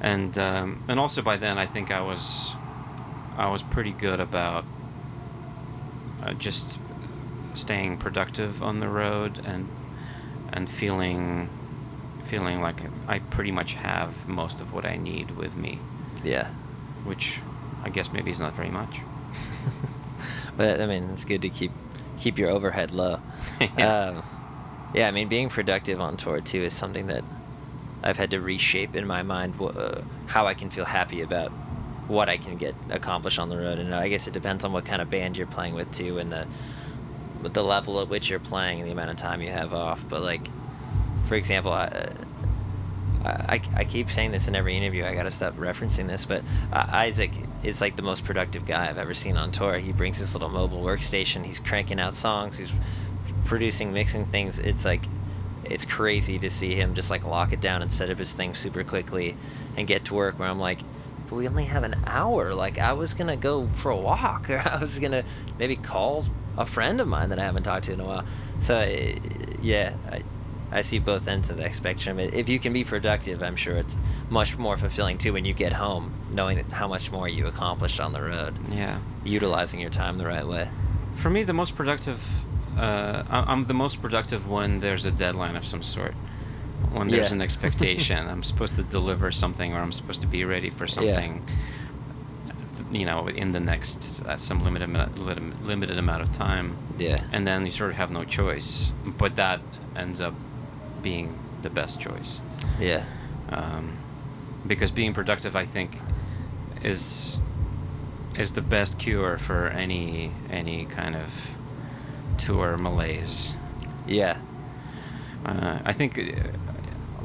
And 0.00 0.36
um, 0.38 0.82
and 0.88 0.98
also 1.00 1.22
by 1.22 1.36
then, 1.36 1.56
I 1.58 1.66
think 1.66 1.90
I 1.90 2.00
was 2.00 2.54
I 3.36 3.48
was 3.50 3.62
pretty 3.62 3.92
good 3.92 4.20
about 4.20 4.64
uh, 6.22 6.32
just 6.34 6.78
staying 7.54 7.96
productive 7.98 8.62
on 8.62 8.80
the 8.80 8.88
road 8.88 9.40
and 9.44 9.68
and 10.52 10.68
feeling 10.68 11.48
feeling 12.24 12.60
like 12.60 12.80
I 13.06 13.18
pretty 13.20 13.50
much 13.52 13.74
have 13.74 14.26
most 14.28 14.60
of 14.60 14.72
what 14.72 14.84
I 14.84 14.96
need 14.96 15.32
with 15.32 15.56
me, 15.56 15.78
Yeah. 16.24 16.48
which 17.04 17.40
I 17.84 17.88
guess 17.90 18.12
maybe 18.12 18.30
is 18.32 18.40
not 18.40 18.54
very 18.54 18.70
much. 18.70 19.00
But 20.56 20.80
I 20.80 20.86
mean, 20.86 21.10
it's 21.12 21.24
good 21.24 21.42
to 21.42 21.50
keep 21.50 21.70
keep 22.18 22.38
your 22.38 22.50
overhead 22.50 22.90
low. 22.90 23.20
Yeah. 23.78 23.98
Um, 24.08 24.22
yeah, 24.94 25.08
I 25.08 25.10
mean, 25.10 25.28
being 25.28 25.48
productive 25.50 26.00
on 26.00 26.16
tour 26.16 26.40
too 26.40 26.62
is 26.62 26.72
something 26.72 27.06
that 27.08 27.22
I've 28.02 28.16
had 28.16 28.30
to 28.30 28.40
reshape 28.40 28.96
in 28.96 29.06
my 29.06 29.22
mind 29.22 29.60
uh, 29.60 30.00
how 30.26 30.46
I 30.46 30.54
can 30.54 30.70
feel 30.70 30.84
happy 30.86 31.20
about 31.20 31.52
what 32.08 32.28
I 32.28 32.36
can 32.36 32.56
get 32.56 32.74
accomplished 32.90 33.38
on 33.38 33.48
the 33.48 33.56
road. 33.56 33.78
And 33.78 33.94
I 33.94 34.08
guess 34.08 34.26
it 34.26 34.34
depends 34.34 34.64
on 34.64 34.72
what 34.72 34.84
kind 34.84 35.02
of 35.02 35.10
band 35.10 35.36
you're 35.36 35.46
playing 35.46 35.74
with 35.74 35.90
too, 35.92 36.18
and 36.18 36.30
the 36.30 36.46
the 37.42 37.62
level 37.62 38.00
at 38.00 38.08
which 38.08 38.28
you're 38.28 38.40
playing 38.40 38.80
and 38.80 38.88
the 38.88 38.92
amount 38.92 39.10
of 39.10 39.16
time 39.16 39.40
you 39.40 39.50
have 39.50 39.72
off. 39.72 40.04
But 40.08 40.22
like, 40.22 40.48
for 41.26 41.36
example, 41.36 41.72
I, 41.72 42.10
I, 43.24 43.60
I 43.74 43.84
keep 43.84 44.10
saying 44.10 44.32
this 44.32 44.48
in 44.48 44.56
every 44.56 44.76
interview. 44.76 45.04
I 45.04 45.14
gotta 45.14 45.30
stop 45.30 45.54
referencing 45.56 46.06
this, 46.08 46.24
but 46.24 46.42
uh, 46.72 46.86
Isaac 46.88 47.30
is 47.62 47.80
like 47.80 47.96
the 47.96 48.02
most 48.02 48.24
productive 48.24 48.66
guy 48.66 48.88
I've 48.88 48.98
ever 48.98 49.14
seen 49.14 49.36
on 49.36 49.52
tour. 49.52 49.78
He 49.78 49.92
brings 49.92 50.18
his 50.18 50.34
little 50.34 50.48
mobile 50.48 50.82
workstation. 50.82 51.44
He's 51.44 51.60
cranking 51.60 52.00
out 52.00 52.16
songs. 52.16 52.58
He's 52.58 52.74
producing, 53.44 53.92
mixing 53.92 54.24
things. 54.24 54.58
It's 54.58 54.84
like, 54.84 55.02
it's 55.64 55.84
crazy 55.84 56.38
to 56.38 56.50
see 56.50 56.74
him 56.74 56.94
just 56.94 57.10
like 57.10 57.24
lock 57.24 57.52
it 57.52 57.60
down 57.60 57.82
and 57.82 57.92
set 57.92 58.10
up 58.10 58.18
his 58.18 58.32
thing 58.32 58.54
super 58.54 58.84
quickly 58.84 59.36
and 59.76 59.86
get 59.86 60.04
to 60.06 60.14
work. 60.14 60.38
Where 60.38 60.48
I'm 60.48 60.60
like, 60.60 60.80
but 61.28 61.36
we 61.36 61.48
only 61.48 61.64
have 61.64 61.82
an 61.84 61.96
hour. 62.06 62.54
Like 62.54 62.78
I 62.78 62.92
was 62.92 63.14
gonna 63.14 63.36
go 63.36 63.66
for 63.68 63.90
a 63.90 63.96
walk, 63.96 64.50
or 64.50 64.58
I 64.64 64.78
was 64.78 64.98
gonna 64.98 65.24
maybe 65.58 65.76
call 65.76 66.24
a 66.56 66.64
friend 66.66 67.00
of 67.00 67.08
mine 67.08 67.28
that 67.30 67.38
I 67.38 67.44
haven't 67.44 67.64
talked 67.64 67.84
to 67.86 67.92
in 67.92 68.00
a 68.00 68.04
while. 68.04 68.24
So 68.58 68.78
uh, 68.78 69.18
yeah, 69.62 69.92
I, 70.10 70.22
I 70.72 70.80
see 70.80 70.98
both 70.98 71.28
ends 71.28 71.50
of 71.50 71.58
the 71.58 71.70
spectrum. 71.72 72.18
If 72.18 72.48
you 72.48 72.58
can 72.58 72.72
be 72.72 72.82
productive, 72.84 73.42
I'm 73.42 73.56
sure 73.56 73.76
it's 73.76 73.96
much 74.30 74.56
more 74.58 74.76
fulfilling 74.76 75.18
too 75.18 75.32
when 75.32 75.44
you 75.44 75.52
get 75.54 75.72
home, 75.74 76.12
knowing 76.32 76.58
how 76.70 76.88
much 76.88 77.12
more 77.12 77.28
you 77.28 77.46
accomplished 77.46 78.00
on 78.00 78.12
the 78.12 78.22
road, 78.22 78.54
Yeah. 78.70 78.98
utilizing 79.24 79.80
your 79.80 79.90
time 79.90 80.18
the 80.18 80.26
right 80.26 80.46
way. 80.46 80.68
For 81.14 81.30
me, 81.30 81.44
the 81.44 81.52
most 81.52 81.76
productive, 81.76 82.20
uh, 82.78 83.22
I'm 83.30 83.66
the 83.66 83.74
most 83.74 84.02
productive 84.02 84.48
when 84.48 84.80
there's 84.80 85.04
a 85.04 85.10
deadline 85.10 85.56
of 85.56 85.64
some 85.66 85.82
sort. 85.82 86.14
When 86.94 87.08
there's 87.08 87.28
Yeah. 87.28 87.34
an 87.36 87.42
expectation, 87.42 88.26
I'm 88.28 88.42
supposed 88.42 88.74
to 88.76 88.82
deliver 88.82 89.30
something, 89.32 89.74
or 89.74 89.80
I'm 89.80 89.92
supposed 89.92 90.20
to 90.22 90.26
be 90.26 90.44
ready 90.44 90.70
for 90.70 90.86
something. 90.86 91.42
You 92.92 93.04
know, 93.04 93.26
in 93.28 93.52
the 93.52 93.60
next 93.60 94.22
uh, 94.24 94.36
some 94.36 94.62
limited 94.62 94.88
amount- 94.88 95.18
limited 95.66 95.98
amount 95.98 96.22
of 96.22 96.32
time. 96.32 96.76
Yeah. 96.98 97.18
And 97.32 97.46
then 97.46 97.64
you 97.66 97.72
sort 97.72 97.90
of 97.90 97.96
have 97.96 98.10
no 98.10 98.24
choice, 98.24 98.92
but 99.18 99.36
that 99.36 99.60
ends 99.96 100.20
up 100.20 100.34
being 101.02 101.36
the 101.62 101.70
best 101.70 102.00
choice. 102.00 102.40
Yeah. 102.80 103.04
um, 103.50 103.92
because 104.66 104.90
being 104.90 105.12
productive, 105.14 105.54
I 105.56 105.64
think, 105.64 106.00
is 106.82 107.40
is 108.36 108.52
the 108.52 108.60
best 108.62 108.98
cure 108.98 109.38
for 109.38 109.68
any 109.68 110.30
any 110.50 110.84
kind 110.86 111.14
of 111.16 111.28
tour 112.38 112.76
malaise. 112.76 113.54
Yeah. 114.06 114.36
Uh, 115.44 115.78
I 115.84 115.92
think 115.92 116.18
uh, 116.18 116.22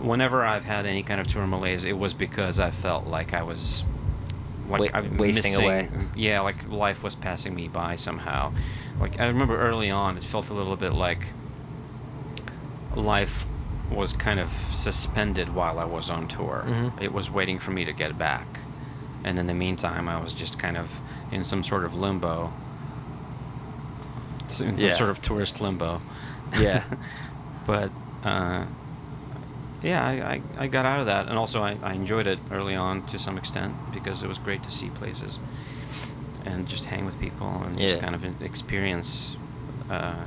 whenever 0.01 0.43
I've 0.43 0.63
had 0.65 0.85
any 0.85 1.03
kind 1.03 1.19
of 1.21 1.27
tour 1.27 1.45
malaise, 1.47 1.85
it 1.85 1.97
was 1.97 2.13
because 2.13 2.59
I 2.59 2.71
felt 2.71 3.07
like 3.07 3.33
I 3.33 3.43
was 3.43 3.83
like 4.67 4.93
I'm 4.95 5.17
wasting 5.17 5.51
missing- 5.51 5.65
away. 5.65 5.89
Yeah, 6.15 6.41
like 6.41 6.69
life 6.69 7.03
was 7.03 7.15
passing 7.15 7.53
me 7.55 7.67
by 7.67 7.95
somehow. 7.95 8.53
Like 8.99 9.19
I 9.19 9.25
remember 9.27 9.59
early 9.59 9.89
on, 9.91 10.17
it 10.17 10.23
felt 10.23 10.49
a 10.49 10.53
little 10.53 10.75
bit 10.77 10.93
like 10.93 11.27
life 12.95 13.45
was 13.89 14.13
kind 14.13 14.39
of 14.39 14.49
suspended 14.73 15.53
while 15.53 15.77
I 15.79 15.85
was 15.85 16.09
on 16.09 16.27
tour. 16.27 16.63
Mhm. 16.67 17.01
It 17.01 17.11
was 17.13 17.29
waiting 17.29 17.59
for 17.59 17.71
me 17.71 17.83
to 17.85 17.91
get 17.93 18.17
back, 18.17 18.59
and 19.23 19.37
in 19.37 19.47
the 19.47 19.53
meantime, 19.53 20.07
I 20.07 20.19
was 20.21 20.31
just 20.33 20.57
kind 20.57 20.77
of 20.77 21.01
in 21.31 21.43
some 21.43 21.63
sort 21.63 21.83
of 21.83 21.93
limbo. 21.95 22.53
In 24.43 24.49
some 24.49 24.75
Yeah. 24.77 24.93
sort 24.93 25.09
of 25.09 25.21
tourist 25.21 25.59
limbo. 25.61 26.01
Yeah. 26.59 26.83
but 27.65 27.91
uh, 28.23 28.65
yeah, 29.83 30.05
I, 30.05 30.11
I, 30.11 30.41
I 30.63 30.67
got 30.67 30.85
out 30.85 30.99
of 30.99 31.05
that, 31.07 31.27
and 31.27 31.37
also 31.37 31.61
I, 31.63 31.77
I 31.81 31.93
enjoyed 31.93 32.27
it 32.27 32.39
early 32.51 32.75
on 32.75 33.05
to 33.07 33.19
some 33.19 33.37
extent 33.37 33.73
because 33.93 34.23
it 34.23 34.27
was 34.27 34.37
great 34.37 34.63
to 34.63 34.71
see 34.71 34.89
places 34.89 35.39
and 36.45 36.67
just 36.67 36.85
hang 36.85 37.05
with 37.05 37.19
people 37.19 37.47
and 37.63 37.79
Yeah. 37.79 37.89
just 37.89 38.01
kind 38.01 38.15
of 38.15 38.41
experience 38.41 39.37
uh, 39.89 40.23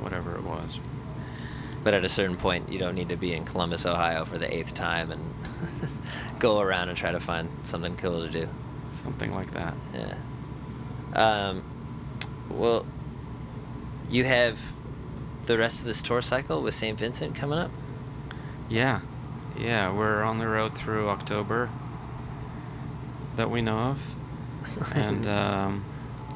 whatever 0.00 0.34
it 0.36 0.42
was. 0.42 0.80
But 1.84 1.94
at 1.94 2.04
a 2.04 2.08
certain 2.08 2.36
point, 2.36 2.68
you 2.68 2.78
don't 2.80 2.96
need 2.96 3.10
to 3.10 3.16
be 3.16 3.32
in 3.32 3.44
Columbus, 3.44 3.86
Ohio 3.86 4.24
for 4.24 4.38
the 4.38 4.52
eighth 4.52 4.74
time 4.74 5.12
and 5.12 5.34
go 6.40 6.58
around 6.60 6.88
and 6.88 6.98
try 6.98 7.12
to 7.12 7.20
find 7.20 7.48
something 7.62 7.96
cool 7.96 8.26
to 8.26 8.28
do. 8.30 8.48
Something 8.90 9.32
like 9.34 9.52
that. 9.52 9.74
Yeah. 9.94 10.14
Um, 11.14 11.62
well, 12.50 12.84
you 14.10 14.24
have 14.24 14.58
the 15.46 15.56
rest 15.56 15.78
of 15.80 15.86
this 15.86 16.02
tour 16.02 16.22
cycle 16.22 16.60
with 16.62 16.74
St. 16.74 16.98
Vincent 16.98 17.36
coming 17.36 17.58
up? 17.58 17.70
Yeah, 18.68 19.00
yeah, 19.58 19.92
we're 19.92 20.22
on 20.22 20.38
the 20.38 20.48
road 20.48 20.74
through 20.74 21.08
October 21.08 21.70
that 23.36 23.50
we 23.50 23.62
know 23.62 23.78
of, 23.78 24.14
and 24.94 25.26
um, 25.28 25.84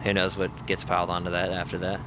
Who 0.05 0.13
knows 0.15 0.37
what 0.37 0.67
gets 0.67 0.85
piled 0.85 1.11
onto 1.11 1.31
that 1.31 1.51
after 1.51 1.79
that? 1.79 2.01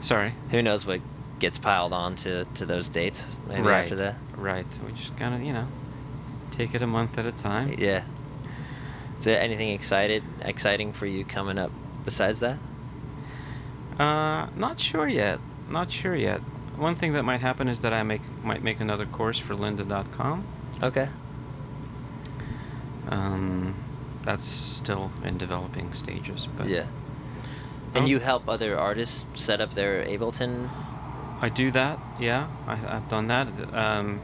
sorry, 0.00 0.34
Who 0.50 0.62
knows 0.62 0.84
what 0.86 1.00
gets 1.38 1.58
piled 1.58 1.92
on 1.92 2.14
to, 2.16 2.44
to 2.54 2.66
those 2.66 2.88
dates 2.88 3.36
maybe 3.48 3.62
right, 3.62 3.82
after 3.84 3.96
that? 3.96 4.16
right. 4.36 4.66
We 4.86 4.92
just 4.92 5.16
kind 5.16 5.34
of 5.34 5.42
you 5.42 5.52
know 5.52 5.66
take 6.50 6.74
it 6.74 6.82
a 6.82 6.86
month 6.86 7.16
at 7.18 7.26
a 7.26 7.32
time. 7.32 7.74
Yeah. 7.78 8.04
Is 9.18 9.24
there 9.24 9.40
anything 9.40 9.70
excited 9.70 10.22
exciting 10.42 10.92
for 10.92 11.06
you 11.06 11.24
coming 11.24 11.56
up 11.58 11.70
besides 12.04 12.40
that? 12.40 12.58
Uh, 13.98 14.48
not 14.56 14.78
sure 14.80 15.06
yet. 15.08 15.38
Not 15.70 15.90
sure 15.92 16.14
yet. 16.16 16.40
One 16.76 16.94
thing 16.94 17.12
that 17.12 17.22
might 17.24 17.40
happen 17.40 17.68
is 17.68 17.80
that 17.80 17.92
I 17.92 18.02
make 18.02 18.22
might 18.42 18.62
make 18.62 18.80
another 18.80 19.06
course 19.06 19.38
for 19.38 19.54
lynda.com. 19.54 20.44
Okay. 20.82 21.08
Um, 23.08 23.74
that's 24.24 24.46
still 24.46 25.10
in 25.24 25.38
developing 25.38 25.92
stages, 25.92 26.48
but 26.56 26.68
yeah. 26.68 26.86
And 27.94 28.08
you 28.08 28.20
help 28.20 28.48
other 28.48 28.78
artists 28.78 29.26
set 29.34 29.60
up 29.60 29.74
their 29.74 30.02
Ableton? 30.04 30.70
I 31.42 31.50
do 31.50 31.70
that. 31.72 31.98
Yeah, 32.18 32.48
I, 32.66 32.96
I've 32.96 33.08
done 33.08 33.28
that. 33.28 33.48
Um, 33.74 34.20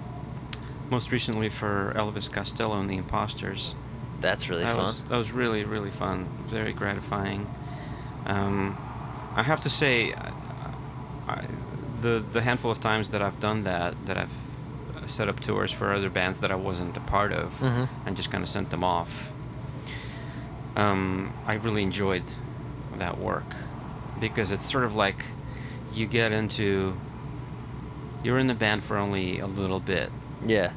most 0.91 1.13
recently 1.13 1.51
for 1.51 1.93
Elvis 1.95 2.33
Costello 2.33 2.81
and 2.81 2.89
the 2.89 2.97
Imposters. 2.97 3.75
That's 4.21 4.49
really 4.49 4.65
that 4.65 4.75
fun. 4.75 4.87
Was, 4.87 5.05
that 5.05 5.17
was 5.17 5.33
really 5.33 5.65
really 5.65 5.91
fun. 5.91 6.29
Very 6.47 6.73
gratifying. 6.73 7.47
Um, 8.25 8.77
I 9.35 9.43
have 9.43 9.61
to 9.63 9.71
say, 9.71 10.13
I, 10.13 10.33
I, 11.29 11.45
the 12.01 12.25
the 12.33 12.43
handful 12.43 12.71
of 12.71 12.81
times 12.81 13.09
that 13.11 13.23
I've 13.23 13.41
done 13.41 13.65
that, 13.65 13.95
that 14.07 14.17
I've 14.17 14.31
set 15.07 15.29
up 15.29 15.41
tours 15.41 15.73
for 15.73 15.93
other 15.93 16.11
bands 16.11 16.41
that 16.41 16.51
I 16.51 16.55
wasn't 16.55 16.97
a 16.97 17.01
part 17.01 17.33
of, 17.33 17.59
Mhm. 17.61 17.89
and 18.07 18.17
just 18.17 18.31
kind 18.31 18.43
of 18.43 18.49
sent 18.49 18.71
them 18.71 18.85
off. 18.85 19.33
Um, 20.77 21.33
I 21.47 21.55
really 21.55 21.83
enjoyed 21.83 22.23
that 22.99 23.19
work 23.19 23.55
because 24.21 24.51
it's 24.53 24.65
sort 24.71 24.85
of 24.85 24.95
like 24.95 25.25
you 25.95 26.07
get 26.07 26.33
into 26.33 26.97
you're 28.23 28.39
in 28.39 28.49
the 28.49 28.55
band 28.55 28.83
for 28.83 28.97
only 28.97 29.39
a 29.39 29.47
little 29.47 29.79
bit 29.81 30.11
Yeah. 30.45 30.71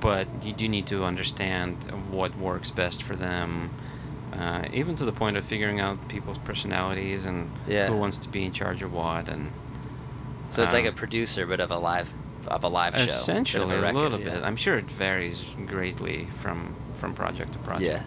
but 0.00 0.28
you 0.42 0.52
do 0.52 0.68
need 0.68 0.86
to 0.86 1.04
understand 1.04 1.76
what 2.10 2.36
works 2.38 2.70
best 2.70 3.02
for 3.02 3.16
them, 3.16 3.70
uh, 4.32 4.62
even 4.72 4.94
to 4.94 5.04
the 5.04 5.12
point 5.12 5.36
of 5.36 5.44
figuring 5.44 5.80
out 5.80 6.06
people's 6.08 6.38
personalities 6.38 7.26
and 7.26 7.50
Yeah. 7.66 7.88
who 7.88 7.96
wants 7.96 8.16
to 8.18 8.28
be 8.28 8.44
in 8.44 8.52
charge 8.52 8.80
of 8.82 8.92
what. 8.92 9.28
And 9.28 9.50
So 10.50 10.62
it's 10.62 10.72
like 10.72 10.84
a 10.86 10.88
um, 10.88 10.94
producer, 10.94 11.46
but 11.46 11.60
of 11.60 11.70
a 11.70 11.78
live 11.78 12.12
of 12.46 12.64
a 12.64 12.68
live 12.68 12.96
show. 12.96 13.02
Essentially, 13.02 13.74
a, 13.74 13.80
record, 13.80 13.96
little 13.96 14.20
yeah. 14.20 14.36
bit. 14.36 14.42
I'm 14.44 14.56
sure 14.56 14.76
it 14.78 14.90
varies 14.90 15.44
greatly 15.66 16.26
from 16.40 16.74
from 16.94 17.14
project 17.14 17.52
to 17.52 17.58
project. 17.58 17.84
Yeah. 17.84 18.02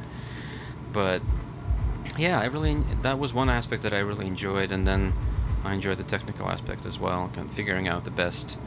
But 0.92 1.22
yeah, 2.18 2.40
I 2.40 2.46
really 2.46 2.78
that 3.02 3.20
was 3.20 3.34
one 3.34 3.50
aspect 3.50 3.84
that 3.84 3.94
I 3.94 4.00
really 4.00 4.28
enjoyed, 4.28 4.72
and 4.72 4.88
then 4.88 5.14
I 5.64 5.74
enjoyed 5.74 5.98
the 5.98 6.04
technical 6.04 6.50
aspect 6.50 6.86
as 6.86 7.00
well, 7.00 7.30
kind 7.34 7.48
of 7.50 7.56
figuring 7.56 7.88
out 7.88 8.04
the 8.04 8.12
best, 8.12 8.58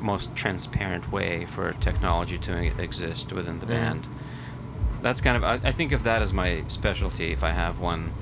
most 0.00 0.34
transparent 0.36 1.10
way 1.10 1.44
for 1.46 1.72
technology 1.74 2.38
to 2.38 2.80
exist 2.80 3.32
within 3.32 3.58
the 3.58 3.66
Mhm. 3.66 3.70
band. 3.70 4.08
That's 5.02 5.20
kind 5.20 5.36
of 5.36 5.44
I, 5.44 5.54
I 5.68 5.72
think 5.72 5.92
of 5.92 6.04
that 6.04 6.22
as 6.22 6.32
my 6.32 6.62
specialty 6.68 7.32
if 7.32 7.42
I 7.42 7.50
have 7.50 7.78
one, 7.80 8.12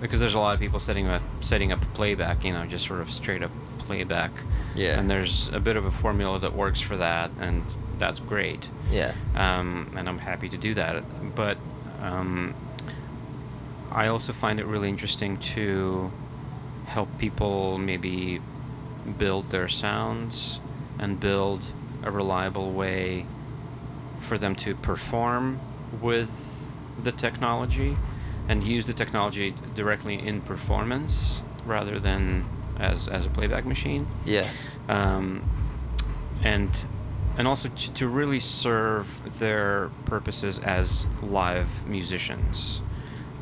because 0.00 0.20
there's 0.20 0.34
a 0.34 0.38
lot 0.38 0.54
of 0.54 0.60
people 0.60 0.78
setting 0.78 1.08
up 1.08 1.22
setting 1.40 1.72
up 1.72 1.80
playback, 1.94 2.44
you 2.44 2.52
know, 2.52 2.64
just 2.66 2.86
sort 2.86 3.00
of 3.00 3.10
straight 3.10 3.42
up 3.42 3.50
playback. 3.86 4.30
Yeah. 4.74 4.98
And 4.98 5.10
there's 5.10 5.48
a 5.48 5.60
bit 5.60 5.76
of 5.76 5.84
a 5.84 5.90
formula 5.90 6.38
that 6.40 6.54
works 6.54 6.80
for 6.80 6.96
that, 6.96 7.30
and 7.40 7.62
that's 7.98 8.18
great 8.20 8.68
Yeah. 8.90 9.12
um, 9.36 9.90
and 9.96 10.08
I'm 10.08 10.18
happy 10.18 10.48
to 10.48 10.56
do 10.56 10.74
that. 10.74 11.04
But 11.34 11.56
um, 12.00 12.54
I 13.90 14.06
also 14.08 14.32
find 14.32 14.58
it 14.58 14.66
really 14.66 14.88
interesting 14.88 15.36
to 15.54 16.10
help 16.86 17.08
people 17.18 17.78
maybe 17.78 18.40
build 19.18 19.46
their 19.50 19.68
sounds 19.68 20.58
and 20.98 21.18
build 21.20 21.66
a 22.02 22.10
reliable 22.10 22.72
way 22.72 23.26
for 24.20 24.38
them 24.38 24.54
to 24.56 24.74
perform 24.74 25.60
with 26.00 26.66
the 27.02 27.12
technology 27.12 27.96
and 28.48 28.62
use 28.64 28.86
the 28.86 28.92
technology 28.92 29.54
directly 29.74 30.14
in 30.18 30.40
performance 30.40 31.42
rather 31.64 31.98
than 32.00 32.44
as, 32.78 33.08
as 33.08 33.26
a 33.26 33.28
playback 33.30 33.64
machine 33.64 34.06
Yeah. 34.24 34.46
um, 34.88 35.42
and 36.42 36.70
and 37.36 37.48
also 37.48 37.68
to, 37.70 37.92
to 37.94 38.08
really 38.08 38.40
serve 38.40 39.38
their 39.38 39.90
purposes 40.04 40.58
as 40.58 41.06
live 41.22 41.86
musicians, 41.86 42.82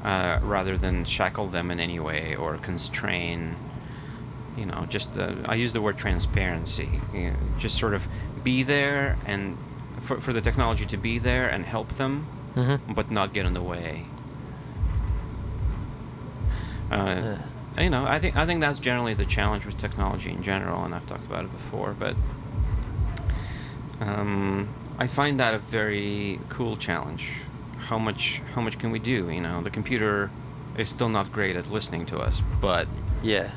uh, 0.05 0.39
rather 0.43 0.78
than 0.78 1.05
shackle 1.05 1.49
them 1.49 1.70
in 1.72 1.81
any 1.81 1.99
way 1.99 2.37
or 2.37 2.57
constrain. 2.59 3.57
You 4.57 4.66
know, 4.66 4.87
just 4.89 5.14
the, 5.14 5.37
I 5.45 5.57
use 5.57 5.72
the 5.72 5.81
word 5.81 5.99
transparency. 5.99 7.01
You 7.12 7.31
know, 7.31 7.37
just 7.59 7.78
sort 7.78 7.95
of 7.95 8.07
be 8.45 8.62
there 8.62 9.16
and 9.26 9.59
for, 10.03 10.20
for 10.20 10.33
the 10.33 10.41
technology 10.41 10.87
to 10.87 10.97
be 10.97 11.18
there 11.18 11.49
and 11.49 11.64
help 11.64 11.89
them, 11.95 12.26
Mm-hmm. 12.55 12.93
but 12.95 13.11
not 13.11 13.33
get 13.33 13.45
in 13.47 13.55
the 13.55 13.62
way. 13.62 14.07
Uh, 16.91 16.95
Yeah. 16.95 17.39
You 17.79 17.91
know, 17.91 18.05
I 18.05 18.18
think 18.18 18.37
I 18.37 18.47
think 18.47 18.61
that's 18.61 18.79
generally 18.79 19.14
the 19.14 19.25
challenge 19.25 19.64
with 19.66 19.79
technology 19.79 20.31
in 20.31 20.43
general, 20.43 20.85
and 20.85 20.95
I've 20.95 21.07
talked 21.07 21.25
about 21.25 21.45
it 21.45 21.53
before. 21.53 21.95
But 21.99 22.16
um, 24.01 24.68
I 24.99 25.07
find 25.07 25.41
that 25.41 25.55
a 25.55 25.59
very 25.59 26.41
cool 26.49 26.77
challenge. 26.77 27.29
How 27.79 27.99
much 27.99 28.41
how 28.55 28.61
much 28.61 28.79
can 28.79 28.91
we 28.91 28.99
do? 28.99 29.31
You 29.31 29.41
know, 29.41 29.62
the 29.62 29.71
computer 29.71 30.31
is 30.77 30.89
still 30.89 31.09
not 31.09 31.33
great 31.33 31.57
at 31.57 31.71
listening 31.71 32.07
to 32.07 32.18
us, 32.18 32.43
but 32.61 32.87
Yeah. 33.23 33.51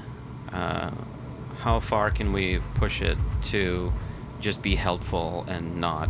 uh, 0.51 0.91
how 1.59 1.79
far 1.79 2.09
can 2.11 2.33
we 2.33 2.59
push 2.75 3.01
it 3.01 3.17
to 3.43 3.93
just 4.39 4.61
be 4.61 4.75
helpful 4.75 5.45
and 5.47 5.77
not 5.77 6.09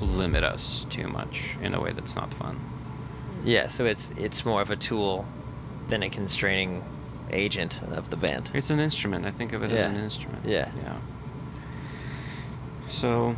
limit 0.00 0.42
us 0.44 0.86
too 0.88 1.08
much 1.08 1.56
in 1.60 1.74
a 1.74 1.80
way 1.80 1.92
that's 1.92 2.14
not 2.16 2.32
fun? 2.32 2.58
Yeah. 3.44 3.66
So 3.66 3.84
it's 3.86 4.10
it's 4.16 4.44
more 4.44 4.62
of 4.62 4.70
a 4.70 4.76
tool 4.76 5.24
than 5.88 6.02
a 6.02 6.10
constraining 6.10 6.84
agent 7.32 7.82
of 7.92 8.10
the 8.10 8.16
band. 8.16 8.50
It's 8.54 8.70
an 8.70 8.80
instrument. 8.80 9.24
I 9.26 9.30
think 9.30 9.52
of 9.52 9.62
it 9.62 9.70
Yeah. 9.70 9.78
as 9.88 9.96
an 9.96 10.02
instrument. 10.04 10.44
Yeah. 10.44 10.70
Yeah. 10.82 10.96
So, 12.88 13.36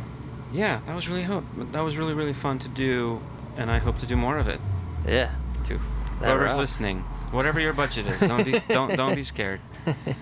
yeah, 0.51 0.79
that 0.87 0.95
was 0.95 1.07
really 1.07 1.23
hope. 1.23 1.43
That 1.71 1.81
was 1.81 1.97
really 1.97 2.13
really 2.13 2.33
fun 2.33 2.59
to 2.59 2.67
do, 2.67 3.21
and 3.57 3.69
I 3.71 3.77
hope 3.79 3.97
to 3.99 4.05
do 4.05 4.15
more 4.15 4.37
of 4.37 4.47
it. 4.47 4.59
Yeah. 5.07 5.31
To 5.65 5.77
whoever's 6.19 6.49
rocks. 6.51 6.57
listening, 6.57 6.99
whatever 7.31 7.59
your 7.59 7.73
budget 7.73 8.07
is, 8.07 8.19
don't 8.19 8.43
be 8.45 8.59
don't 8.69 8.95
don't 8.95 9.15
be 9.15 9.23
scared. 9.23 9.59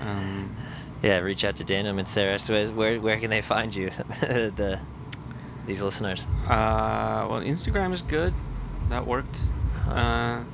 Um, 0.00 0.56
yeah. 1.02 1.18
Reach 1.18 1.44
out 1.44 1.56
to 1.56 1.64
Daniel 1.64 1.94
Mintseris. 1.94 2.48
Where, 2.48 2.68
where 2.70 2.98
where 3.00 3.20
can 3.20 3.28
they 3.28 3.42
find 3.42 3.74
you? 3.74 3.90
the 4.22 4.78
these 5.66 5.82
listeners. 5.82 6.26
uh, 6.48 7.26
well, 7.28 7.40
Instagram 7.42 7.92
is 7.92 8.00
good. 8.00 8.32
That 8.88 9.06
worked. 9.06 9.36
Uh-huh. 9.88 9.90
Uh, 9.92 9.94
uh, 9.96 10.44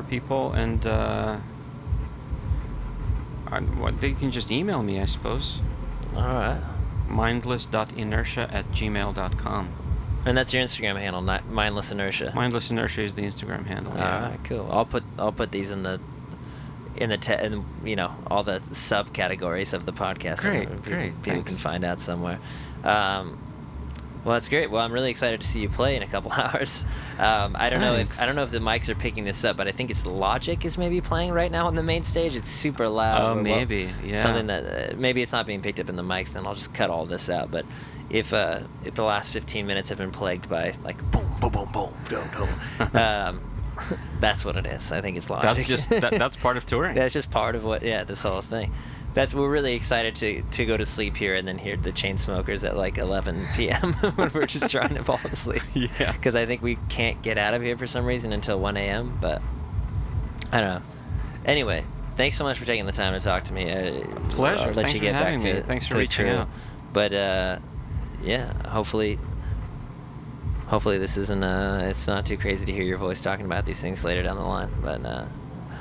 for 0.00 0.08
people 0.08 0.52
and 0.52 0.86
uh, 0.86 1.38
I, 3.46 3.60
what, 3.60 4.00
they 4.00 4.12
can 4.12 4.30
just 4.30 4.50
email 4.50 4.82
me, 4.82 5.00
I 5.00 5.06
suppose. 5.06 5.60
All 6.14 6.22
right. 6.22 6.60
mindless.inertia 7.08 8.52
at 8.52 8.70
gmail.com. 8.72 9.68
And 10.26 10.36
that's 10.36 10.52
your 10.52 10.62
Instagram 10.62 10.98
handle, 10.98 11.22
not 11.22 11.48
mindless 11.48 11.90
inertia. 11.90 12.32
Mindless 12.34 12.70
inertia 12.70 13.02
is 13.02 13.14
the 13.14 13.22
Instagram 13.22 13.66
handle. 13.66 13.92
All 13.92 13.98
yeah. 13.98 14.30
right, 14.30 14.44
cool. 14.44 14.68
I'll 14.70 14.84
put 14.84 15.02
I'll 15.18 15.32
put 15.32 15.50
these 15.50 15.70
in 15.70 15.82
the 15.82 15.98
in 16.96 17.08
the 17.08 17.16
te- 17.16 17.42
in, 17.42 17.64
you 17.84 17.96
know 17.96 18.14
all 18.26 18.42
the 18.42 18.58
subcategories 18.58 19.72
of 19.72 19.86
the 19.86 19.94
podcast. 19.94 20.42
Great, 20.42 20.68
people, 20.68 20.92
great, 20.92 21.22
People 21.22 21.42
can 21.42 21.56
find 21.56 21.84
out 21.84 22.02
somewhere. 22.02 22.38
Um, 22.84 23.38
well, 24.24 24.34
that's 24.34 24.48
great. 24.48 24.70
Well, 24.70 24.82
I'm 24.82 24.92
really 24.92 25.10
excited 25.10 25.40
to 25.40 25.46
see 25.46 25.60
you 25.60 25.68
play 25.68 25.96
in 25.96 26.02
a 26.02 26.06
couple 26.06 26.32
hours. 26.36 26.84
Um, 27.18 27.56
I 27.58 27.70
don't 27.70 27.80
know 27.80 27.94
if 27.94 28.20
I 28.20 28.26
don't 28.26 28.36
know 28.36 28.42
if 28.42 28.50
the 28.50 28.58
mics 28.58 28.88
are 28.88 28.94
picking 28.94 29.24
this 29.24 29.44
up, 29.44 29.56
but 29.56 29.68
I 29.68 29.72
think 29.72 29.90
it's 29.90 30.06
Logic 30.06 30.64
is 30.64 30.76
maybe 30.78 31.00
playing 31.00 31.32
right 31.32 31.50
now 31.50 31.66
on 31.66 31.74
the 31.74 31.82
main 31.82 32.02
stage. 32.02 32.36
It's 32.36 32.50
super 32.50 32.88
loud. 32.88 33.22
Oh, 33.22 33.24
or 33.32 33.34
well- 33.34 33.42
maybe, 33.42 33.88
yeah. 34.04 34.16
Something 34.16 34.46
that 34.48 34.92
uh, 34.92 34.96
maybe 34.96 35.22
it's 35.22 35.32
not 35.32 35.46
being 35.46 35.62
picked 35.62 35.80
up 35.80 35.88
in 35.88 35.96
the 35.96 36.02
mics, 36.02 36.32
then 36.34 36.46
I'll 36.46 36.54
just 36.54 36.74
cut 36.74 36.90
all 36.90 37.06
this 37.06 37.30
out. 37.30 37.50
But 37.50 37.64
if 38.10 38.32
uh, 38.32 38.60
if 38.84 38.94
the 38.94 39.04
last 39.04 39.32
15 39.32 39.66
minutes 39.66 39.88
have 39.88 39.98
been 39.98 40.12
plagued 40.12 40.48
by 40.48 40.74
like 40.84 40.98
boom, 41.10 41.26
boom, 41.40 41.50
boom, 41.50 41.68
boom, 41.72 41.92
boom, 42.08 42.30
boom, 42.78 42.96
um, 42.96 43.40
that's 44.20 44.44
what 44.44 44.56
it 44.56 44.66
is. 44.66 44.92
I 44.92 45.00
think 45.00 45.16
it's 45.16 45.30
Logic. 45.30 45.48
That's 45.48 45.66
just 45.68 45.90
that, 45.90 46.12
that's 46.12 46.36
part 46.36 46.56
of 46.56 46.66
touring. 46.66 46.94
That's 46.94 47.14
just 47.14 47.30
part 47.30 47.56
of 47.56 47.64
what, 47.64 47.82
yeah, 47.82 48.04
this 48.04 48.22
whole 48.22 48.42
thing. 48.42 48.72
That's 49.12 49.34
we're 49.34 49.50
really 49.50 49.74
excited 49.74 50.14
to 50.16 50.42
to 50.42 50.64
go 50.64 50.76
to 50.76 50.86
sleep 50.86 51.16
here 51.16 51.34
and 51.34 51.46
then 51.46 51.58
hear 51.58 51.76
the 51.76 51.90
Chainsmokers 51.90 52.66
at 52.68 52.76
like 52.76 52.96
11 52.98 53.46
p.m. 53.56 53.92
when 54.14 54.30
we're 54.32 54.46
just 54.46 54.70
trying 54.70 54.94
to 54.94 55.04
fall 55.04 55.20
asleep. 55.24 55.62
Yeah. 55.74 56.12
Because 56.12 56.36
I 56.36 56.46
think 56.46 56.62
we 56.62 56.76
can't 56.88 57.20
get 57.22 57.36
out 57.38 57.54
of 57.54 57.62
here 57.62 57.76
for 57.76 57.86
some 57.86 58.04
reason 58.04 58.32
until 58.32 58.60
1 58.60 58.76
a.m. 58.76 59.18
But 59.20 59.42
I 60.52 60.60
don't 60.60 60.74
know. 60.76 60.82
Anyway, 61.44 61.84
thanks 62.16 62.36
so 62.36 62.44
much 62.44 62.58
for 62.58 62.64
taking 62.66 62.86
the 62.86 62.92
time 62.92 63.14
to 63.14 63.20
talk 63.20 63.44
to 63.44 63.52
me. 63.52 63.70
I, 63.72 64.02
Pleasure. 64.28 64.60
I'll 64.62 64.66
let 64.68 64.74
Thanks 64.76 64.94
you 64.94 65.00
for 65.00 65.04
get 65.06 65.12
back 65.14 65.24
having 65.24 65.40
to 65.40 65.54
me. 65.54 65.62
Thanks 65.62 65.86
for 65.86 65.90
to 65.92 65.94
the 65.94 66.00
reaching 66.00 66.26
crew. 66.26 66.34
out. 66.36 66.48
But 66.92 67.12
uh, 67.14 67.58
yeah, 68.22 68.68
hopefully. 68.68 69.18
Hopefully 70.68 70.98
this 70.98 71.16
isn't 71.16 71.42
uh 71.42 71.86
it's 71.90 72.06
not 72.06 72.24
too 72.24 72.36
crazy 72.36 72.64
to 72.64 72.72
hear 72.72 72.84
your 72.84 72.96
voice 72.98 73.20
talking 73.20 73.44
about 73.44 73.64
these 73.64 73.80
things 73.82 74.04
later 74.04 74.22
down 74.22 74.36
the 74.36 74.44
line. 74.44 74.70
But 74.80 75.04
uh, 75.04 75.24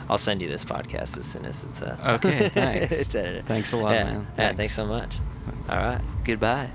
I'll 0.09 0.17
send 0.17 0.41
you 0.41 0.47
this 0.49 0.65
podcast 0.65 1.17
as 1.17 1.25
soon 1.25 1.45
as 1.45 1.63
it's 1.63 1.81
uh 1.81 1.95
Okay, 2.15 2.49
thanks. 2.53 2.91
it's 3.01 3.13
edited. 3.15 3.45
Thanks 3.45 3.73
a 3.73 3.77
lot, 3.77 3.91
yeah. 3.91 4.03
man. 4.05 4.21
Yeah, 4.21 4.35
Thanks. 4.35 4.57
thanks 4.57 4.73
so 4.75 4.85
much. 4.87 5.17
Thanks. 5.45 5.69
All 5.69 5.77
right. 5.77 6.01
Goodbye. 6.23 6.71